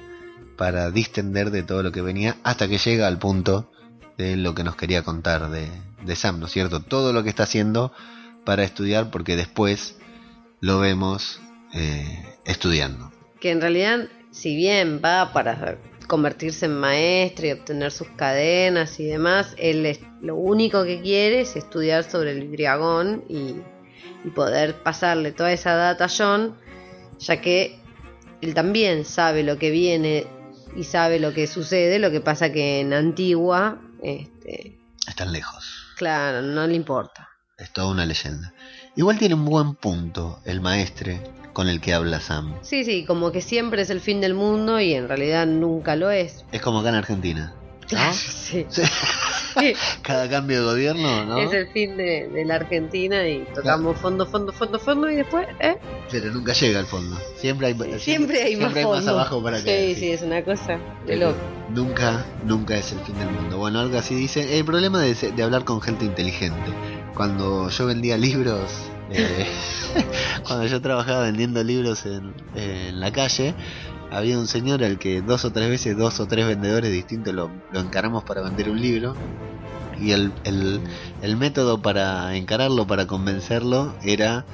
para 0.58 0.92
distender 0.92 1.50
de 1.50 1.64
todo 1.64 1.82
lo 1.82 1.92
que 1.92 2.04
venía 2.04 2.38
hasta 2.44 2.68
que 2.68 2.78
llega 2.78 3.08
al 3.08 3.18
punto 3.18 3.72
de 4.18 4.38
lo 4.38 4.54
que 4.54 4.64
nos 4.64 4.76
quería 4.76 5.02
contar 5.02 5.50
de, 5.50 5.68
de 6.06 6.16
Sam, 6.16 6.40
¿no 6.40 6.46
es 6.46 6.52
cierto? 6.52 6.82
Todo 6.82 7.14
lo 7.14 7.24
que 7.24 7.30
está 7.30 7.44
haciendo 7.44 7.92
para 8.46 8.64
estudiar, 8.64 9.10
porque 9.10 9.36
después 9.36 9.98
lo 10.62 10.80
vemos 10.80 11.40
eh, 11.74 12.38
estudiando. 12.46 13.12
Que 13.40 13.52
en 13.52 13.62
realidad, 13.62 14.08
si 14.32 14.56
bien 14.56 15.02
va 15.04 15.34
para 15.34 15.78
convertirse 16.08 16.66
en 16.66 16.78
maestro 16.80 17.48
y 17.48 17.52
obtener 17.52 17.92
sus 17.92 18.08
cadenas 18.10 19.00
y 19.00 19.06
demás, 19.06 19.56
él 19.58 19.86
es, 19.86 20.00
lo 20.22 20.36
único 20.36 20.84
que 20.84 21.02
quiere 21.02 21.42
es 21.42 21.56
estudiar 21.56 22.04
sobre 22.04 22.32
el 22.32 22.52
Griagón 22.52 23.24
y, 23.28 23.56
y 24.24 24.30
poder 24.32 24.76
pasarle 24.84 25.32
toda 25.32 25.52
esa 25.52 25.76
data 25.76 26.06
a 26.06 26.10
John, 26.10 26.56
ya 27.20 27.42
que 27.42 27.80
él 28.42 28.54
también 28.54 29.06
sabe 29.06 29.44
lo 29.44 29.58
que 29.58 29.72
viene 29.72 30.28
y 30.76 30.84
sabe 30.84 31.20
lo 31.20 31.34
que 31.34 31.48
sucede, 31.48 32.00
lo 32.00 32.12
que 32.12 32.22
pasa 32.22 32.52
que 32.52 32.82
en 32.82 32.94
Antigua, 32.94 33.82
este, 34.04 34.78
Están 35.08 35.32
lejos. 35.32 35.94
claro, 35.98 36.42
no 36.42 36.68
le 36.68 36.76
importa. 36.76 37.30
Es 37.58 37.72
toda 37.72 37.88
una 37.88 38.06
leyenda. 38.06 38.54
Igual 38.96 39.18
tiene 39.20 39.36
un 39.36 39.46
buen 39.46 39.76
punto 39.76 40.40
el 40.46 40.62
maestre 40.62 41.20
con 41.54 41.68
el 41.68 41.82
que 41.82 41.94
habla 41.94 42.20
Sam. 42.22 42.54
Sí, 42.62 42.84
sí, 42.86 43.06
como 43.06 43.32
que 43.32 43.42
siempre 43.42 43.82
es 43.82 43.90
el 43.90 44.02
fin 44.02 44.22
del 44.22 44.34
mundo 44.34 44.80
y 44.80 44.94
en 44.94 45.08
realidad 45.08 45.46
nunca 45.48 45.96
lo 45.96 46.12
es. 46.12 46.46
Es 46.52 46.62
como 46.62 46.80
acá 46.80 46.90
en 46.90 46.96
Argentina. 46.96 47.54
¿no? 47.82 47.88
Claro, 47.88 48.14
sí. 48.14 48.66
Sí. 48.70 48.82
Sí, 49.58 49.74
Cada 50.02 50.28
cambio 50.30 50.60
de 50.60 50.66
gobierno, 50.66 51.24
¿no? 51.26 51.38
Es 51.38 51.54
el 51.54 51.68
fin 51.70 51.96
de, 51.96 52.28
de 52.28 52.44
la 52.44 52.56
Argentina 52.56 53.26
y 53.26 53.46
tocamos 53.56 53.98
fondo, 53.98 54.26
fondo, 54.26 54.52
fondo, 54.52 54.78
fondo 54.80 55.10
y 55.10 55.16
después, 55.16 55.48
¿eh? 55.62 55.78
Pero 56.12 56.30
nunca 56.34 56.52
llega 56.52 56.80
al 56.80 56.86
fondo. 56.86 57.18
Siempre 57.38 57.68
hay, 57.68 57.74
Siempre 58.00 58.42
hay 58.44 58.56
más 58.58 58.74
siempre 58.74 58.80
hay 58.82 58.86
fondo. 58.86 59.12
abajo 59.12 59.42
para 59.42 59.60
Sí, 59.60 59.66
caer. 59.66 59.96
sí, 59.96 60.12
es 60.12 60.22
una 60.24 60.44
cosa 60.44 60.78
de 61.08 61.16
loco. 61.16 61.38
Nunca, 61.70 62.26
nunca 62.44 62.76
es 62.76 62.92
el 62.92 63.00
fin 63.00 63.18
del 63.18 63.30
mundo. 63.30 63.58
Bueno, 63.58 63.80
algo 63.80 63.98
así 63.98 64.14
dice. 64.16 64.58
El 64.60 64.66
problema 64.66 65.00
de, 65.02 65.14
de 65.14 65.44
hablar 65.44 65.64
con 65.64 65.80
gente 65.80 66.04
inteligente. 66.04 66.72
Cuando 67.16 67.70
yo 67.70 67.86
vendía 67.86 68.18
libros, 68.18 68.72
eh, 69.10 69.48
cuando 70.46 70.66
yo 70.68 70.82
trabajaba 70.82 71.24
vendiendo 71.24 71.64
libros 71.64 72.06
en, 72.06 73.00
la 73.00 73.12
calle, 73.12 73.56
había 74.12 74.38
un 74.38 74.48
señor 74.48 74.84
al 74.84 75.00
que 75.00 75.22
dos 75.22 75.46
o 75.46 75.52
tres 75.52 75.70
veces, 75.70 75.98
dos 75.98 76.20
o 76.20 76.28
tres 76.28 76.46
vendedores 76.46 76.92
distintos 76.92 77.34
lo, 77.34 77.50
lo 77.72 77.80
encaramos 77.80 78.24
para 78.24 78.42
vender 78.42 78.70
un 78.70 78.82
libro. 78.82 79.16
Y 80.00 80.12
el, 80.12 80.34
el, 80.44 80.82
el 81.22 81.38
método 81.38 81.82
para 81.82 82.36
encararlo, 82.36 82.86
para 82.86 83.08
convencerlo, 83.08 83.96
era 84.04 84.46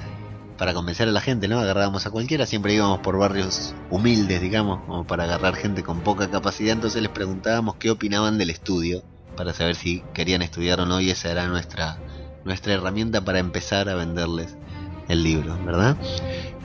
para 0.62 0.74
convencer 0.74 1.08
a 1.08 1.10
la 1.10 1.20
gente, 1.20 1.48
¿no? 1.48 1.58
Agarrábamos 1.58 2.06
a 2.06 2.10
cualquiera, 2.10 2.46
siempre 2.46 2.72
íbamos 2.72 3.00
por 3.00 3.18
barrios 3.18 3.74
humildes, 3.90 4.40
digamos, 4.40 4.80
como 4.86 5.04
para 5.04 5.24
agarrar 5.24 5.56
gente 5.56 5.82
con 5.82 6.02
poca 6.02 6.30
capacidad, 6.30 6.72
entonces 6.72 7.02
les 7.02 7.10
preguntábamos 7.10 7.74
qué 7.80 7.90
opinaban 7.90 8.38
del 8.38 8.50
estudio, 8.50 9.02
para 9.36 9.52
saber 9.54 9.74
si 9.74 10.04
querían 10.14 10.40
estudiar 10.40 10.80
o 10.80 10.86
no, 10.86 11.00
y 11.00 11.10
esa 11.10 11.32
era 11.32 11.48
nuestra, 11.48 11.98
nuestra 12.44 12.74
herramienta 12.74 13.20
para 13.24 13.38
empezar 13.38 13.88
a 13.88 13.94
venderles 13.94 14.56
el 15.08 15.22
libro, 15.22 15.56
¿verdad? 15.64 15.96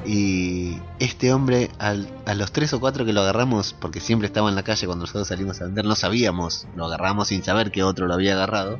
Y 0.05 0.77
este 0.99 1.33
hombre, 1.33 1.69
al- 1.79 2.07
a 2.25 2.33
los 2.33 2.51
tres 2.51 2.73
o 2.73 2.79
cuatro 2.79 3.05
que 3.05 3.13
lo 3.13 3.21
agarramos, 3.21 3.73
porque 3.73 3.99
siempre 3.99 4.27
estaba 4.27 4.49
en 4.49 4.55
la 4.55 4.63
calle 4.63 4.85
cuando 4.85 5.03
nosotros 5.03 5.27
salimos 5.27 5.59
a 5.61 5.65
vender, 5.65 5.85
no 5.85 5.95
sabíamos, 5.95 6.67
lo 6.75 6.85
agarramos 6.85 7.27
sin 7.29 7.43
saber 7.43 7.71
que 7.71 7.83
otro 7.83 8.07
lo 8.07 8.13
había 8.13 8.33
agarrado, 8.33 8.79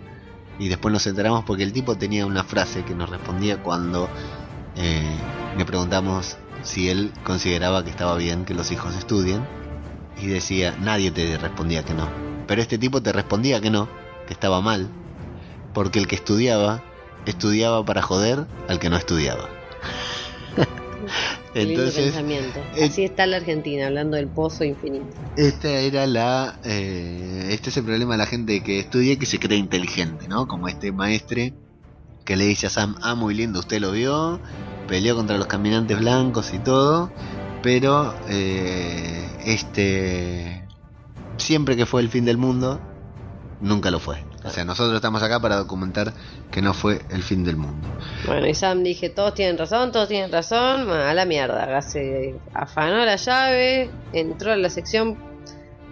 y 0.59 0.69
después 0.69 0.91
nos 0.93 1.05
enteramos 1.05 1.43
porque 1.45 1.63
el 1.63 1.73
tipo 1.73 1.97
tenía 1.97 2.25
una 2.25 2.43
frase 2.43 2.83
que 2.83 2.95
nos 2.95 3.09
respondía 3.09 3.61
cuando 3.61 4.09
eh, 4.75 5.17
le 5.57 5.65
preguntamos 5.65 6.37
si 6.63 6.89
él 6.89 7.11
consideraba 7.23 7.83
que 7.83 7.89
estaba 7.89 8.15
bien 8.15 8.45
que 8.45 8.53
los 8.53 8.71
hijos 8.71 8.95
estudien 8.95 9.45
y 10.19 10.27
decía, 10.27 10.75
nadie 10.81 11.11
te 11.11 11.37
respondía 11.37 11.83
que 11.83 11.93
no. 11.93 12.07
Pero 12.47 12.61
este 12.61 12.77
tipo 12.77 13.01
te 13.01 13.11
respondía 13.11 13.59
que 13.61 13.69
no, 13.69 13.87
que 14.25 14.33
estaba 14.33 14.61
mal, 14.61 14.89
porque 15.73 15.99
el 15.99 16.07
que 16.07 16.15
estudiaba, 16.15 16.83
estudiaba 17.25 17.83
para 17.85 18.01
joder 18.01 18.45
al 18.67 18.79
que 18.79 18.89
no 18.89 18.97
estudiaba. 18.97 19.49
Entonces, 21.53 22.05
pensamiento. 22.05 22.59
eh, 22.75 22.85
Así 22.85 23.03
está 23.03 23.25
la 23.25 23.37
Argentina, 23.37 23.87
hablando 23.87 24.17
del 24.17 24.27
pozo 24.27 24.63
infinito. 24.63 25.05
esta 25.35 25.69
era 25.69 26.05
la, 26.05 26.59
eh, 26.63 27.47
este 27.51 27.69
es 27.69 27.77
el 27.77 27.83
problema 27.85 28.13
de 28.13 28.17
la 28.19 28.25
gente 28.25 28.61
que 28.61 28.79
estudia 28.79 29.13
y 29.13 29.17
que 29.17 29.25
se 29.25 29.39
cree 29.39 29.57
inteligente, 29.57 30.27
¿no? 30.27 30.47
Como 30.47 30.67
este 30.67 30.91
maestre 30.91 31.53
que 32.25 32.35
le 32.35 32.45
dice 32.45 32.67
a 32.67 32.69
Sam, 32.69 32.95
ah, 33.01 33.15
muy 33.15 33.33
lindo, 33.33 33.59
usted 33.59 33.79
lo 33.79 33.91
vio, 33.91 34.41
peleó 34.87 35.15
contra 35.15 35.37
los 35.37 35.47
caminantes 35.47 35.97
blancos 35.97 36.53
y 36.53 36.59
todo, 36.59 37.11
pero 37.63 38.13
eh, 38.29 39.25
este, 39.45 40.67
siempre 41.37 41.77
que 41.77 41.85
fue 41.85 42.01
el 42.01 42.09
fin 42.09 42.25
del 42.25 42.37
mundo, 42.37 42.81
nunca 43.61 43.89
lo 43.91 43.99
fue. 43.99 44.26
O 44.47 44.49
sea, 44.49 44.65
nosotros 44.65 44.95
estamos 44.95 45.21
acá 45.21 45.39
para 45.39 45.57
documentar 45.57 46.13
que 46.51 46.61
no 46.61 46.73
fue 46.73 47.01
el 47.09 47.23
fin 47.23 47.43
del 47.43 47.57
mundo. 47.57 47.87
Bueno, 48.25 48.47
y 48.47 48.53
Sam 48.53 48.83
dije, 48.83 49.09
todos 49.09 49.33
tienen 49.33 49.57
razón, 49.57 49.91
todos 49.91 50.07
tienen 50.07 50.31
razón, 50.31 50.89
a 50.89 51.13
la 51.13 51.25
mierda. 51.25 51.81
Se 51.81 52.35
afanó 52.53 53.05
la 53.05 53.15
llave, 53.17 53.89
entró 54.13 54.51
a 54.51 54.57
la 54.57 54.69
sección 54.69 55.17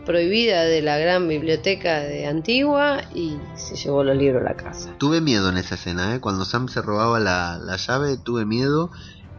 prohibida 0.05 0.63
de 0.63 0.81
la 0.81 0.97
gran 0.97 1.27
biblioteca 1.27 1.99
de 1.99 2.27
Antigua 2.27 3.01
y 3.13 3.37
se 3.55 3.75
llevó 3.75 4.03
los 4.03 4.15
libros 4.15 4.41
a 4.41 4.49
la 4.49 4.55
casa. 4.55 4.95
Tuve 4.97 5.19
miedo 5.19 5.49
en 5.49 5.57
esa 5.57 5.75
escena, 5.75 6.15
¿eh? 6.15 6.19
Cuando 6.21 6.45
Sam 6.45 6.67
se 6.69 6.81
robaba 6.81 7.19
la, 7.19 7.57
la 7.57 7.75
llave, 7.75 8.17
tuve 8.17 8.45
miedo. 8.45 8.91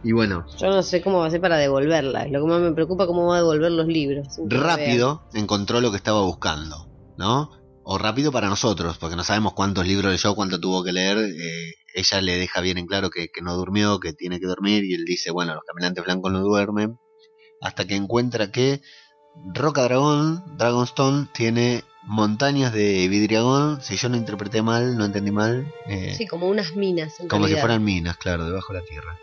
Y 0.03 0.11
bueno, 0.11 0.45
Yo 0.57 0.69
no 0.69 0.83
sé 0.83 1.01
cómo 1.01 1.19
va 1.19 1.27
a 1.27 1.31
ser 1.31 1.41
para 1.41 1.57
devolverla, 1.57 2.25
es 2.25 2.31
lo 2.31 2.41
que 2.41 2.47
más 2.47 2.61
me 2.61 2.71
preocupa 2.71 3.07
cómo 3.07 3.25
va 3.27 3.35
a 3.35 3.39
devolver 3.39 3.71
los 3.71 3.87
libros. 3.87 4.27
rápido 4.47 5.23
encontró 5.33 5.81
lo 5.81 5.89
que 5.89 5.97
estaba 5.97 6.21
buscando, 6.21 6.87
¿no? 7.17 7.49
O 7.89 7.97
rápido 7.97 8.33
para 8.33 8.49
nosotros, 8.49 8.97
porque 8.97 9.15
no 9.15 9.23
sabemos 9.23 9.53
cuántos 9.53 9.87
libros 9.87 10.11
leyó, 10.11 10.35
cuánto 10.35 10.59
tuvo 10.59 10.83
que 10.83 10.91
leer. 10.91 11.19
Eh, 11.19 11.73
ella 11.93 12.19
le 12.19 12.37
deja 12.37 12.59
bien 12.59 12.77
en 12.77 12.85
claro 12.85 13.09
que, 13.09 13.29
que, 13.29 13.41
no 13.41 13.55
durmió, 13.55 14.01
que 14.01 14.11
tiene 14.11 14.41
que 14.41 14.45
dormir, 14.45 14.83
y 14.83 14.93
él 14.93 15.05
dice, 15.05 15.31
bueno, 15.31 15.55
los 15.55 15.63
caminantes 15.63 16.03
blancos 16.03 16.33
no 16.33 16.41
duermen, 16.41 16.99
hasta 17.61 17.87
que 17.87 17.95
encuentra 17.95 18.51
que 18.51 18.81
Roca 19.53 19.83
Dragón, 19.83 20.43
Dragonstone, 20.57 21.29
tiene 21.33 21.85
montañas 22.03 22.73
de 22.73 23.07
vidriagón, 23.07 23.81
si 23.81 23.95
yo 23.95 24.09
no 24.09 24.17
interpreté 24.17 24.61
mal, 24.61 24.97
no 24.97 25.05
entendí 25.05 25.31
mal. 25.31 25.73
Eh, 25.87 26.13
sí, 26.17 26.27
como 26.27 26.49
unas 26.49 26.75
minas. 26.75 27.13
como 27.29 27.47
si 27.47 27.55
fueran 27.55 27.85
minas, 27.85 28.17
claro, 28.17 28.43
debajo 28.43 28.73
de 28.73 28.79
la 28.79 28.85
tierra. 28.85 29.17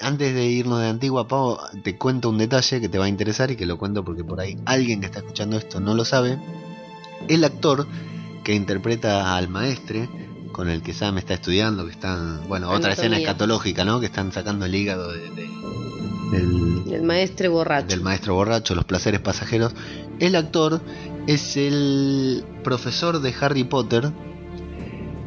Antes 0.00 0.32
de 0.32 0.44
irnos 0.44 0.80
de 0.80 0.86
Antigua, 0.86 1.26
Pau, 1.26 1.58
te 1.82 1.98
cuento 1.98 2.28
un 2.28 2.38
detalle 2.38 2.80
que 2.80 2.88
te 2.88 2.98
va 2.98 3.06
a 3.06 3.08
interesar 3.08 3.50
y 3.50 3.56
que 3.56 3.66
lo 3.66 3.76
cuento 3.76 4.04
porque 4.04 4.22
por 4.22 4.38
ahí 4.38 4.56
alguien 4.66 5.00
que 5.00 5.06
está 5.06 5.18
escuchando 5.18 5.56
esto 5.56 5.80
no 5.80 5.94
lo 5.94 6.04
sabe. 6.04 6.38
El 7.28 7.44
actor 7.44 7.86
que 8.42 8.54
interpreta 8.54 9.36
al 9.36 9.48
maestre, 9.48 10.08
con 10.52 10.68
el 10.68 10.82
que 10.82 10.92
Sam 10.92 11.18
está 11.18 11.34
estudiando, 11.34 11.84
que 11.86 11.92
están, 11.92 12.46
bueno, 12.48 12.70
otra 12.70 12.92
escena 12.92 13.18
escatológica, 13.18 13.84
¿no? 13.84 14.00
Que 14.00 14.06
están 14.06 14.32
sacando 14.32 14.66
el 14.66 14.74
hígado 14.74 15.12
de, 15.12 15.30
del, 16.30 17.02
maestro 17.02 17.50
borracho. 17.50 17.88
Del 17.88 18.00
maestro 18.00 18.34
borracho, 18.34 18.74
los 18.74 18.84
placeres 18.84 19.20
pasajeros. 19.20 19.74
El 20.18 20.36
actor 20.36 20.80
es 21.26 21.56
el 21.56 22.44
profesor 22.62 23.20
de 23.20 23.34
Harry 23.40 23.64
Potter. 23.64 24.12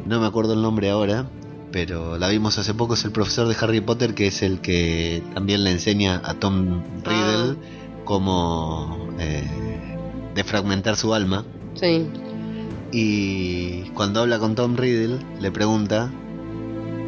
No 0.06 0.20
me 0.20 0.26
acuerdo 0.26 0.54
el 0.54 0.62
nombre 0.62 0.90
ahora, 0.90 1.28
pero 1.70 2.18
la 2.18 2.28
vimos 2.28 2.58
hace 2.58 2.74
poco. 2.74 2.94
Es 2.94 3.04
el 3.04 3.12
profesor 3.12 3.48
de 3.48 3.56
Harry 3.60 3.80
Potter 3.80 4.14
que 4.14 4.28
es 4.28 4.42
el 4.42 4.60
que 4.60 5.22
también 5.34 5.64
le 5.64 5.72
enseña 5.72 6.20
a 6.24 6.34
Tom 6.34 6.82
Riddle 7.04 7.56
ah. 7.56 8.02
cómo 8.04 9.10
eh, 9.18 9.44
defragmentar 10.34 10.96
su 10.96 11.14
alma. 11.14 11.44
Sí. 11.80 12.06
Y 12.90 13.82
cuando 13.90 14.20
habla 14.20 14.38
con 14.38 14.54
Tom 14.54 14.76
Riddle, 14.76 15.18
le 15.40 15.50
pregunta, 15.50 16.10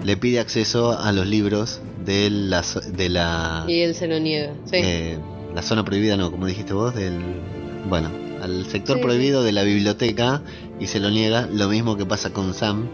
le 0.04 0.16
pide 0.16 0.40
acceso 0.40 0.98
a 0.98 1.12
los 1.12 1.26
libros 1.26 1.80
de 2.04 2.30
la... 2.30 2.62
De 2.92 3.08
la 3.08 3.64
y 3.66 3.80
él 3.80 3.94
se 3.94 4.06
lo 4.06 4.18
niega, 4.18 4.54
sí. 4.64 4.76
Eh, 4.76 5.18
la 5.54 5.62
zona 5.62 5.84
prohibida, 5.84 6.16
no, 6.16 6.30
como 6.30 6.46
dijiste 6.46 6.72
vos, 6.72 6.94
del... 6.94 7.18
Bueno, 7.88 8.10
al 8.42 8.66
sector 8.66 9.00
prohibido 9.00 9.42
de 9.42 9.52
la 9.52 9.62
biblioteca 9.62 10.42
y 10.78 10.86
se 10.86 11.00
lo 11.00 11.10
niega, 11.10 11.48
lo 11.50 11.68
mismo 11.68 11.96
que 11.96 12.06
pasa 12.06 12.32
con 12.32 12.54
Sam. 12.54 12.88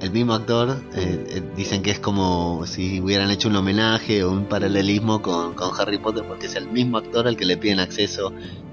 El 0.00 0.12
mismo 0.12 0.34
actor, 0.34 0.80
eh, 0.94 1.26
eh, 1.28 1.42
dicen 1.56 1.82
que 1.82 1.90
es 1.90 1.98
como 1.98 2.64
si 2.66 3.00
hubieran 3.00 3.30
hecho 3.30 3.48
un 3.48 3.56
homenaje 3.56 4.22
o 4.22 4.30
un 4.30 4.44
paralelismo 4.44 5.22
con, 5.22 5.54
con 5.54 5.70
Harry 5.78 5.98
Potter, 5.98 6.24
porque 6.28 6.46
es 6.46 6.54
el 6.54 6.68
mismo 6.68 6.98
actor 6.98 7.26
al 7.26 7.36
que 7.36 7.44
le 7.44 7.56
piden 7.56 7.80
acceso 7.80 8.32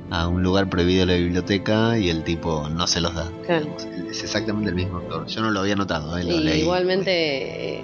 a 0.09 0.27
un 0.27 0.43
lugar 0.43 0.69
prohibido 0.69 1.05
de 1.05 1.13
la 1.13 1.17
biblioteca 1.19 1.97
y 1.97 2.09
el 2.09 2.23
tipo 2.23 2.69
no 2.69 2.87
se 2.87 3.01
los 3.01 3.13
da. 3.13 3.31
Es 4.09 4.23
exactamente 4.23 4.69
el 4.69 4.75
mismo 4.75 4.97
actor. 4.97 5.25
Yo 5.27 5.41
no 5.41 5.51
lo 5.51 5.61
había 5.61 5.75
notado. 5.75 6.17
Eh, 6.17 6.59
igualmente 6.59 7.83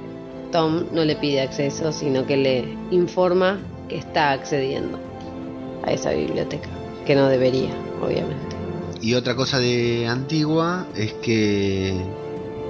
Tom 0.52 0.86
no 0.92 1.04
le 1.04 1.16
pide 1.16 1.42
acceso, 1.42 1.92
sino 1.92 2.26
que 2.26 2.38
le 2.38 2.78
informa 2.92 3.60
que 3.90 3.98
está 3.98 4.32
accediendo 4.32 5.00
a 5.86 5.92
esa 5.92 6.12
biblioteca, 6.12 6.70
que 7.06 7.16
no 7.16 7.28
debería, 7.28 7.72
obviamente. 8.02 8.56
Y 9.02 9.16
otra 9.16 9.36
cosa 9.36 9.60
de 9.60 10.08
Antigua 10.08 10.86
es 10.96 11.14
que 11.14 11.96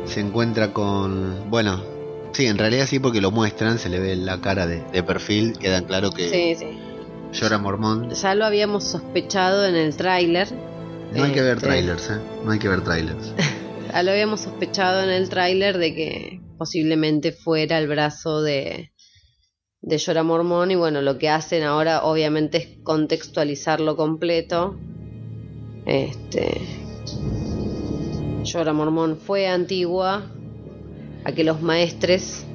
se 0.06 0.22
encuentra 0.22 0.72
con, 0.72 1.50
bueno, 1.50 1.84
sí, 2.32 2.46
en 2.46 2.58
realidad 2.58 2.86
sí 2.88 3.00
porque 3.00 3.20
lo 3.20 3.32
muestran, 3.32 3.80
se 3.80 3.90
le 3.90 4.00
ve 4.00 4.16
la 4.16 4.40
cara 4.40 4.66
de, 4.66 4.82
de 4.94 5.04
perfil, 5.04 5.58
queda 5.60 5.82
claro 5.82 6.12
que 6.12 6.30
sí, 6.30 6.56
sí 6.56 6.91
Llora 7.32 7.58
Mormón. 7.58 8.10
Ya 8.10 8.36
lo 8.36 8.46
habíamos 8.46 8.84
sospechado 8.84 9.66
en 9.66 9.76
el 9.76 9.96
tráiler. 9.96 10.50
No 11.14 11.24
hay 11.24 11.32
que 11.32 11.42
ver 11.42 11.58
este, 11.58 11.68
trailers, 11.68 12.10
¿eh? 12.10 12.20
No 12.44 12.52
hay 12.52 12.60
que 12.60 12.68
ver 12.68 12.84
trailers. 12.84 13.34
ya 13.92 14.04
lo 14.04 14.12
habíamos 14.12 14.42
sospechado 14.42 15.04
en 15.04 15.10
el 15.10 15.30
tráiler 15.30 15.78
de 15.78 15.96
que 15.96 16.42
posiblemente 16.58 17.32
fuera 17.32 17.78
el 17.78 17.88
brazo 17.88 18.42
de, 18.42 18.92
de 19.82 19.98
Llora 19.98 20.24
Mormón 20.24 20.72
y 20.72 20.76
bueno, 20.76 21.02
lo 21.02 21.18
que 21.18 21.30
hacen 21.30 21.64
ahora 21.64 22.04
obviamente 22.04 22.58
es 22.58 22.68
contextualizarlo 22.84 23.96
completo. 23.96 24.78
Este 25.86 26.62
Llora 28.44 28.74
Mormón 28.74 29.18
fue 29.18 29.48
antigua 29.48 30.24
a 31.24 31.32
que 31.32 31.44
los 31.44 31.62
maestres 31.62 32.46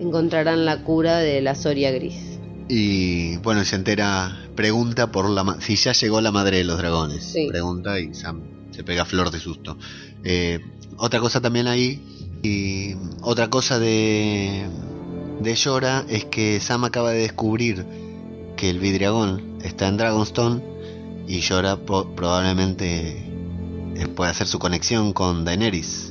encontrarán 0.00 0.64
la 0.64 0.82
cura 0.82 1.18
de 1.18 1.40
la 1.40 1.54
Soria 1.54 1.90
Gris. 1.90 2.29
Y 2.72 3.36
bueno, 3.38 3.64
se 3.64 3.74
entera, 3.74 4.44
pregunta 4.54 5.10
por 5.10 5.28
la 5.28 5.56
si 5.60 5.74
ya 5.74 5.92
llegó 5.92 6.20
la 6.20 6.30
madre 6.30 6.58
de 6.58 6.64
los 6.64 6.78
dragones. 6.78 7.34
Pregunta 7.48 7.98
y 7.98 8.14
Sam 8.14 8.42
se 8.70 8.84
pega 8.84 9.04
flor 9.04 9.32
de 9.32 9.40
susto. 9.40 9.76
Eh, 10.22 10.60
otra 10.96 11.18
cosa 11.18 11.40
también 11.40 11.66
ahí, 11.66 12.00
y 12.44 12.94
otra 13.22 13.48
cosa 13.50 13.80
de, 13.80 14.68
de 15.40 15.54
Llora 15.56 16.04
es 16.08 16.26
que 16.26 16.60
Sam 16.60 16.84
acaba 16.84 17.10
de 17.10 17.22
descubrir 17.22 17.84
que 18.56 18.70
el 18.70 18.78
vidriagón 18.78 19.58
está 19.64 19.88
en 19.88 19.96
Dragonstone 19.96 20.62
y 21.26 21.40
Llora 21.40 21.76
probablemente 21.76 23.16
eh, 23.96 24.06
puede 24.14 24.30
hacer 24.30 24.46
su 24.46 24.60
conexión 24.60 25.12
con 25.12 25.44
Daenerys. 25.44 26.09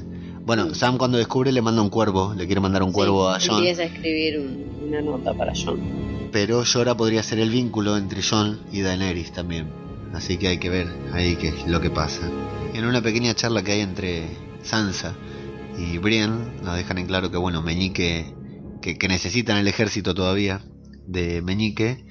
Bueno, 0.50 0.74
Sam 0.74 0.98
cuando 0.98 1.20
descubre 1.20 1.52
le 1.52 1.62
manda 1.62 1.80
un 1.80 1.92
cuervo, 1.92 2.34
le 2.36 2.48
quiere 2.48 2.60
mandar 2.60 2.82
un 2.82 2.92
cuervo 2.92 3.30
a 3.30 3.38
John. 3.40 3.58
Empieza 3.58 3.84
a 3.84 3.86
escribir 3.86 4.40
una 4.84 5.00
nota 5.00 5.32
para 5.32 5.54
John 5.54 5.80
pero 6.32 6.64
Yora 6.64 6.98
podría 6.98 7.22
ser 7.22 7.38
el 7.38 7.52
vínculo 7.52 7.96
entre 7.96 8.24
John 8.28 8.60
y 8.72 8.82
Daenerys 8.82 9.32
también. 9.32 9.68
Así 10.12 10.38
que 10.38 10.48
hay 10.48 10.58
que 10.58 10.72
ver 10.72 10.88
ahí 11.14 11.36
qué 11.36 11.50
es 11.50 11.68
lo 11.68 11.80
que 11.82 11.92
pasa. 11.92 12.28
En 12.74 12.84
una 12.86 13.00
pequeña 13.00 13.36
charla 13.36 13.62
que 13.62 13.74
hay 13.74 13.82
entre 13.82 14.26
Sansa 14.64 15.14
y 15.78 16.00
Brienne, 16.00 16.40
nos 16.64 16.78
dejan 16.78 16.98
en 16.98 17.06
claro 17.06 17.30
que 17.30 17.38
bueno, 17.38 17.62
Meñique, 17.62 18.34
que, 18.82 19.08
necesitan 19.08 19.58
el 19.58 19.68
ejército 19.68 20.16
todavía 20.16 20.64
de 21.06 21.44
Meñique, 21.44 22.06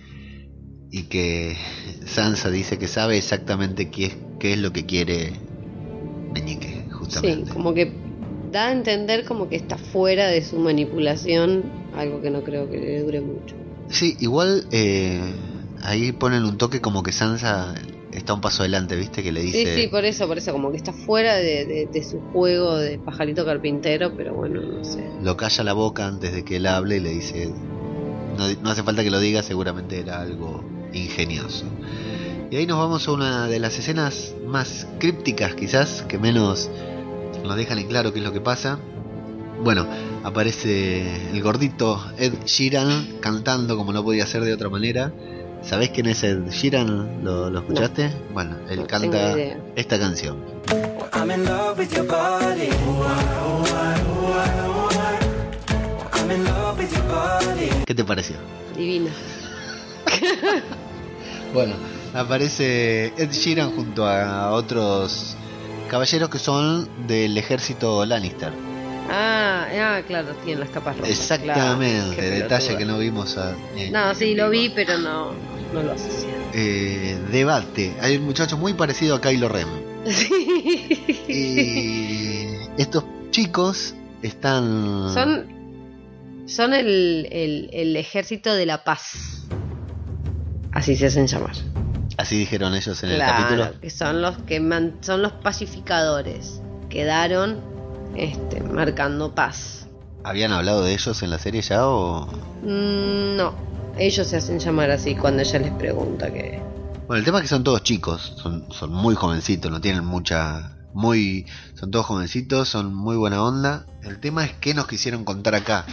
y 0.93 1.09
que 1.09 1.57
Sansa 2.07 2.51
dice 2.51 2.79
que 2.79 2.87
sabe 2.87 3.19
exactamente 3.19 3.91
qué 3.91 4.07
es, 4.07 4.17
qué 4.39 4.53
es 4.53 4.61
lo 4.61 4.73
que 4.73 4.87
quiere 4.87 5.33
Meñique, 6.33 6.87
justamente. 6.93 7.47
Sí, 7.47 7.53
como 7.53 7.75
que 7.75 8.08
da 8.51 8.69
a 8.69 8.73
entender 8.73 9.25
como 9.25 9.49
que 9.49 9.57
está 9.57 9.79
fuera 9.79 10.29
de 10.29 10.43
su 10.43 10.59
manipulación, 10.59 11.65
algo 11.95 12.21
que 12.21 12.31
no 12.31 12.43
creo 12.43 12.69
que 12.71 12.79
le 12.79 13.03
dure 13.03 13.21
mucho. 13.21 13.55
Sí, 13.89 14.17
igual 14.21 14.67
eh, 14.71 15.21
ahí 15.83 16.13
ponen 16.13 16.45
un 16.45 16.59
toque 16.59 16.81
como 16.81 17.03
que 17.03 17.13
Sansa 17.13 17.75
está 18.13 18.35
un 18.35 18.41
paso 18.41 18.63
adelante, 18.63 18.97
¿viste? 18.97 19.23
Que 19.23 19.33
le 19.33 19.43
dice... 19.43 19.75
Sí, 19.75 19.83
sí, 19.83 19.89
por 19.89 20.05
eso, 20.05 20.27
por 20.27 20.39
eso, 20.39 20.53
como 20.53 20.71
que 20.71 20.77
está 20.77 20.93
fuera 20.93 21.37
de, 21.37 21.89
su 22.09 22.21
juego 22.33 22.77
de 22.77 22.99
pajarito 22.99 23.45
carpintero, 23.45 24.15
pero 24.17 24.35
bueno, 24.35 24.61
no 24.61 24.85
sé. 24.85 25.05
Lo 25.23 25.37
calla 25.37 25.65
la 25.65 25.73
boca 25.73 26.07
antes 26.07 26.33
de 26.33 26.45
que 26.45 26.57
él 26.57 26.67
hable 26.67 26.97
y 26.97 27.01
le 27.01 27.11
dice... 27.11 27.53
No, 28.37 28.49
no 28.63 28.71
hace 28.71 28.83
falta 28.83 29.03
que 29.03 29.11
lo 29.11 29.21
diga, 29.21 29.43
seguramente 29.43 29.99
era 29.99 30.21
algo 30.21 30.63
ingenioso. 30.93 31.65
Y 32.51 32.57
ahí 32.57 32.67
nos 32.67 32.79
vamos 32.79 33.07
a 33.09 33.13
una 33.13 33.47
de 33.47 33.59
las 33.59 33.79
escenas 33.79 34.35
más 34.47 34.87
crípticas 34.99 35.55
quizás, 35.55 36.03
que 36.09 36.19
menos 36.19 36.71
nos 37.49 37.57
dejan 37.57 37.79
en 37.79 37.89
claro 37.89 38.13
qué 38.13 38.19
es 38.19 38.25
lo 38.25 38.33
que 38.33 38.41
pasa. 38.41 38.79
Bueno, 39.65 39.87
aparece 40.23 41.31
el 41.33 41.43
gordito 41.43 42.01
Ed 42.19 42.35
Sheeran 42.45 43.19
cantando 43.21 43.77
como 43.77 43.93
no 43.93 44.05
podía 44.05 44.27
ser 44.27 44.45
de 44.45 44.53
otra 44.53 44.69
manera. 44.69 45.13
¿Sabés 45.63 45.89
quién 45.91 46.07
es 46.07 46.23
Ed 46.23 46.51
Sheeran? 46.51 47.25
¿Lo, 47.25 47.49
escuchaste? 47.59 48.13
Bueno, 48.33 48.57
él 48.69 48.87
canta 48.87 49.35
esta 49.75 49.99
canción. 49.99 50.37
¿Qué 57.87 57.95
te 57.95 58.05
pareció? 58.05 58.37
Divina. 58.77 59.11
bueno, 61.55 61.75
aparece 62.15 63.07
Ed 63.17 63.31
Sheeran 63.33 63.75
junto 63.75 64.07
a 64.07 64.53
otros 64.53 65.37
caballeros 65.89 66.29
que 66.31 66.39
son 66.39 66.89
del 67.07 67.37
ejército 67.37 68.05
Lannister. 68.07 68.53
Ah, 69.11 69.67
ah, 69.73 70.01
claro, 70.07 70.35
tiene 70.45 70.61
las 70.61 70.71
capas 70.71 70.97
rojas. 70.99 71.11
Exactamente, 71.11 72.21
detalle 72.21 72.77
que 72.77 72.85
no 72.85 72.99
vimos. 72.99 73.39
A, 73.39 73.57
no, 73.91 74.15
sí, 74.15 74.35
lo 74.35 74.51
vi, 74.51 74.69
pero 74.69 74.99
no, 74.99 75.33
no 75.73 75.83
lo 75.83 75.93
asocié. 75.93 76.29
Eh, 76.53 77.19
debate. 77.33 77.95
Hay 78.01 78.17
un 78.17 78.25
muchacho 78.25 78.59
muy 78.59 78.75
parecido 78.75 79.17
a 79.17 79.21
Kylo 79.21 79.49
Ren. 79.49 79.67
Sí. 80.07 80.29
Y 81.29 82.81
estos 82.81 83.05
chicos 83.31 83.95
están. 84.23 85.11
Son. 85.13 85.59
Son 86.47 86.73
el, 86.73 87.29
el, 87.31 87.71
el 87.73 87.97
ejército 87.97 88.55
de 88.55 88.65
la 88.65 88.85
paz. 88.85 89.47
Así 90.73 90.97
se 90.97 91.07
hacen 91.07 91.27
llamar. 91.27 91.55
Así 92.19 92.37
dijeron 92.37 92.75
ellos 92.75 93.01
en 93.05 93.11
el 93.11 93.21
capítulo. 93.21 93.81
Que 93.81 93.91
son 93.91 94.21
los 94.21 94.37
que 94.39 94.59
son 95.03 95.23
los 95.23 95.33
pacificadores. 95.33 96.61
Quedaron 96.91 97.61
este, 98.17 98.61
marcando 98.61 99.35
paz. 99.37 99.87
¿Habían 100.25 100.53
hablado 100.53 100.83
de 100.83 100.93
ellos 100.93 101.23
en 101.23 101.31
la 101.31 101.39
serie 101.39 101.63
ya 101.63 101.87
o...? 101.87 102.27
Mm, 102.63 103.37
no, 103.37 103.55
ellos 103.97 104.27
se 104.27 104.37
hacen 104.37 104.59
llamar 104.59 104.91
así 104.91 105.15
cuando 105.15 105.43
ella 105.43 105.61
les 105.61 105.71
pregunta 105.73 106.33
que... 106.33 106.61
Bueno, 107.07 107.21
el 107.21 107.25
tema 107.25 107.39
es 107.39 107.43
que 107.43 107.49
son 107.49 107.63
todos 107.63 107.85
chicos, 107.85 108.35
son, 108.37 108.67
son 108.73 108.93
muy 108.93 109.15
jovencitos, 109.15 109.71
no 109.71 109.81
tienen 109.81 110.05
mucha 110.05 110.77
muy, 110.93 111.47
son 111.75 111.93
todos 111.93 112.07
jovencitos, 112.07 112.69
son 112.69 112.93
muy 112.93 113.17
buena 113.17 113.43
onda. 113.45 113.87
El 114.03 114.19
tema 114.19 114.45
es 114.45 114.53
qué 114.55 114.75
nos 114.75 114.89
quisieron 114.89 115.25
contar 115.25 115.55
acá. 115.55 115.87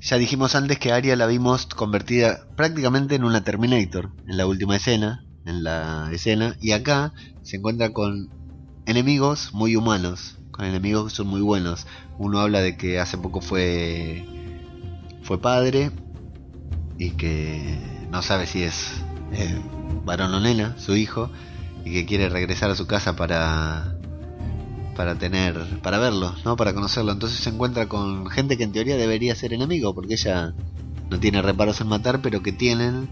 Ya 0.00 0.18
dijimos 0.18 0.56
antes 0.56 0.80
que 0.80 0.92
Arya 0.92 1.14
la 1.14 1.26
vimos 1.26 1.66
convertida 1.66 2.46
prácticamente 2.56 3.14
en 3.14 3.22
una 3.22 3.44
Terminator 3.44 4.10
en 4.26 4.36
la 4.36 4.46
última 4.46 4.76
escena, 4.76 5.24
en 5.44 5.64
la 5.64 6.10
escena, 6.12 6.56
y 6.60 6.72
acá 6.72 7.12
se 7.42 7.56
encuentra 7.58 7.90
con 7.90 8.30
enemigos 8.86 9.50
muy 9.52 9.76
humanos, 9.76 10.36
con 10.50 10.64
enemigos 10.64 11.10
que 11.10 11.16
son 11.16 11.26
muy 11.26 11.40
buenos. 11.40 11.86
Uno 12.18 12.40
habla 12.40 12.60
de 12.60 12.76
que 12.76 13.00
hace 13.00 13.18
poco 13.18 13.40
fue 13.40 14.24
fue 15.22 15.40
padre 15.40 15.90
y 16.98 17.10
que 17.12 17.78
no 18.10 18.22
sabe 18.22 18.46
si 18.46 18.62
es 18.62 18.92
eh, 19.32 19.60
varón 20.04 20.34
o 20.34 20.40
nena, 20.40 20.76
su 20.78 20.96
hijo, 20.96 21.30
y 21.84 21.92
que 21.92 22.06
quiere 22.06 22.28
regresar 22.28 22.70
a 22.70 22.76
su 22.76 22.86
casa 22.86 23.16
para 23.16 23.96
para 24.96 25.16
tener 25.16 25.80
para 25.82 25.98
verlo, 25.98 26.34
¿no? 26.44 26.56
Para 26.56 26.72
conocerlo. 26.72 27.12
Entonces 27.12 27.40
se 27.40 27.50
encuentra 27.50 27.88
con 27.88 28.26
gente 28.28 28.56
que 28.56 28.64
en 28.64 28.72
teoría 28.72 28.96
debería 28.96 29.34
ser 29.34 29.52
enemigo, 29.52 29.94
porque 29.94 30.14
ella 30.14 30.54
no 31.10 31.18
tiene 31.20 31.42
reparos 31.42 31.80
en 31.80 31.88
matar, 31.88 32.22
pero 32.22 32.42
que 32.42 32.52
tienen 32.52 33.08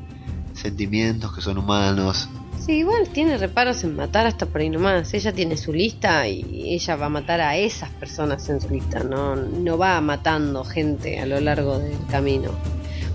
sentimientos, 0.54 1.34
que 1.34 1.40
son 1.40 1.58
humanos. 1.58 2.28
Sí, 2.64 2.74
igual 2.74 3.08
tiene 3.08 3.38
reparos 3.38 3.82
en 3.82 3.96
matar 3.96 4.26
hasta 4.26 4.46
por 4.46 4.60
ahí 4.60 4.70
nomás. 4.70 5.12
Ella 5.14 5.32
tiene 5.32 5.56
su 5.56 5.72
lista 5.72 6.28
y 6.28 6.72
ella 6.72 6.94
va 6.94 7.06
a 7.06 7.08
matar 7.08 7.40
a 7.40 7.56
esas 7.56 7.90
personas 7.90 8.48
en 8.50 8.60
su 8.60 8.68
lista, 8.68 9.02
no, 9.02 9.34
no 9.34 9.76
va 9.76 10.00
matando 10.00 10.62
gente 10.62 11.18
a 11.18 11.26
lo 11.26 11.40
largo 11.40 11.80
del 11.80 11.98
camino. 12.08 12.52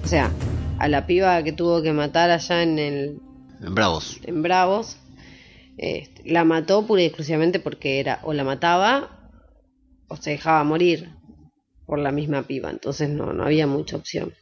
O 0.04 0.08
sea, 0.08 0.32
a 0.80 0.88
la 0.90 1.08
piba 1.08 1.42
que 1.44 1.54
tuvo 1.54 1.82
que 1.82 1.94
matar 1.94 2.30
allá 2.30 2.62
en 2.62 2.78
el... 2.78 3.22
En 3.62 3.74
Bravos. 3.74 4.20
En 4.24 4.42
Bravos, 4.44 4.98
este, 5.78 6.30
la 6.30 6.44
mató 6.44 6.86
pura 6.86 7.02
y 7.02 7.06
exclusivamente 7.06 7.60
porque 7.60 8.02
era 8.02 8.20
o 8.24 8.34
la 8.34 8.44
mataba 8.44 9.32
o 10.10 10.18
se 10.18 10.32
dejaba 10.32 10.64
morir 10.66 11.12
por 11.86 12.00
la 12.00 12.12
misma 12.12 12.44
piba. 12.44 12.70
Entonces 12.70 13.10
no, 13.10 13.32
no 13.32 13.44
había 13.44 13.66
mucha 13.66 13.96
opción. 13.96 14.34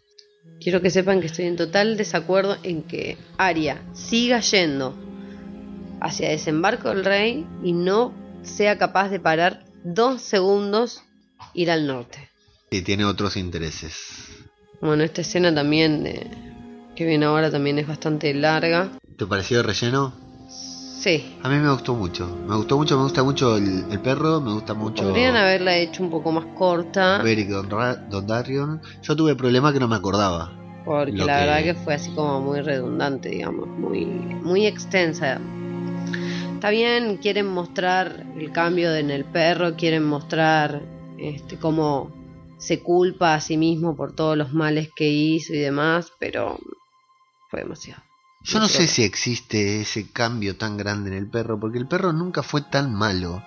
Quiero 0.60 0.82
que 0.82 0.90
sepan 0.90 1.20
que 1.20 1.28
estoy 1.28 1.46
en 1.46 1.56
total 1.56 1.98
desacuerdo 1.98 2.58
en 2.64 2.84
que 2.84 3.18
Aria 3.38 3.82
siga 3.94 4.40
yendo 4.40 4.96
hacia 6.02 6.30
desembarco 6.30 6.90
del 6.90 7.06
rey 7.06 7.46
y 7.64 7.74
no 7.74 8.14
sea 8.44 8.78
capaz 8.78 9.10
de 9.10 9.20
parar 9.20 9.66
dos 9.84 10.22
segundos 10.22 11.04
ir 11.54 11.72
al 11.72 11.88
norte. 11.88 12.30
Y 12.72 12.82
tiene 12.82 13.06
otros 13.06 13.38
intereses. 13.38 13.96
Bueno, 14.82 15.04
esta 15.04 15.22
escena 15.22 15.54
también 15.54 16.04
de, 16.04 16.28
que 16.96 17.06
viene 17.06 17.26
ahora 17.26 17.52
también 17.52 17.80
es 17.80 17.88
bastante 17.88 18.34
larga. 18.34 18.92
¿Te 19.18 19.26
pareció 19.26 19.58
de 19.58 19.64
relleno? 19.64 20.25
Sí. 21.06 21.38
A 21.44 21.50
mí 21.50 21.58
me 21.58 21.70
gustó 21.72 21.94
mucho. 21.94 22.26
Me 22.48 22.56
gustó 22.56 22.78
mucho, 22.78 22.98
me 22.98 23.04
gusta 23.04 23.22
mucho 23.24 23.58
el, 23.58 23.86
el 23.92 24.00
perro, 24.00 24.42
me 24.42 24.54
gusta 24.54 24.74
mucho. 24.74 25.04
Podrían 25.04 25.36
haberla 25.36 25.78
hecho 25.78 26.02
un 26.02 26.10
poco 26.10 26.32
más 26.32 26.46
corta. 26.58 27.20
Beric 27.22 27.48
Donra- 27.48 27.94
Dondarrion. 28.10 28.82
Yo 29.04 29.16
tuve 29.16 29.36
problema 29.36 29.72
que 29.72 29.80
no 29.80 29.88
me 29.88 29.98
acordaba. 29.98 30.52
Porque 30.84 31.12
la 31.12 31.26
que- 31.26 31.32
verdad 31.46 31.64
que 31.64 31.76
fue 31.76 31.94
así 31.94 32.10
como 32.16 32.42
muy 32.42 32.60
redundante, 32.62 33.30
digamos, 33.30 33.68
muy, 33.68 34.06
muy 34.06 34.66
extensa. 34.66 35.40
Está 36.56 36.72
bien, 36.72 37.18
quieren 37.18 37.46
mostrar 37.54 38.26
el 38.40 38.52
cambio 38.52 38.96
en 38.96 39.12
el 39.12 39.26
perro, 39.26 39.76
quieren 39.76 40.06
mostrar 40.06 40.82
este, 41.20 41.58
cómo 41.60 42.12
se 42.58 42.82
culpa 42.82 43.36
a 43.36 43.42
sí 43.42 43.58
mismo 43.58 43.96
por 43.96 44.14
todos 44.16 44.36
los 44.36 44.54
males 44.54 44.90
que 44.96 45.08
hizo 45.08 45.54
y 45.54 45.60
demás, 45.60 46.12
pero 46.20 46.58
fue 47.52 47.60
demasiado. 47.60 48.02
Yo 48.46 48.60
no 48.60 48.68
sé 48.70 48.88
si 48.88 49.04
existe 49.04 49.82
ese 49.82 50.12
cambio 50.12 50.56
tan 50.58 50.78
grande 50.78 51.10
en 51.10 51.18
el 51.18 51.28
perro, 51.30 51.60
porque 51.60 51.78
el 51.80 51.88
perro 51.88 52.14
nunca 52.14 52.44
fue 52.44 52.62
tan 52.62 52.94
malo. 52.94 53.44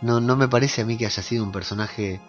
No, 0.00 0.20
no 0.20 0.36
me 0.36 0.48
parece 0.48 0.82
a 0.82 0.84
mí 0.86 0.96
que 0.96 1.06
haya 1.06 1.22
sido 1.22 1.44
un 1.44 1.52
personaje, 1.52 2.20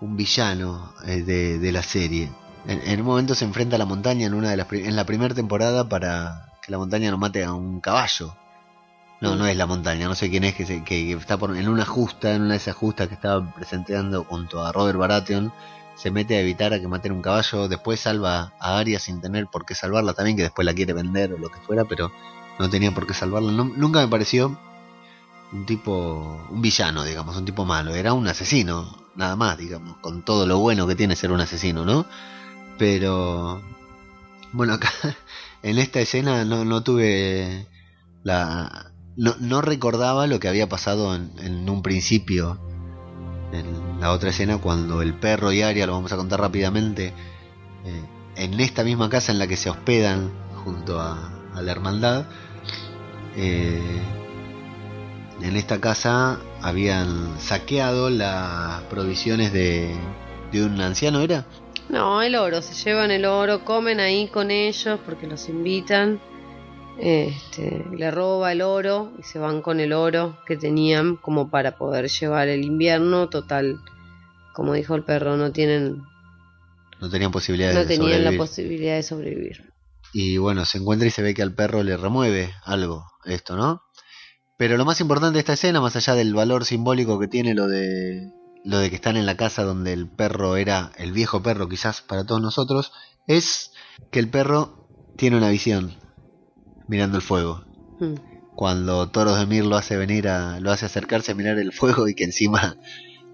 un 0.00 0.16
villano 0.16 0.94
eh, 1.06 1.22
de, 1.22 1.58
de 1.58 1.72
la 1.72 1.82
serie. 1.82 2.30
En, 2.66 2.80
en 2.88 3.00
un 3.00 3.06
momento 3.06 3.34
se 3.34 3.44
enfrenta 3.44 3.76
a 3.76 3.78
la 3.78 3.84
montaña 3.86 4.26
en 4.26 4.34
una 4.34 4.50
de 4.50 4.56
las 4.56 4.72
en 4.72 4.96
la 4.96 5.04
primera 5.04 5.34
temporada 5.34 5.88
para 5.88 6.52
que 6.62 6.72
la 6.72 6.78
montaña 6.78 7.10
no 7.10 7.18
mate 7.18 7.44
a 7.44 7.52
un 7.52 7.80
caballo. 7.80 8.34
No, 9.20 9.36
no 9.36 9.46
es 9.46 9.56
la 9.56 9.66
montaña, 9.66 10.08
no 10.08 10.14
sé 10.14 10.30
quién 10.30 10.44
es 10.44 10.54
que, 10.54 10.64
se- 10.66 10.82
que, 10.82 11.06
que 11.06 11.12
está 11.12 11.36
por, 11.36 11.54
en 11.56 11.68
una 11.68 11.84
justa, 11.84 12.34
en 12.34 12.42
una 12.42 12.52
de 12.52 12.56
esas 12.56 12.74
justas 12.76 13.08
que 13.08 13.14
estaba 13.14 13.54
presentando 13.54 14.24
junto 14.24 14.64
a 14.64 14.72
Robert 14.72 14.98
Baratheon, 14.98 15.52
se 16.00 16.10
mete 16.10 16.36
a 16.36 16.40
evitar 16.40 16.72
a 16.72 16.80
que 16.80 16.88
maten 16.88 17.12
un 17.12 17.20
caballo, 17.20 17.68
después 17.68 18.00
salva 18.00 18.54
a 18.58 18.78
Arya 18.78 18.98
sin 18.98 19.20
tener 19.20 19.48
por 19.48 19.66
qué 19.66 19.74
salvarla 19.74 20.14
también, 20.14 20.34
que 20.34 20.44
después 20.44 20.64
la 20.64 20.72
quiere 20.72 20.94
vender 20.94 21.34
o 21.34 21.38
lo 21.38 21.50
que 21.50 21.60
fuera, 21.60 21.84
pero 21.84 22.10
no 22.58 22.70
tenía 22.70 22.90
por 22.92 23.06
qué 23.06 23.12
salvarla. 23.12 23.52
Nunca 23.52 24.00
me 24.00 24.08
pareció 24.08 24.58
un 25.52 25.66
tipo, 25.66 26.46
un 26.48 26.62
villano, 26.62 27.04
digamos, 27.04 27.36
un 27.36 27.44
tipo 27.44 27.66
malo, 27.66 27.94
era 27.94 28.14
un 28.14 28.26
asesino, 28.28 28.96
nada 29.14 29.36
más, 29.36 29.58
digamos, 29.58 29.98
con 29.98 30.24
todo 30.24 30.46
lo 30.46 30.58
bueno 30.58 30.86
que 30.86 30.94
tiene 30.94 31.16
ser 31.16 31.32
un 31.32 31.40
asesino, 31.40 31.84
¿no? 31.84 32.06
Pero, 32.78 33.60
bueno, 34.52 34.72
acá 34.72 34.90
en 35.62 35.78
esta 35.78 36.00
escena 36.00 36.46
no, 36.46 36.64
no 36.64 36.82
tuve 36.82 37.66
la... 38.22 38.90
No, 39.18 39.34
no 39.38 39.60
recordaba 39.60 40.26
lo 40.26 40.40
que 40.40 40.48
había 40.48 40.66
pasado 40.66 41.14
en 41.14 41.68
un 41.68 41.82
principio 41.82 42.58
en 43.52 44.00
la 44.00 44.12
otra 44.12 44.30
escena 44.30 44.58
cuando 44.58 45.02
el 45.02 45.14
perro 45.14 45.52
y 45.52 45.62
Aria, 45.62 45.86
lo 45.86 45.92
vamos 45.92 46.12
a 46.12 46.16
contar 46.16 46.40
rápidamente, 46.40 47.12
eh, 47.84 48.02
en 48.36 48.60
esta 48.60 48.84
misma 48.84 49.08
casa 49.08 49.32
en 49.32 49.38
la 49.38 49.46
que 49.46 49.56
se 49.56 49.70
hospedan 49.70 50.30
junto 50.64 51.00
a, 51.00 51.36
la 51.60 51.72
hermandad, 51.72 52.26
eh, 53.36 54.00
en 55.42 55.56
esta 55.56 55.80
casa 55.80 56.38
habían 56.62 57.38
saqueado 57.40 58.08
las 58.08 58.82
provisiones 58.84 59.52
de, 59.52 59.94
de 60.52 60.64
un 60.64 60.80
anciano, 60.80 61.20
¿era? 61.20 61.44
No, 61.88 62.22
el 62.22 62.36
oro, 62.36 62.62
se 62.62 62.74
llevan 62.74 63.10
el 63.10 63.24
oro, 63.24 63.64
comen 63.64 63.98
ahí 63.98 64.28
con 64.28 64.50
ellos 64.50 65.00
porque 65.04 65.26
los 65.26 65.48
invitan. 65.48 66.20
Este, 67.02 67.86
le 67.96 68.10
roba 68.10 68.52
el 68.52 68.60
oro 68.60 69.12
y 69.18 69.22
se 69.22 69.38
van 69.38 69.62
con 69.62 69.80
el 69.80 69.94
oro 69.94 70.38
que 70.46 70.58
tenían 70.58 71.16
como 71.16 71.50
para 71.50 71.78
poder 71.78 72.08
llevar 72.08 72.48
el 72.48 72.62
invierno. 72.62 73.30
Total, 73.30 73.80
como 74.52 74.74
dijo 74.74 74.94
el 74.94 75.04
perro, 75.04 75.38
no 75.38 75.50
tienen, 75.50 76.02
No 77.00 77.08
tenían 77.08 77.32
posibilidad 77.32 77.72
no 77.72 77.80
de 77.80 77.86
tenían 77.86 78.24
la 78.24 78.36
posibilidad 78.36 78.96
de 78.96 79.02
sobrevivir. 79.02 79.72
Y 80.12 80.36
bueno, 80.36 80.66
se 80.66 80.78
encuentra 80.78 81.08
y 81.08 81.10
se 81.10 81.22
ve 81.22 81.32
que 81.32 81.42
al 81.42 81.54
perro 81.54 81.82
le 81.82 81.96
remueve 81.96 82.52
algo 82.64 83.06
esto, 83.24 83.56
¿no? 83.56 83.82
Pero 84.58 84.76
lo 84.76 84.84
más 84.84 85.00
importante 85.00 85.34
de 85.34 85.40
esta 85.40 85.54
escena, 85.54 85.80
más 85.80 85.96
allá 85.96 86.14
del 86.14 86.34
valor 86.34 86.66
simbólico 86.66 87.18
que 87.18 87.28
tiene 87.28 87.54
lo 87.54 87.66
de 87.66 88.30
lo 88.62 88.78
de 88.78 88.90
que 88.90 88.96
están 88.96 89.16
en 89.16 89.24
la 89.24 89.38
casa 89.38 89.64
donde 89.64 89.94
el 89.94 90.06
perro 90.06 90.56
era 90.56 90.92
el 90.98 91.12
viejo 91.12 91.42
perro 91.42 91.66
quizás 91.66 92.02
para 92.02 92.26
todos 92.26 92.42
nosotros, 92.42 92.92
es 93.26 93.72
que 94.10 94.18
el 94.18 94.28
perro 94.28 94.86
tiene 95.16 95.38
una 95.38 95.48
visión 95.48 95.99
mirando 96.90 97.16
el 97.16 97.22
fuego. 97.22 97.64
Mm. 98.00 98.14
Cuando 98.54 99.08
Toros 99.08 99.38
de 99.38 99.46
Mir 99.46 99.64
lo 99.64 99.76
hace 99.76 99.96
venir 99.96 100.28
a, 100.28 100.60
lo 100.60 100.70
hace 100.70 100.84
acercarse 100.84 101.32
a 101.32 101.34
mirar 101.34 101.58
el 101.58 101.72
fuego 101.72 102.08
y 102.08 102.14
que 102.14 102.24
encima 102.24 102.76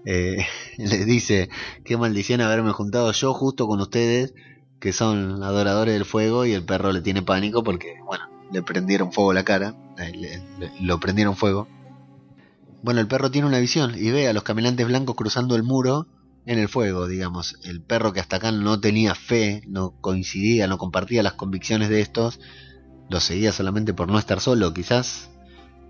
eh, 0.05 0.45
les 0.77 1.05
dice 1.05 1.49
qué 1.83 1.97
maldición 1.97 2.39
haberme 2.39 2.71
juntado 2.71 3.11
yo 3.11 3.33
justo 3.33 3.67
con 3.67 3.81
ustedes 3.81 4.33
que 4.79 4.93
son 4.93 5.43
adoradores 5.43 5.93
del 5.95 6.05
fuego 6.05 6.45
y 6.45 6.53
el 6.53 6.63
perro 6.63 6.91
le 6.93 7.01
tiene 7.01 7.23
pánico 7.23 7.63
porque, 7.63 7.95
bueno, 8.05 8.23
le 8.51 8.61
prendieron 8.61 9.11
fuego 9.11 9.33
la 9.33 9.43
cara, 9.43 9.75
eh, 9.97 10.11
le- 10.15 10.37
le- 10.59 10.71
lo 10.81 10.99
prendieron 10.99 11.35
fuego. 11.35 11.67
Bueno, 12.83 13.01
el 13.01 13.07
perro 13.07 13.31
tiene 13.31 13.47
una 13.47 13.57
visión 13.59 13.95
y 13.97 14.11
ve 14.11 14.27
a 14.27 14.33
los 14.33 14.43
caminantes 14.43 14.85
blancos 14.85 15.15
cruzando 15.15 15.55
el 15.55 15.63
muro 15.63 16.07
en 16.45 16.59
el 16.59 16.69
fuego, 16.69 17.07
digamos. 17.07 17.57
El 17.63 17.81
perro 17.81 18.13
que 18.13 18.19
hasta 18.19 18.37
acá 18.37 18.51
no 18.51 18.79
tenía 18.79 19.15
fe, 19.15 19.63
no 19.67 19.95
coincidía, 19.99 20.67
no 20.67 20.77
compartía 20.77 21.23
las 21.23 21.33
convicciones 21.33 21.89
de 21.89 21.99
estos, 22.01 22.39
lo 23.09 23.19
seguía 23.19 23.51
solamente 23.51 23.93
por 23.93 24.07
no 24.09 24.19
estar 24.19 24.39
solo, 24.39 24.73
quizás, 24.73 25.29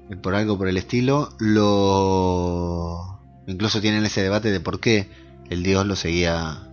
eh, 0.10 0.16
por 0.16 0.36
algo 0.36 0.58
por 0.58 0.68
el 0.68 0.78
estilo, 0.78 1.30
lo... 1.40 3.20
Incluso 3.48 3.80
tienen 3.82 4.06
ese 4.06 4.22
debate 4.22 4.52
de 4.52 4.60
por 4.60 4.80
qué 4.80 5.10
el 5.50 5.64
dios 5.64 5.86
lo 5.86 5.96
seguía 5.96 6.64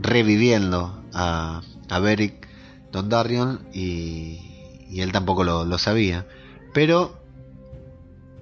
reviviendo 0.00 1.02
a, 1.12 1.60
a 1.90 1.98
Beric 1.98 2.48
Dondarrion 2.90 3.60
y, 3.72 4.40
y 4.88 5.00
él 5.02 5.12
tampoco 5.12 5.44
lo, 5.44 5.66
lo 5.66 5.76
sabía. 5.76 6.26
Pero 6.72 7.22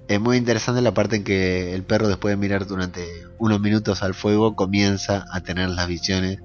es 0.07 0.21
muy 0.21 0.37
interesante 0.37 0.81
la 0.81 0.93
parte 0.93 1.17
en 1.17 1.25
que 1.25 1.73
el 1.73 1.83
perro 1.83 2.07
después 2.07 2.31
de 2.31 2.37
mirar 2.37 2.65
durante 2.65 3.05
unos 3.39 3.59
minutos 3.59 4.03
al 4.03 4.13
fuego 4.13 4.55
comienza 4.55 5.25
a 5.31 5.41
tener 5.41 5.69
las 5.69 5.87
visiones 5.87 6.39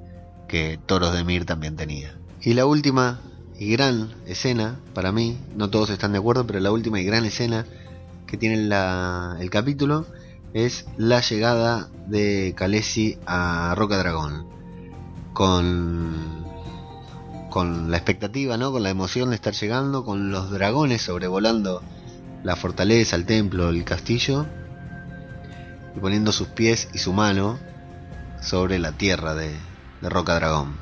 que 0.49 0.81
Toros 0.85 1.15
de 1.15 1.23
Mir 1.23 1.45
también 1.45 1.77
tenía. 1.77 2.19
Y 2.41 2.55
la 2.55 2.67
última 2.67 3.21
y 3.59 3.71
gran 3.73 4.15
escena, 4.27 4.81
para 4.95 5.13
mí, 5.13 5.39
no 5.57 5.71
todos 5.71 5.91
están 5.91 6.13
de 6.13 6.19
acuerdo, 6.19 6.47
pero 6.47 6.61
la 6.61 6.73
última 6.73 7.01
y 7.01 7.05
gran 7.05 7.25
escena 7.25 7.67
que 8.27 8.37
tiene 8.37 8.57
la- 8.57 9.37
el 9.41 9.51
capítulo 9.51 10.07
es 10.55 10.87
la 10.97 11.21
llegada 11.21 11.89
de 12.07 12.55
Khaleesi 12.57 13.19
a 13.27 13.75
Roca 13.77 13.99
Dragón. 13.99 14.47
Con, 15.33 16.45
con 17.51 17.91
la 17.91 17.97
expectativa, 17.97 18.57
¿no? 18.57 18.73
con 18.73 18.83
la 18.83 18.91
emoción 18.91 19.31
de 19.31 19.37
estar 19.37 19.55
llegando, 19.55 20.05
con 20.05 20.31
los 20.31 20.51
dragones 20.51 21.03
sobrevolando 21.03 21.83
la 22.45 22.57
fortaleza, 22.57 23.17
el 23.17 23.25
templo, 23.27 23.69
el 23.71 23.85
castillo. 23.85 24.47
y 25.97 26.01
poniendo 26.01 26.33
sus 26.33 26.49
pies 26.49 26.89
y 26.95 26.99
su 26.99 27.13
mano 27.13 27.59
sobre 28.41 28.79
la 28.79 28.93
tierra 28.93 29.35
de, 29.35 29.51
de 30.01 30.09
Roca 30.09 30.35
Dragón. 30.35 30.75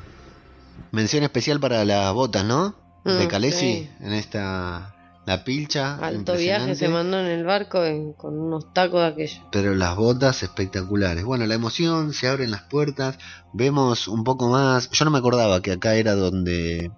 Mención 0.91 1.23
especial 1.23 1.59
para 1.59 1.85
las 1.85 2.13
botas, 2.13 2.43
¿no? 2.45 2.75
de 3.03 3.25
Mm, 3.25 3.29
Calesi 3.29 3.57
sí. 3.59 3.89
en 3.99 4.13
esta 4.13 4.95
la 5.25 5.43
pilcha. 5.43 5.95
Alto 5.97 6.33
viaje 6.35 6.75
se 6.75 6.87
mandó 6.87 7.19
en 7.19 7.25
el 7.27 7.43
barco 7.45 7.83
en- 7.83 8.13
con 8.13 8.37
unos 8.39 8.73
tacos 8.73 9.01
de 9.01 9.07
aquello. 9.07 9.41
pero 9.51 9.73
las 9.75 9.95
botas 9.95 10.43
espectaculares. 10.43 11.23
Bueno, 11.23 11.45
la 11.47 11.55
emoción, 11.55 12.13
se 12.13 12.27
abren 12.27 12.51
las 12.51 12.61
puertas, 12.63 13.17
vemos 13.53 14.07
un 14.07 14.23
poco 14.23 14.49
más. 14.49 14.89
Yo 14.91 15.05
no 15.05 15.11
me 15.11 15.17
acordaba 15.19 15.61
que 15.61 15.71
acá 15.71 15.95
era 15.95 16.13
donde 16.15 16.91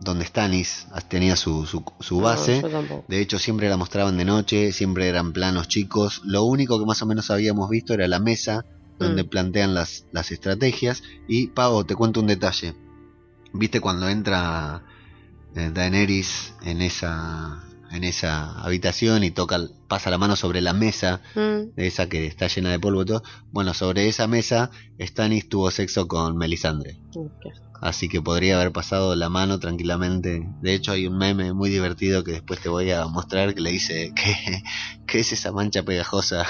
donde 0.00 0.24
Stannis 0.26 0.86
tenía 1.08 1.34
su, 1.34 1.66
su, 1.66 2.20
base. 2.20 2.62
De 3.08 3.20
hecho, 3.20 3.40
siempre 3.40 3.68
la 3.68 3.76
mostraban 3.76 4.16
de 4.16 4.24
noche, 4.24 4.70
siempre 4.70 5.08
eran 5.08 5.32
planos 5.32 5.66
chicos. 5.66 6.20
Lo 6.24 6.44
único 6.44 6.78
que 6.78 6.86
más 6.86 7.02
o 7.02 7.06
menos 7.06 7.32
habíamos 7.32 7.68
visto 7.68 7.94
era 7.94 8.06
la 8.06 8.20
mesa 8.20 8.64
donde 9.00 9.24
Mm. 9.24 9.28
plantean 9.28 9.74
las, 9.74 10.04
las 10.12 10.30
estrategias. 10.30 11.02
Y, 11.26 11.48
Pavo, 11.48 11.84
te 11.84 11.96
cuento 11.96 12.20
un 12.20 12.28
detalle. 12.28 12.74
¿Viste 13.58 13.80
cuando 13.80 14.08
entra 14.08 14.84
eh, 15.56 15.70
Daenerys 15.74 16.54
en 16.62 16.80
esa, 16.80 17.64
en 17.90 18.04
esa 18.04 18.52
habitación 18.60 19.24
y 19.24 19.32
toca, 19.32 19.58
pasa 19.88 20.10
la 20.10 20.18
mano 20.18 20.36
sobre 20.36 20.60
la 20.60 20.72
mesa 20.72 21.20
Mm, 21.34 21.70
esa 21.76 22.08
que 22.08 22.26
está 22.26 22.46
llena 22.46 22.70
de 22.70 22.78
polvo 22.78 23.02
y 23.02 23.06
todo? 23.06 23.22
Bueno, 23.50 23.74
sobre 23.74 24.06
esa 24.08 24.28
mesa 24.28 24.70
Stannis 25.00 25.48
tuvo 25.48 25.70
sexo 25.72 26.06
con 26.06 26.36
Melisandre. 26.36 27.00
Así 27.80 28.08
que 28.08 28.22
podría 28.22 28.56
haber 28.60 28.72
pasado 28.72 29.16
la 29.16 29.28
mano 29.28 29.58
tranquilamente. 29.58 30.40
De 30.60 30.74
hecho, 30.74 30.92
hay 30.92 31.06
un 31.06 31.18
meme 31.18 31.52
muy 31.52 31.70
divertido 31.70 32.22
que 32.24 32.32
después 32.32 32.60
te 32.60 32.68
voy 32.68 32.90
a 32.92 33.06
mostrar 33.06 33.54
que 33.54 33.60
le 33.60 33.70
dice 33.70 34.12
que, 34.14 34.62
¿qué 35.06 35.18
es 35.20 35.32
esa 35.32 35.52
mancha 35.52 35.82
pegajosa 35.82 36.46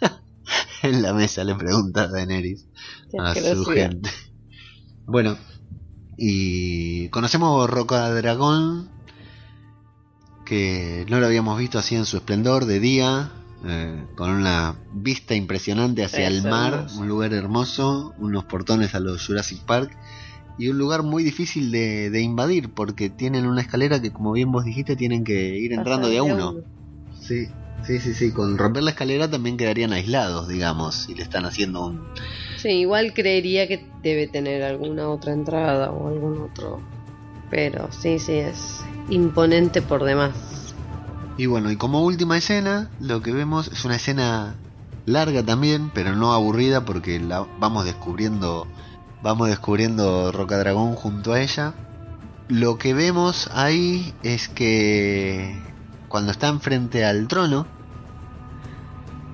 en 0.82 1.02
la 1.02 1.12
mesa? 1.12 1.44
Le 1.44 1.54
pregunta 1.54 2.08
Daenerys 2.08 2.66
a 3.18 3.34
su 3.34 3.64
gente. 3.66 4.10
Bueno, 5.06 5.38
y 6.22 7.08
conocemos 7.08 7.70
Roca 7.70 8.12
Dragón, 8.12 8.90
que 10.44 11.06
no 11.08 11.18
lo 11.18 11.24
habíamos 11.24 11.58
visto 11.58 11.78
así 11.78 11.94
en 11.96 12.04
su 12.04 12.18
esplendor 12.18 12.66
de 12.66 12.78
día, 12.78 13.32
eh, 13.64 14.04
con 14.16 14.28
una 14.28 14.74
vista 14.92 15.34
impresionante 15.34 16.04
hacia 16.04 16.28
Es 16.28 16.34
el 16.34 16.50
mar, 16.50 16.74
hermoso. 16.74 17.00
un 17.00 17.08
lugar 17.08 17.32
hermoso, 17.32 18.14
unos 18.18 18.44
portones 18.44 18.94
a 18.94 19.00
los 19.00 19.26
Jurassic 19.26 19.60
Park 19.60 19.96
y 20.58 20.68
un 20.68 20.76
lugar 20.76 21.04
muy 21.04 21.24
difícil 21.24 21.70
de, 21.70 22.10
de 22.10 22.20
invadir 22.20 22.68
porque 22.68 23.08
tienen 23.08 23.46
una 23.46 23.62
escalera 23.62 24.02
que 24.02 24.12
como 24.12 24.32
bien 24.32 24.52
vos 24.52 24.66
dijiste 24.66 24.96
tienen 24.96 25.24
que 25.24 25.58
ir 25.58 25.72
entrando 25.72 26.10
de 26.10 26.18
a 26.18 26.22
uno. 26.22 26.56
Sí, 27.18 27.46
sí, 27.86 27.98
sí, 27.98 28.12
sí, 28.12 28.30
con 28.30 28.58
romper 28.58 28.82
la 28.82 28.90
escalera 28.90 29.30
también 29.30 29.56
quedarían 29.56 29.94
aislados, 29.94 30.48
digamos, 30.48 30.96
si 30.96 31.14
le 31.14 31.22
están 31.22 31.46
haciendo 31.46 31.86
un... 31.86 32.02
Sí, 32.60 32.80
igual 32.80 33.14
creería 33.14 33.66
que 33.66 33.90
debe 34.02 34.26
tener 34.26 34.62
alguna 34.62 35.08
otra 35.08 35.32
entrada 35.32 35.90
o 35.90 36.08
algún 36.08 36.42
otro. 36.42 36.78
Pero 37.50 37.90
sí, 37.90 38.18
sí, 38.18 38.34
es 38.34 38.84
imponente 39.08 39.80
por 39.80 40.04
demás. 40.04 40.74
Y 41.38 41.46
bueno, 41.46 41.70
y 41.70 41.76
como 41.76 42.04
última 42.04 42.36
escena, 42.36 42.90
lo 43.00 43.22
que 43.22 43.32
vemos 43.32 43.68
es 43.68 43.86
una 43.86 43.96
escena 43.96 44.56
larga 45.06 45.42
también, 45.42 45.90
pero 45.94 46.14
no 46.14 46.34
aburrida 46.34 46.84
porque 46.84 47.18
la 47.18 47.46
vamos 47.58 47.86
descubriendo, 47.86 48.66
vamos 49.22 49.48
descubriendo 49.48 50.30
Roca 50.30 50.58
Dragón 50.58 50.96
junto 50.96 51.32
a 51.32 51.40
ella. 51.40 51.72
Lo 52.48 52.76
que 52.76 52.92
vemos 52.92 53.48
ahí 53.54 54.12
es 54.22 54.48
que 54.48 55.56
cuando 56.08 56.30
están 56.32 56.60
frente 56.60 57.06
al 57.06 57.26
trono, 57.26 57.66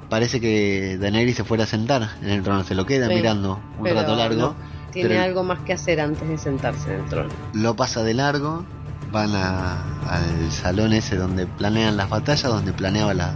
parece 0.09 0.41
que 0.41 0.99
Daenerys 1.01 1.37
se 1.37 1.45
fuera 1.45 1.65
a 1.65 1.67
sentar 1.67 2.09
en 2.23 2.31
el 2.31 2.43
trono, 2.43 2.65
se 2.65 2.75
lo 2.75 2.87
queda 2.87 3.09
Sí, 3.09 3.15
mirando 3.15 3.61
un 3.79 3.87
rato 3.87 4.15
largo. 4.17 4.41
no, 4.41 4.57
tiene 4.93 5.11
pero- 5.11 5.23
algo 5.23 5.43
más 5.45 5.61
que 5.61 5.73
hacer 5.73 6.01
antes 6.01 6.29
de 6.29 6.39
sentarse 6.39 6.95
en 6.95 7.01
el 7.03 7.09
trono. 7.09 7.31
lo 7.55 7.77
pasa 7.77 8.03
de 8.03 8.15
largo, 8.15 8.65
van 9.13 9.35
a- 9.35 9.83
al 10.09 10.51
salón 10.53 10.93
ese 10.93 11.17
donde 11.17 11.47
planean 11.47 11.97
las 11.97 12.09
batallas, 12.09 12.45
donde 12.51 12.73
planeaba 12.73 13.15
las, 13.15 13.35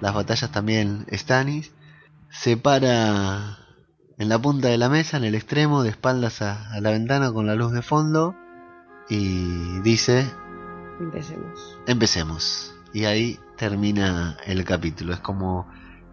las 0.00 0.14
batallas 0.14 0.50
también 0.50 1.06
Stannis, 1.12 1.72
se 2.30 2.56
para 2.56 3.58
en 4.18 4.28
la 4.28 4.38
punta 4.38 4.68
de 4.68 4.78
la 4.78 4.88
mesa, 4.88 5.16
en 5.16 5.24
el 5.24 5.34
extremo, 5.34 5.82
de 5.82 5.90
espaldas 5.90 6.40
a, 6.42 6.70
a 6.72 6.80
la 6.80 6.90
ventana 6.90 7.32
con 7.32 7.46
la 7.46 7.54
luz 7.54 7.72
de 7.72 7.82
fondo, 7.82 8.34
y 9.08 9.80
dice, 9.80 10.24
Empecemos. 11.00 11.78
empecemos. 11.86 12.74
Y 12.92 13.04
ahí 13.06 13.40
termina 13.56 14.36
el 14.46 14.64
capítulo, 14.64 15.12
es 15.14 15.20
como 15.20 15.66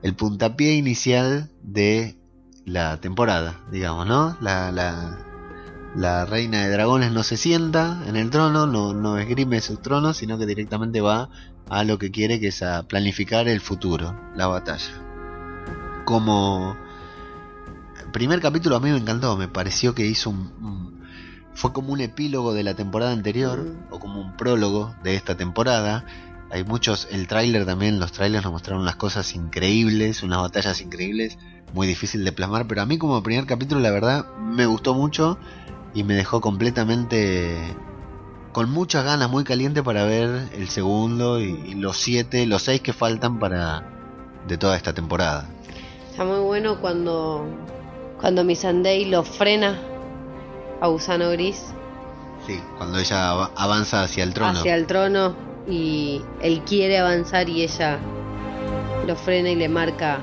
el 0.04 0.16
puntapié 0.16 0.74
inicial 0.76 1.50
de 1.62 2.18
la 2.66 2.98
temporada, 3.02 3.60
digamos, 3.72 4.08
¿no? 4.08 4.38
La, 4.42 4.72
la, 4.72 5.18
la 5.96 6.26
reina 6.26 6.62
de 6.62 6.70
dragones 6.72 7.12
no 7.12 7.24
se 7.24 7.38
sienta 7.38 8.02
en 8.08 8.16
el 8.16 8.30
trono, 8.30 8.66
no, 8.68 8.94
no 8.94 9.18
esgrime 9.18 9.62
su 9.62 9.78
trono, 9.78 10.14
sino 10.14 10.38
que 10.38 10.46
directamente 10.46 11.02
va 11.02 11.30
a 11.70 11.84
lo 11.84 11.98
que 11.98 12.12
quiere, 12.12 12.40
que 12.40 12.48
es 12.50 12.62
a 12.64 12.84
planificar 12.84 13.48
el 13.48 13.62
futuro, 13.62 14.20
la 14.36 14.48
batalla. 14.48 14.92
Como 16.06 16.76
primer 18.12 18.42
capítulo 18.42 18.76
a 18.76 18.80
mí 18.80 18.90
me 18.92 18.98
encantó, 18.98 19.38
me 19.38 19.48
pareció 19.48 19.96
que 19.96 20.06
hizo 20.06 20.30
un, 20.30 20.52
un- 20.62 21.02
fue 21.54 21.72
como 21.74 21.94
un 21.94 22.02
epílogo 22.02 22.54
de 22.54 22.64
la 22.64 22.74
temporada 22.74 23.12
anterior 23.12 23.60
Mm. 23.60 23.94
o 23.94 24.00
como 24.00 24.20
un 24.22 24.36
prólogo 24.38 24.96
de 25.04 25.16
esta 25.16 25.36
temporada. 25.36 26.06
Hay 26.52 26.64
muchos, 26.66 27.08
el 27.12 27.28
tráiler 27.28 27.66
también, 27.66 28.00
los 28.00 28.12
trailers 28.12 28.44
nos 28.44 28.52
mostraron 28.54 28.82
unas 28.82 28.98
cosas 28.98 29.34
increíbles, 29.36 30.22
unas 30.22 30.42
batallas 30.42 30.82
increíbles, 30.82 31.38
muy 31.74 31.88
difícil 31.88 32.26
de 32.26 32.32
plasmar, 32.34 32.68
pero 32.68 32.82
a 32.82 32.86
mí 32.86 32.98
como 32.98 33.24
primer 33.24 33.46
capítulo 33.46 33.80
la 33.80 33.92
verdad 33.92 34.26
me 34.38 34.66
gustó 34.66 34.94
mucho 34.94 35.38
y 35.94 36.04
me 36.04 36.14
dejó 36.14 36.42
completamente 36.42 37.74
con 38.52 38.70
muchas 38.70 39.06
ganas, 39.06 39.30
muy 39.30 39.46
caliente 39.46 39.82
para 39.82 40.04
ver 40.04 40.50
el 40.54 40.68
segundo 40.68 41.40
y, 41.40 41.46
y 41.68 41.74
los 41.76 41.96
siete, 41.98 42.46
los 42.46 42.64
seis 42.64 42.82
que 42.82 42.92
faltan 42.92 43.40
para 43.40 43.88
de 44.46 44.58
toda 44.58 44.76
esta 44.76 44.92
temporada. 44.94 45.48
Está 46.10 46.26
muy 46.26 46.40
bueno 46.40 46.82
cuando, 46.82 47.46
cuando 48.20 48.44
Missandei 48.44 49.06
lo 49.06 49.24
frena 49.24 49.80
a 50.82 50.88
Gusano 50.88 51.30
Gris 51.30 51.64
Sí, 52.46 52.60
cuando 52.78 52.98
ella 53.00 53.30
av- 53.32 53.52
avanza 53.56 54.04
hacia 54.04 54.24
el 54.26 54.34
trono. 54.34 54.60
hacia 54.60 54.76
el 54.76 54.86
trono 54.88 55.36
y 55.72 56.22
él 56.42 56.62
quiere 56.66 57.00
avanzar 57.00 57.50
y 57.50 57.64
ella 57.64 57.98
lo 59.08 59.16
frena 59.16 59.50
y 59.50 59.56
le 59.56 59.70
marca 59.70 60.20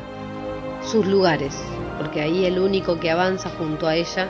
sus 0.85 1.07
lugares. 1.07 1.57
Porque 1.99 2.21
ahí 2.21 2.45
el 2.45 2.59
único 2.59 3.01
que 3.01 3.11
avanza 3.11 3.51
junto 3.59 3.87
a 3.87 3.97
ella 3.97 4.29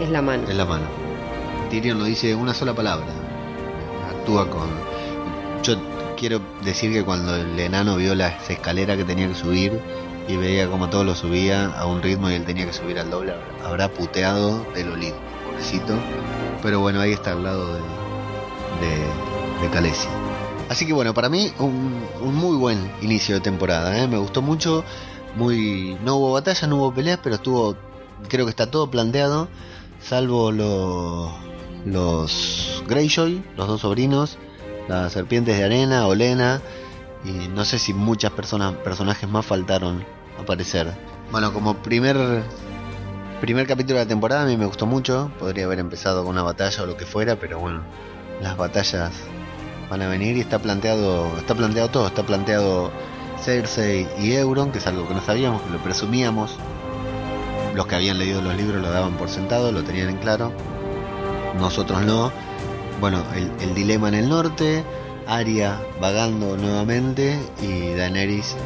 es 0.00 0.08
la 0.08 0.22
mano. 0.22 0.48
en 0.48 0.56
la 0.56 0.64
mano. 0.64 0.84
Tyrion 1.70 1.98
no 1.98 2.04
dice 2.04 2.34
una 2.34 2.54
sola 2.54 2.74
palabra. 2.74 3.06
Actúa 4.10 4.48
con. 4.48 4.68
Yo 5.62 5.76
quiero 6.16 6.40
decir 6.64 6.92
que 6.92 7.04
cuando 7.04 7.34
el 7.34 7.58
enano 7.58 7.96
vio 7.96 8.14
la 8.14 8.28
esa 8.28 8.52
escalera 8.52 8.96
que 8.96 9.04
tenía 9.04 9.28
que 9.28 9.34
subir 9.34 9.78
y 10.28 10.36
veía 10.36 10.68
como 10.68 10.88
todo 10.88 11.04
lo 11.04 11.14
subía 11.14 11.66
a 11.66 11.86
un 11.86 12.02
ritmo 12.02 12.30
y 12.30 12.34
él 12.34 12.44
tenía 12.44 12.66
que 12.66 12.72
subir 12.72 12.98
al 12.98 13.10
doble, 13.10 13.34
habrá 13.64 13.88
puteado 13.88 14.64
del 14.74 14.92
olivo, 14.92 15.16
pobrecito. 15.46 15.94
Pero 16.62 16.80
bueno, 16.80 17.00
ahí 17.00 17.12
está 17.12 17.32
al 17.32 17.42
lado 17.42 17.74
de, 17.74 17.80
de, 17.80 19.62
de 19.62 19.70
Khaleesi. 19.72 20.08
Así 20.72 20.86
que 20.86 20.94
bueno, 20.94 21.12
para 21.12 21.28
mí 21.28 21.52
un, 21.58 22.02
un 22.22 22.34
muy 22.34 22.56
buen 22.56 22.90
inicio 23.02 23.34
de 23.34 23.42
temporada. 23.42 23.98
¿eh? 23.98 24.08
Me 24.08 24.16
gustó 24.16 24.40
mucho. 24.40 24.84
Muy, 25.36 25.98
no 26.02 26.16
hubo 26.16 26.32
batalla, 26.32 26.66
no 26.66 26.76
hubo 26.76 26.94
peleas, 26.94 27.18
pero 27.22 27.34
estuvo, 27.34 27.76
creo 28.28 28.46
que 28.46 28.50
está 28.50 28.70
todo 28.70 28.90
planteado 28.90 29.48
salvo 30.00 30.50
lo- 30.50 31.30
los 31.84 32.82
Greyjoy, 32.88 33.44
los 33.54 33.68
dos 33.68 33.82
sobrinos, 33.82 34.38
las 34.88 35.12
serpientes 35.12 35.58
de 35.58 35.64
arena, 35.64 36.06
Olena, 36.06 36.62
y 37.22 37.48
no 37.48 37.66
sé 37.66 37.78
si 37.78 37.92
muchas 37.92 38.32
personas, 38.32 38.72
personajes 38.76 39.28
más 39.28 39.44
faltaron 39.44 40.02
aparecer. 40.40 40.90
Bueno, 41.30 41.52
como 41.52 41.82
primer 41.82 42.42
primer 43.42 43.66
capítulo 43.66 43.98
de 43.98 44.04
la 44.06 44.08
temporada 44.08 44.42
a 44.44 44.46
mí 44.46 44.56
me 44.56 44.66
gustó 44.66 44.86
mucho, 44.86 45.30
podría 45.38 45.66
haber 45.66 45.80
empezado 45.80 46.22
con 46.24 46.32
una 46.32 46.42
batalla 46.42 46.82
o 46.82 46.86
lo 46.86 46.96
que 46.96 47.04
fuera, 47.04 47.36
pero 47.36 47.58
bueno, 47.58 47.82
las 48.40 48.56
batallas 48.56 49.12
van 49.92 50.00
a 50.00 50.08
venir 50.08 50.38
y 50.38 50.40
está 50.40 50.58
planteado, 50.58 51.36
está 51.36 51.54
planteado 51.54 51.90
todo, 51.90 52.06
está 52.06 52.22
planteado 52.22 52.90
Cersei 53.42 54.08
y 54.18 54.32
Euron, 54.32 54.72
que 54.72 54.78
es 54.78 54.86
algo 54.86 55.06
que 55.06 55.12
no 55.12 55.20
sabíamos, 55.20 55.60
que 55.60 55.68
lo 55.68 55.82
presumíamos, 55.82 56.56
los 57.74 57.86
que 57.86 57.96
habían 57.96 58.18
leído 58.18 58.40
los 58.40 58.56
libros 58.56 58.80
lo 58.80 58.90
daban 58.90 59.18
por 59.18 59.28
sentado, 59.28 59.70
lo 59.70 59.84
tenían 59.84 60.08
en 60.08 60.16
claro. 60.16 60.50
Nosotros 61.58 62.00
no. 62.06 62.32
Bueno, 63.00 63.22
el, 63.34 63.74
dilema 63.74 64.08
en 64.08 64.14
el 64.14 64.30
norte, 64.30 64.82
Arya 65.26 65.78
vagando 66.00 66.56
nuevamente 66.56 67.38
y 67.60 67.92
Daenerys 67.92 68.56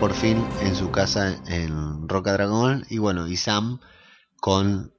por 0.00 0.12
fin 0.12 0.44
en 0.60 0.76
su 0.76 0.90
casa 0.90 1.34
en 1.46 2.06
Roca 2.10 2.34
Dragón 2.34 2.84
y 2.90 2.98
bueno, 2.98 3.26
y 3.26 3.38
Sam 3.38 3.80
con 4.38 4.92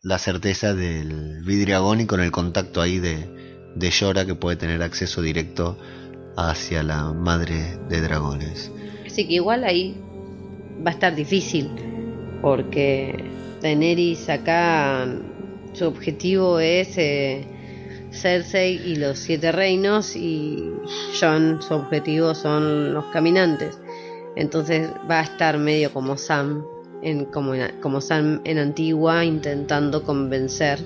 la 0.00 0.20
certeza 0.20 0.74
del 0.74 1.42
vidriagón 1.42 2.02
y 2.02 2.06
con 2.06 2.20
el 2.20 2.30
contacto 2.30 2.80
ahí 2.80 3.00
de, 3.00 3.53
de 3.74 3.90
Yora 3.90 4.24
que 4.24 4.34
puede 4.34 4.56
tener 4.56 4.82
acceso 4.82 5.22
directo 5.22 5.76
hacia 6.36 6.82
la 6.82 7.12
madre 7.12 7.78
de 7.88 8.00
dragones. 8.00 8.70
Así 9.06 9.26
que 9.26 9.34
igual 9.34 9.64
ahí 9.64 9.96
va 10.84 10.90
a 10.90 10.94
estar 10.94 11.14
difícil 11.14 11.70
porque 12.42 13.24
Daenerys 13.62 14.28
acá 14.28 15.06
su 15.72 15.86
objetivo 15.86 16.60
es 16.60 16.98
eh, 16.98 17.46
Cersei 18.10 18.80
y 18.84 18.96
los 18.96 19.18
siete 19.18 19.52
reinos 19.52 20.14
y 20.16 20.72
Jon 21.20 21.60
su 21.62 21.74
objetivo 21.74 22.34
son 22.34 22.94
los 22.94 23.06
caminantes. 23.06 23.78
Entonces 24.36 24.88
va 25.10 25.20
a 25.20 25.22
estar 25.22 25.58
medio 25.58 25.92
como 25.92 26.16
Sam, 26.16 26.64
en, 27.02 27.24
como, 27.26 27.52
como 27.80 28.00
Sam 28.00 28.40
en 28.44 28.58
Antigua, 28.58 29.24
intentando 29.24 30.02
convencer 30.02 30.80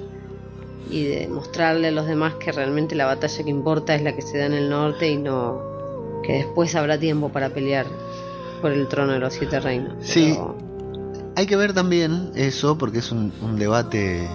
y 0.90 1.04
demostrarle 1.04 1.88
a 1.88 1.90
los 1.90 2.06
demás 2.06 2.34
que 2.34 2.52
realmente 2.52 2.94
la 2.94 3.06
batalla 3.06 3.44
que 3.44 3.50
importa 3.50 3.94
es 3.94 4.02
la 4.02 4.14
que 4.14 4.22
se 4.22 4.38
da 4.38 4.46
en 4.46 4.54
el 4.54 4.70
norte 4.70 5.08
y 5.08 5.16
no 5.16 6.22
que 6.22 6.32
después 6.34 6.74
habrá 6.74 6.98
tiempo 6.98 7.30
para 7.30 7.50
pelear 7.50 7.86
por 8.60 8.72
el 8.72 8.88
trono 8.88 9.12
de 9.12 9.20
los 9.20 9.34
siete 9.34 9.60
reinos. 9.60 9.94
Sí, 10.00 10.36
hay 11.36 11.46
que 11.46 11.56
ver 11.56 11.72
también 11.72 12.32
eso 12.34 12.76
porque 12.76 12.98
es 12.98 13.12
un, 13.12 13.32
un 13.40 13.56
debate 13.56 14.28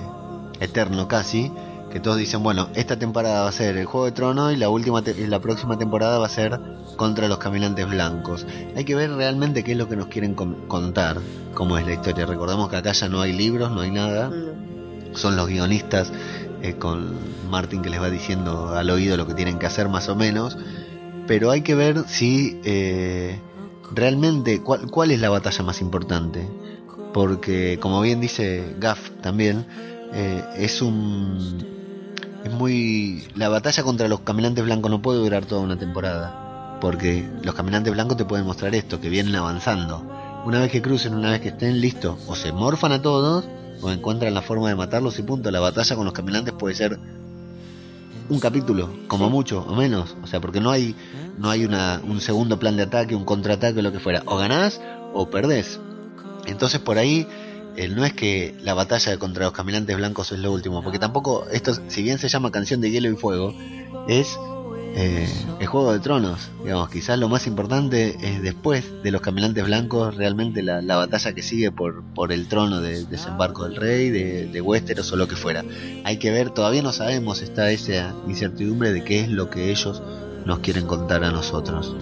eterno 0.59 1.07
casi 1.07 1.51
que 1.93 1.99
todos 1.99 2.17
dicen, 2.17 2.41
bueno, 2.41 2.69
esta 2.73 2.97
temporada 2.97 3.43
va 3.43 3.49
a 3.49 3.51
ser 3.51 3.77
el 3.77 3.85
Juego 3.85 4.07
de 4.07 4.13
Tronos 4.13 4.51
y 4.51 4.57
la 4.57 4.67
última 4.67 5.03
la 5.27 5.39
próxima 5.39 5.77
temporada 5.77 6.17
va 6.17 6.25
a 6.25 6.29
ser 6.29 6.59
contra 6.95 7.27
los 7.27 7.37
caminantes 7.37 7.87
blancos. 7.87 8.47
Hay 8.75 8.83
que 8.83 8.95
ver 8.95 9.11
realmente 9.11 9.63
qué 9.63 9.73
es 9.73 9.77
lo 9.77 9.87
que 9.87 9.95
nos 9.95 10.07
quieren 10.07 10.33
contar, 10.33 11.17
cómo 11.53 11.77
es 11.77 11.85
la 11.85 11.93
historia. 11.93 12.25
Recordemos 12.25 12.67
que 12.69 12.77
acá 12.77 12.93
ya 12.93 13.09
no 13.09 13.21
hay 13.21 13.31
libros, 13.31 13.69
no 13.69 13.81
hay 13.81 13.91
nada. 13.91 14.29
Mm. 14.29 15.15
Son 15.15 15.35
los 15.35 15.47
guionistas 15.47 16.11
eh, 16.63 16.75
con 16.75 17.17
Martin 17.49 17.81
que 17.81 17.89
les 17.89 18.01
va 18.01 18.09
diciendo 18.09 18.69
al 18.69 18.89
oído 18.89 19.17
lo 19.17 19.27
que 19.27 19.33
tienen 19.33 19.59
que 19.59 19.65
hacer 19.65 19.89
más 19.89 20.07
o 20.07 20.15
menos. 20.15 20.57
Pero 21.27 21.51
hay 21.51 21.61
que 21.61 21.75
ver 21.75 22.05
si 22.07 22.59
eh, 22.63 23.37
realmente 23.91 24.61
cuál, 24.61 24.89
cuál 24.89 25.11
es 25.11 25.19
la 25.19 25.29
batalla 25.29 25.61
más 25.63 25.81
importante. 25.81 26.47
Porque 27.13 27.77
como 27.81 27.99
bien 27.99 28.21
dice 28.21 28.75
Gaff 28.79 29.11
también, 29.21 29.67
eh, 30.13 30.41
es 30.57 30.81
un 30.81 31.67
es 32.45 32.51
muy 32.51 33.27
la 33.35 33.49
batalla 33.49 33.83
contra 33.83 34.07
los 34.07 34.21
caminantes 34.21 34.63
blancos 34.63 34.91
no 34.91 35.01
puede 35.01 35.19
durar 35.19 35.45
toda 35.45 35.61
una 35.61 35.77
temporada 35.77 36.77
porque 36.81 37.27
los 37.41 37.55
caminantes 37.55 37.93
blancos 37.93 38.17
te 38.17 38.25
pueden 38.25 38.45
mostrar 38.45 38.75
esto 38.75 38.99
que 38.99 39.09
vienen 39.09 39.35
avanzando 39.35 40.05
una 40.45 40.59
vez 40.59 40.71
que 40.71 40.81
crucen 40.81 41.15
una 41.15 41.31
vez 41.31 41.41
que 41.41 41.49
estén 41.49 41.81
listos 41.81 42.19
o 42.27 42.35
se 42.35 42.51
morfan 42.51 42.91
a 42.91 43.01
todos 43.01 43.45
o 43.81 43.91
encuentran 43.91 44.33
la 44.33 44.41
forma 44.41 44.69
de 44.69 44.75
matarlos 44.75 45.19
y 45.19 45.23
punto. 45.23 45.51
La 45.51 45.59
batalla 45.59 45.95
con 45.95 46.05
los 46.05 46.13
caminantes 46.13 46.53
puede 46.53 46.75
ser 46.75 46.99
un 48.29 48.39
capítulo 48.39 48.89
como 49.07 49.29
mucho 49.29 49.61
o 49.61 49.75
menos. 49.75 50.15
O 50.23 50.27
sea 50.27 50.39
porque 50.39 50.61
no 50.61 50.71
hay 50.71 50.95
no 51.37 51.49
hay 51.49 51.65
una, 51.65 52.01
un 52.07 52.21
segundo 52.21 52.59
plan 52.59 52.77
de 52.77 52.83
ataque 52.83 53.15
un 53.15 53.25
contraataque 53.25 53.81
lo 53.81 53.91
que 53.91 53.99
fuera. 53.99 54.23
O 54.25 54.37
ganás 54.37 54.79
o 55.13 55.29
perdés. 55.29 55.79
Entonces 56.45 56.79
por 56.79 56.97
ahí 56.97 57.27
no 57.89 58.05
es 58.05 58.13
que 58.13 58.55
la 58.61 58.73
batalla 58.73 59.17
contra 59.17 59.45
los 59.45 59.53
caminantes 59.53 59.95
blancos 59.97 60.31
es 60.31 60.39
lo 60.39 60.51
último, 60.51 60.83
porque 60.83 60.99
tampoco 60.99 61.47
esto, 61.51 61.73
si 61.87 62.03
bien 62.03 62.19
se 62.19 62.29
llama 62.29 62.51
Canción 62.51 62.81
de 62.81 62.91
Hielo 62.91 63.09
y 63.09 63.15
Fuego, 63.15 63.53
es 64.07 64.37
eh, 64.95 65.27
el 65.59 65.67
Juego 65.67 65.93
de 65.93 65.99
Tronos, 65.99 66.51
digamos, 66.63 66.89
quizás 66.89 67.17
lo 67.17 67.29
más 67.29 67.47
importante 67.47 68.15
es 68.21 68.41
después 68.41 68.85
de 69.03 69.11
los 69.11 69.21
caminantes 69.21 69.65
blancos, 69.65 70.15
realmente 70.15 70.61
la, 70.61 70.81
batalla 70.95 71.33
que 71.33 71.41
sigue 71.41 71.71
por, 71.71 72.03
el 72.31 72.47
trono 72.47 72.81
de 72.81 73.05
desembarco 73.05 73.63
del 73.63 73.75
rey, 73.75 74.09
de, 74.09 74.47
de 74.47 74.61
Westeros 74.61 75.11
o 75.11 75.15
lo 75.15 75.27
que 75.27 75.35
fuera. 75.35 75.63
Hay 76.03 76.17
que 76.17 76.31
ver, 76.31 76.51
todavía 76.51 76.81
no 76.81 76.91
sabemos, 76.91 77.41
está 77.41 77.71
esa 77.71 78.13
incertidumbre 78.27 78.93
de 78.93 79.03
qué 79.03 79.21
es 79.21 79.29
lo 79.29 79.49
que 79.49 79.71
ellos 79.71 80.01
nos 80.45 80.59
quieren 80.59 80.85
contar 80.85 81.23
a 81.23 81.31
nosotros 81.31 81.95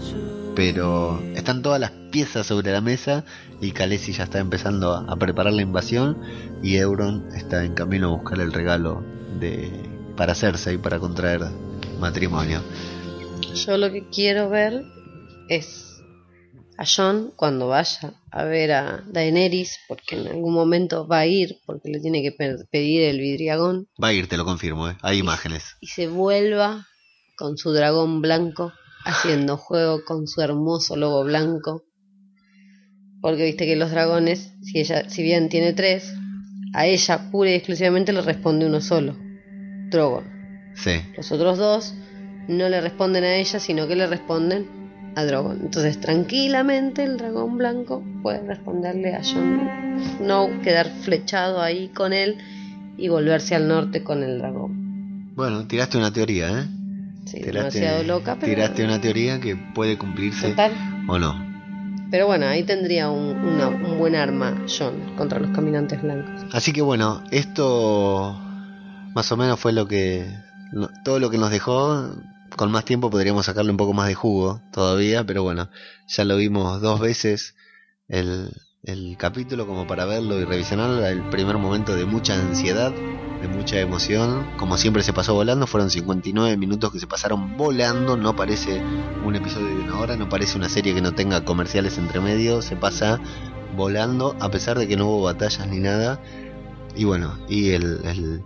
pero 0.55 1.21
están 1.35 1.61
todas 1.61 1.79
las 1.79 1.91
piezas 2.11 2.47
sobre 2.47 2.71
la 2.71 2.81
mesa 2.81 3.23
y 3.61 3.71
Khaleesi 3.71 4.11
ya 4.13 4.25
está 4.25 4.39
empezando 4.39 4.93
a, 4.93 5.15
preparar 5.15 5.53
la 5.53 5.61
invasión 5.61 6.17
y 6.61 6.77
Euron 6.77 7.25
está 7.35 7.63
en 7.63 7.73
camino 7.73 8.07
a 8.07 8.17
buscar 8.17 8.39
el 8.39 8.51
regalo 8.51 9.03
de 9.39 9.71
para 10.15 10.33
hacerse 10.33 10.73
y 10.73 10.77
para 10.77 10.99
contraer 10.99 11.41
matrimonio. 12.01 12.61
Yo 13.53 13.77
lo 13.77 13.91
que 13.91 14.09
quiero 14.09 14.49
ver 14.49 14.83
es 15.47 16.01
a 16.77 16.85
Jon 16.85 17.31
cuando 17.35 17.67
vaya 17.67 18.13
a 18.31 18.43
ver 18.43 18.71
a 18.71 19.03
Daenerys, 19.07 19.77
porque 19.87 20.15
en 20.15 20.27
algún 20.27 20.53
momento 20.53 21.07
va 21.07 21.19
a 21.19 21.27
ir, 21.27 21.59
porque 21.65 21.89
le 21.89 21.99
tiene 21.99 22.21
que 22.21 22.31
pedir 22.31 23.03
el 23.03 23.19
vidriagón. 23.19 23.87
Va 24.03 24.09
a 24.09 24.13
ir, 24.13 24.27
te 24.27 24.37
lo 24.37 24.45
confirmo, 24.45 24.89
¿eh? 24.89 24.97
hay 25.01 25.19
imágenes. 25.19 25.77
Y 25.79 25.87
se 25.87 26.07
vuelva 26.07 26.87
con 27.37 27.57
su 27.57 27.71
dragón 27.71 28.21
blanco 28.21 28.73
haciendo 29.05 29.57
juego 29.57 30.03
con 30.05 30.27
su 30.27 30.41
hermoso 30.41 30.95
lobo 30.95 31.23
blanco. 31.23 31.83
Porque 33.21 33.45
viste 33.45 33.65
que 33.65 33.75
los 33.75 33.91
dragones, 33.91 34.53
si 34.63 34.79
ella, 34.79 35.07
si 35.07 35.21
bien 35.21 35.49
tiene 35.49 35.73
tres, 35.73 36.13
a 36.73 36.87
ella 36.87 37.29
pura 37.31 37.51
y 37.51 37.55
exclusivamente 37.55 38.13
le 38.13 38.21
responde 38.21 38.65
uno 38.65 38.81
solo, 38.81 39.15
Drogon. 39.91 40.30
Sí. 40.75 41.01
Los 41.15 41.31
otros 41.31 41.57
dos 41.57 41.93
no 42.47 42.69
le 42.69 42.81
responden 42.81 43.23
a 43.23 43.35
ella, 43.35 43.59
sino 43.59 43.87
que 43.87 43.95
le 43.95 44.07
responden 44.07 44.67
a 45.15 45.25
Drogon. 45.25 45.59
Entonces, 45.61 45.99
tranquilamente 45.99 47.03
el 47.03 47.17
dragón 47.17 47.57
blanco 47.57 48.03
puede 48.21 48.41
responderle 48.45 49.15
a 49.15 49.21
Jon 49.23 49.69
No 50.21 50.49
quedar 50.63 50.89
flechado 51.01 51.61
ahí 51.61 51.89
con 51.89 52.13
él 52.13 52.37
y 52.97 53.09
volverse 53.09 53.55
al 53.55 53.67
norte 53.67 54.03
con 54.03 54.23
el 54.23 54.37
dragón. 54.39 55.33
Bueno, 55.35 55.65
tiraste 55.67 55.97
una 55.97 56.11
teoría, 56.11 56.49
¿eh? 56.49 56.65
Sí, 57.25 57.39
demasiado 57.39 58.03
loca, 58.03 58.37
pero... 58.39 58.53
Tiraste 58.53 58.83
una 58.83 58.99
teoría 58.99 59.39
que 59.39 59.55
puede 59.55 59.97
cumplirse 59.97 60.55
o 61.07 61.19
no. 61.19 61.51
Pero 62.09 62.27
bueno, 62.27 62.45
ahí 62.47 62.63
tendría 62.63 63.09
un, 63.09 63.97
buen 63.97 64.15
arma 64.15 64.65
John 64.67 65.15
contra 65.15 65.39
los 65.39 65.51
caminantes 65.51 66.01
blancos. 66.01 66.45
Así 66.51 66.73
que 66.73 66.81
bueno, 66.81 67.23
esto 67.31 68.37
más 69.15 69.31
o 69.31 69.37
menos 69.37 69.59
fue 69.59 69.71
lo 69.71 69.87
que... 69.87 70.25
Todo 71.03 71.19
lo 71.19 71.29
que 71.29 71.37
nos 71.37 71.51
dejó, 71.51 72.13
con 72.55 72.71
más 72.71 72.85
tiempo 72.85 73.09
podríamos 73.09 73.45
sacarle 73.45 73.71
un 73.71 73.77
poco 73.77 73.93
más 73.93 74.07
de 74.07 74.15
jugo 74.15 74.61
todavía, 74.71 75.25
pero 75.25 75.43
bueno, 75.43 75.69
ya 76.07 76.25
lo 76.25 76.37
vimos 76.37 76.81
dos 76.81 76.99
veces 76.99 77.55
el, 78.07 78.51
el 78.83 79.15
capítulo 79.17 79.67
como 79.67 79.87
para 79.87 80.05
verlo 80.05 80.39
y 80.39 80.45
revisionarlo. 80.45 81.05
El 81.05 81.29
primer 81.29 81.57
momento 81.57 81.95
de 81.95 82.05
mucha 82.05 82.35
ansiedad 82.35 82.93
de 83.41 83.47
mucha 83.47 83.79
emoción. 83.79 84.47
Como 84.57 84.77
siempre 84.77 85.03
se 85.03 85.13
pasó 85.13 85.33
volando, 85.33 85.67
fueron 85.67 85.89
59 85.89 86.55
minutos 86.57 86.91
que 86.91 86.99
se 86.99 87.07
pasaron 87.07 87.57
volando. 87.57 88.15
No 88.15 88.35
parece 88.35 88.81
un 89.25 89.35
episodio 89.35 89.67
de 89.67 89.81
una 89.81 89.99
hora, 89.99 90.15
no 90.15 90.29
parece 90.29 90.57
una 90.57 90.69
serie 90.69 90.93
que 90.93 91.01
no 91.01 91.13
tenga 91.13 91.43
comerciales 91.43 91.97
entre 91.97 92.21
medio. 92.21 92.61
Se 92.61 92.75
pasa 92.75 93.19
volando 93.75 94.35
a 94.39 94.49
pesar 94.51 94.77
de 94.77 94.87
que 94.87 94.95
no 94.95 95.07
hubo 95.07 95.23
batallas 95.23 95.67
ni 95.67 95.79
nada. 95.79 96.21
Y 96.95 97.05
bueno, 97.05 97.37
y 97.49 97.71
el, 97.71 98.01
el, 98.05 98.43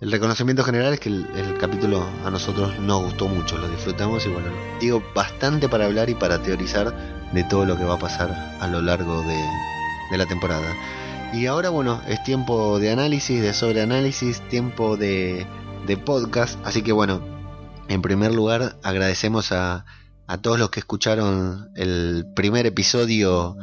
reconocimiento 0.00 0.62
general 0.62 0.92
es 0.94 1.00
que 1.00 1.08
el, 1.08 1.56
capítulo 1.58 2.06
a 2.24 2.30
nosotros 2.30 2.78
nos 2.78 3.02
gustó 3.02 3.28
mucho, 3.28 3.58
lo 3.58 3.68
disfrutamos 3.68 4.24
y 4.26 4.28
bueno, 4.28 4.48
digo 4.80 5.02
bastante 5.14 5.68
para 5.68 5.86
hablar 5.86 6.08
y 6.08 6.14
para 6.14 6.40
teorizar 6.40 6.94
de 7.32 7.44
todo 7.44 7.64
lo 7.64 7.76
que 7.76 7.84
va 7.84 7.94
a 7.94 7.98
pasar 7.98 8.30
a 8.60 8.66
lo 8.68 8.80
largo 8.80 9.22
de, 9.22 10.16
la 10.16 10.26
temporada. 10.26 10.72
Y 11.32 11.46
ahora, 11.46 11.70
bueno, 11.70 12.00
es 12.06 12.22
tiempo 12.22 12.78
de 12.78 12.92
análisis, 12.92 13.42
de 13.42 13.52
sobreanálisis, 13.52 14.40
tiempo 14.48 14.96
de, 14.96 15.46
de 15.86 15.96
podcast. 15.96 16.58
Así 16.64 16.82
que, 16.82 16.92
bueno, 16.92 17.20
en 17.88 18.00
primer 18.00 18.32
lugar, 18.32 18.76
agradecemos 18.82 19.52
a 19.52 19.84
todos 20.40 20.58
los 20.58 20.70
que 20.70 20.80
escucharon 20.80 21.70
el 21.74 22.24
primer 22.34 22.66
episodio 22.66 23.56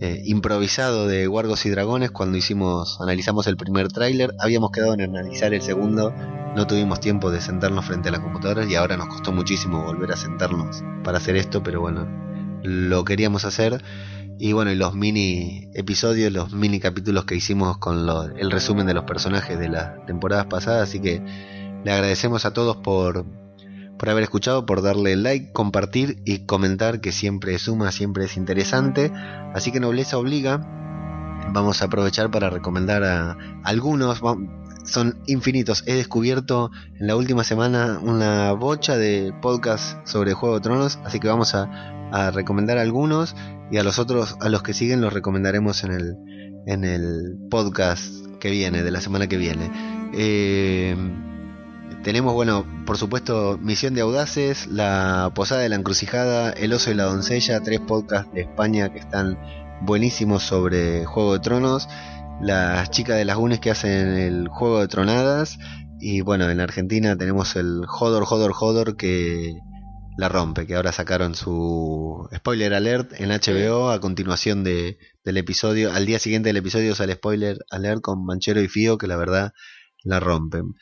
eh, 0.00 0.22
improvisado 0.24 1.06
de 1.06 1.26
Guargos 1.26 1.64
y 1.66 1.70
Dragones 1.70 2.10
cuando 2.10 2.36
hicimos, 2.36 2.98
analizamos 3.00 3.46
el 3.46 3.56
primer 3.56 3.88
tráiler. 3.88 4.34
Habíamos 4.40 4.70
quedado 4.70 4.94
en 4.94 5.02
analizar 5.02 5.54
el 5.54 5.62
segundo, 5.62 6.12
no 6.56 6.66
tuvimos 6.66 7.00
tiempo 7.00 7.30
de 7.30 7.40
sentarnos 7.40 7.84
frente 7.84 8.08
a 8.08 8.12
la 8.12 8.20
computadora 8.20 8.64
y 8.64 8.74
ahora 8.74 8.96
nos 8.96 9.08
costó 9.08 9.32
muchísimo 9.32 9.84
volver 9.84 10.12
a 10.12 10.16
sentarnos 10.16 10.82
para 11.04 11.18
hacer 11.18 11.36
esto, 11.36 11.62
pero 11.62 11.80
bueno, 11.80 12.06
lo 12.62 13.04
queríamos 13.04 13.44
hacer. 13.44 13.82
Y 14.38 14.52
bueno, 14.52 14.72
y 14.72 14.74
los 14.74 14.94
mini 14.94 15.68
episodios, 15.74 16.32
los 16.32 16.52
mini 16.52 16.80
capítulos 16.80 17.24
que 17.24 17.36
hicimos 17.36 17.78
con 17.78 18.08
el 18.36 18.50
resumen 18.50 18.86
de 18.86 18.94
los 18.94 19.04
personajes 19.04 19.58
de 19.58 19.68
las 19.68 20.04
temporadas 20.06 20.46
pasadas. 20.46 20.88
Así 20.88 21.00
que 21.00 21.22
le 21.84 21.92
agradecemos 21.92 22.44
a 22.44 22.52
todos 22.52 22.76
por, 22.76 23.24
por 24.02 24.10
haber 24.10 24.24
escuchado, 24.24 24.66
por 24.66 24.82
darle 24.82 25.14
like, 25.14 25.52
compartir 25.52 26.20
y 26.24 26.40
comentar, 26.40 27.00
que 27.00 27.12
siempre 27.12 27.56
suma, 27.60 27.92
siempre 27.92 28.24
es 28.24 28.36
interesante. 28.36 29.12
Así 29.54 29.70
que 29.70 29.78
Nobleza 29.78 30.18
Obliga, 30.18 30.58
vamos 31.52 31.80
a 31.80 31.84
aprovechar 31.84 32.28
para 32.32 32.50
recomendar 32.50 33.04
a 33.04 33.36
algunos. 33.62 34.20
Son 34.82 35.22
infinitos. 35.28 35.84
He 35.86 35.94
descubierto 35.94 36.72
en 36.98 37.06
la 37.06 37.14
última 37.14 37.44
semana 37.44 38.00
una 38.02 38.50
bocha 38.54 38.96
de 38.96 39.32
podcasts 39.40 39.96
sobre 40.02 40.32
Juego 40.32 40.56
de 40.56 40.62
Tronos, 40.62 40.98
así 41.04 41.20
que 41.20 41.28
vamos 41.28 41.54
a 41.54 42.10
a 42.10 42.32
recomendar 42.32 42.78
algunos 42.78 43.36
y 43.70 43.78
a 43.78 43.84
los 43.84 44.00
otros, 44.00 44.36
a 44.40 44.48
los 44.48 44.64
que 44.64 44.74
siguen, 44.74 45.00
los 45.00 45.12
recomendaremos 45.12 45.84
en 45.84 45.92
el, 45.92 46.16
en 46.66 46.82
el 46.82 47.38
podcast 47.52 48.26
que 48.40 48.50
viene, 48.50 48.82
de 48.82 48.90
la 48.90 49.00
semana 49.00 49.28
que 49.28 49.36
viene. 49.36 49.70
Eh, 50.12 50.96
tenemos, 52.02 52.34
bueno, 52.34 52.66
por 52.84 52.98
supuesto, 52.98 53.58
Misión 53.60 53.94
de 53.94 54.00
Audaces, 54.00 54.66
La 54.66 55.30
Posada 55.34 55.62
de 55.62 55.68
la 55.68 55.76
Encrucijada, 55.76 56.50
El 56.50 56.72
Oso 56.72 56.90
y 56.90 56.94
la 56.94 57.04
Doncella, 57.04 57.60
tres 57.60 57.80
podcasts 57.80 58.32
de 58.34 58.42
España 58.42 58.92
que 58.92 58.98
están 58.98 59.38
buenísimos 59.82 60.42
sobre 60.42 61.04
Juego 61.04 61.34
de 61.34 61.40
Tronos. 61.40 61.88
Las 62.40 62.90
chicas 62.90 63.16
de 63.16 63.24
las 63.24 63.36
UNES 63.36 63.60
que 63.60 63.70
hacen 63.70 64.08
el 64.18 64.48
Juego 64.48 64.80
de 64.80 64.88
Tronadas. 64.88 65.58
Y 66.00 66.22
bueno, 66.22 66.50
en 66.50 66.60
Argentina 66.60 67.16
tenemos 67.16 67.54
el 67.54 67.82
Hodor, 67.88 68.24
Hodor, 68.28 68.52
Hodor 68.58 68.96
que 68.96 69.54
la 70.16 70.28
rompe, 70.28 70.66
que 70.66 70.74
ahora 70.74 70.90
sacaron 70.92 71.34
su 71.36 72.28
spoiler 72.34 72.74
alert 72.74 73.12
en 73.18 73.30
HBO 73.30 73.90
a 73.90 74.00
continuación 74.00 74.64
de, 74.64 74.98
del 75.24 75.36
episodio. 75.36 75.92
Al 75.92 76.04
día 76.06 76.18
siguiente 76.18 76.48
del 76.48 76.56
episodio 76.56 76.96
sale 76.96 77.14
spoiler 77.14 77.58
alert 77.70 78.00
con 78.00 78.24
Manchero 78.24 78.60
y 78.60 78.68
Fío, 78.68 78.98
que 78.98 79.06
la 79.06 79.16
verdad 79.16 79.52
la 80.04 80.20
rompen. 80.20 80.74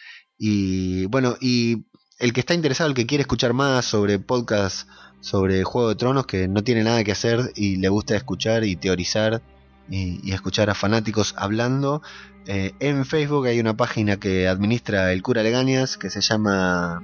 Y 0.43 1.05
bueno, 1.05 1.37
y 1.39 1.85
el 2.19 2.33
que 2.33 2.41
está 2.41 2.55
interesado, 2.55 2.89
el 2.89 2.97
que 2.97 3.05
quiere 3.05 3.21
escuchar 3.21 3.53
más 3.53 3.85
sobre 3.85 4.19
podcast 4.19 4.89
sobre 5.21 5.65
Juego 5.65 5.91
de 5.91 5.97
Tronos, 5.97 6.25
que 6.25 6.49
no 6.49 6.65
tiene 6.65 6.83
nada 6.83 7.05
que 7.05 7.13
hacer 7.13 7.53
y 7.57 7.77
le 7.77 7.91
gusta 7.91 8.17
escuchar 8.17 8.65
y 8.65 8.75
teorizar 8.75 9.43
y, 9.91 10.33
escuchar 10.33 10.71
a 10.71 10.75
fanáticos 10.75 11.35
hablando, 11.37 12.01
eh, 12.47 12.73
en 12.81 13.05
Facebook 13.05 13.49
hay 13.49 13.61
una 13.61 13.77
página 13.77 14.17
que 14.17 14.49
administra 14.49 15.13
el 15.13 15.23
cura 15.23 15.43
Legañas 15.43 15.99
que 15.99 16.09
se 16.09 16.23
llama 16.23 17.03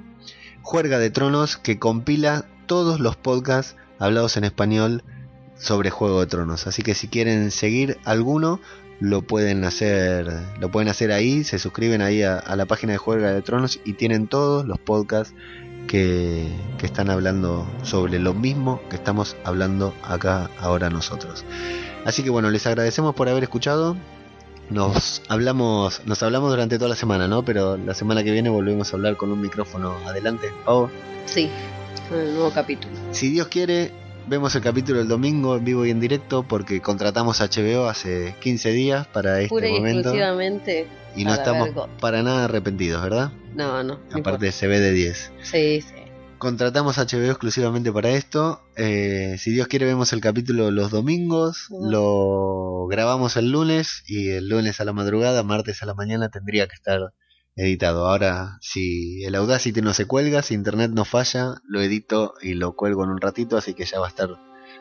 Juerga 0.63 0.99
de 0.99 1.11
Tronos, 1.11 1.59
que 1.59 1.79
compila 1.79 2.47
todos 2.65 3.01
los 3.01 3.17
podcasts 3.17 3.77
hablados 3.99 4.39
en 4.39 4.45
español 4.45 5.05
sobre 5.59 5.91
Juego 5.91 6.21
de 6.21 6.27
Tronos. 6.27 6.67
Así 6.67 6.83
que 6.83 6.95
si 6.95 7.09
quieren 7.09 7.51
seguir 7.51 7.99
alguno, 8.05 8.61
lo 9.01 9.23
pueden 9.23 9.65
hacer, 9.65 10.33
lo 10.61 10.71
pueden 10.71 10.89
hacer 10.89 11.13
ahí, 11.13 11.45
se 11.45 11.59
suscriben 11.59 12.03
ahí 12.03 12.23
a, 12.23 12.43
la 12.57 12.67
página 12.67 12.93
de 12.93 12.99
Juega 12.99 13.33
de 13.33 13.43
Tronos 13.43 13.81
y 13.85 13.95
tienen 13.95 14.27
todos 14.27 14.67
los 14.67 14.79
podcasts 14.79 15.35
que, 15.87 16.49
que, 16.79 16.87
están 16.87 17.11
hablando 17.11 17.67
sobre 17.83 18.19
lo 18.19 18.35
mismo 18.35 18.81
que 18.91 18.97
estamos 18.97 19.37
hablando 19.45 19.95
acá 20.03 20.51
ahora 20.59 20.91
nosotros. 20.91 21.45
Así 22.05 22.23
que 22.23 22.31
bueno, 22.31 22.51
les 22.51 22.67
agradecemos 22.67 23.15
por 23.15 23.29
haber 23.29 23.43
escuchado. 23.43 23.97
Nos 24.71 25.23
hablamos, 25.29 26.03
nos 26.07 26.23
hablamos 26.23 26.51
durante 26.51 26.79
toda 26.79 26.89
la 26.89 26.97
semana, 26.97 27.29
¿no? 27.29 27.45
Pero 27.45 27.77
la 27.77 27.95
semana 27.95 28.25
que 28.25 28.33
viene 28.33 28.49
volvemos 28.49 28.93
a 28.93 28.97
hablar 28.97 29.17
con 29.17 29.31
un 29.31 29.41
micrófono 29.41 29.97
adelante. 30.07 30.53
¿Oh? 30.67 30.89
Sí, 31.25 31.51
con 32.09 32.19
el 32.19 32.35
nuevo 32.35 32.51
capítulo. 32.51 32.93
Si 33.13 33.29
Dios 33.29 33.49
quiere, 33.49 33.93
vemos 34.27 34.55
el 34.55 34.63
capítulo 34.63 35.01
el 35.01 35.09
domingo 35.09 35.57
en 35.57 35.65
vivo 35.65 35.87
y 35.87 35.91
en 35.91 36.01
directo 36.01 36.43
porque 36.43 36.81
contratamos 36.81 37.41
a 37.41 37.49
HBO 37.49 37.89
hace 37.89 38.35
15 38.41 38.71
días 38.73 39.07
para 39.07 39.41
este 39.41 39.49
Pura 39.49 39.69
y 39.69 39.73
momento. 39.73 40.01
exclusivamente 40.01 40.89
Y 41.15 41.25
no 41.25 41.35
estamos 41.35 41.71
para 42.01 42.23
nada 42.23 42.45
arrepentidos, 42.45 43.03
¿verdad? 43.03 43.33
No, 43.55 43.83
no. 43.83 44.01
Aparte 44.13 44.53
se 44.53 44.67
ve 44.67 44.81
de 44.81 44.93
10. 44.93 45.27
importa. 45.27 45.51
Sí, 45.51 45.81
sí. 45.81 45.95
Contratamos 46.39 46.99
a 46.99 47.07
HBO 47.07 47.31
exclusivamente 47.31 47.91
para 47.91 48.11
esto. 48.11 48.61
Eh, 48.77 49.37
si 49.39 49.51
Dios 49.53 49.69
quiere, 49.69 49.87
vemos 49.87 50.13
el 50.13 50.21
capítulo 50.21 50.71
los 50.71 50.91
domingos. 50.91 51.69
Lo 51.71 52.87
grabamos 52.89 53.39
el 53.39 53.51
lunes 53.51 54.05
y 54.07 54.29
el 54.29 54.49
lunes 54.49 54.79
a 54.81 54.85
la 54.85 54.93
madrugada, 54.93 55.43
martes 55.43 55.83
a 55.83 55.87
la 55.87 55.95
mañana 55.95 56.29
tendría 56.29 56.67
que 56.67 56.75
estar 56.75 57.15
editado. 57.57 58.07
Ahora, 58.07 58.59
si 58.61 59.25
el 59.25 59.35
Audacity 59.35 59.81
no 59.81 59.95
se 59.95 60.07
cuelga, 60.07 60.43
si 60.43 60.55
internet 60.55 60.91
no 60.93 61.05
falla, 61.05 61.55
lo 61.67 61.81
edito 61.81 62.35
y 62.41 62.55
lo 62.55 62.77
cuelgo 62.77 63.05
en 63.05 63.11
un 63.11 63.21
ratito, 63.21 63.57
así 63.57 63.75
que 63.75 63.85
ya 63.85 63.99
va 63.99 64.07
a 64.07 64.11
estar 64.11 64.29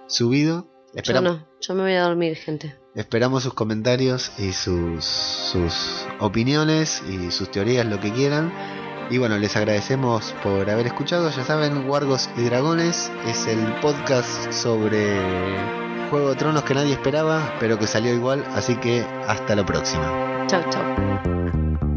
subido. 0.08 0.70
Yo 0.94 1.00
Esperamos, 1.02 1.40
no, 1.40 1.48
yo 1.60 1.76
me 1.76 1.82
voy 1.82 1.94
a 1.94 2.04
dormir, 2.04 2.36
gente. 2.38 2.76
esperamos 2.94 3.44
sus 3.44 3.54
comentarios 3.54 4.32
y 4.40 4.54
sus, 4.54 5.04
sus 5.04 6.06
opiniones 6.20 7.04
y 7.10 7.32
sus 7.32 7.52
teorías, 7.52 7.86
lo 7.86 8.00
que 8.00 8.14
quieran. 8.14 8.54
Y 9.10 9.18
bueno, 9.18 9.38
les 9.38 9.56
agradecemos 9.56 10.34
por 10.42 10.70
haber 10.70 10.88
escuchado. 10.88 11.30
Ya 11.30 11.44
saben, 11.44 11.88
Wargos 11.90 12.30
y 12.38 12.44
Dragones 12.44 13.12
es 13.28 13.46
el 13.46 13.60
podcast 13.82 14.52
sobre 14.52 15.20
Juego 16.10 16.30
de 16.30 16.36
Tronos 16.38 16.64
que 16.64 16.74
nadie 16.74 16.94
esperaba, 16.94 17.56
pero 17.60 17.78
que 17.78 17.88
salió 17.88 18.14
igual. 18.14 18.44
Así 18.54 18.76
que 18.78 19.02
hasta 19.28 19.56
la 19.56 19.66
próxima. 19.66 20.46
Chau, 20.48 20.64
chau. 20.72 21.95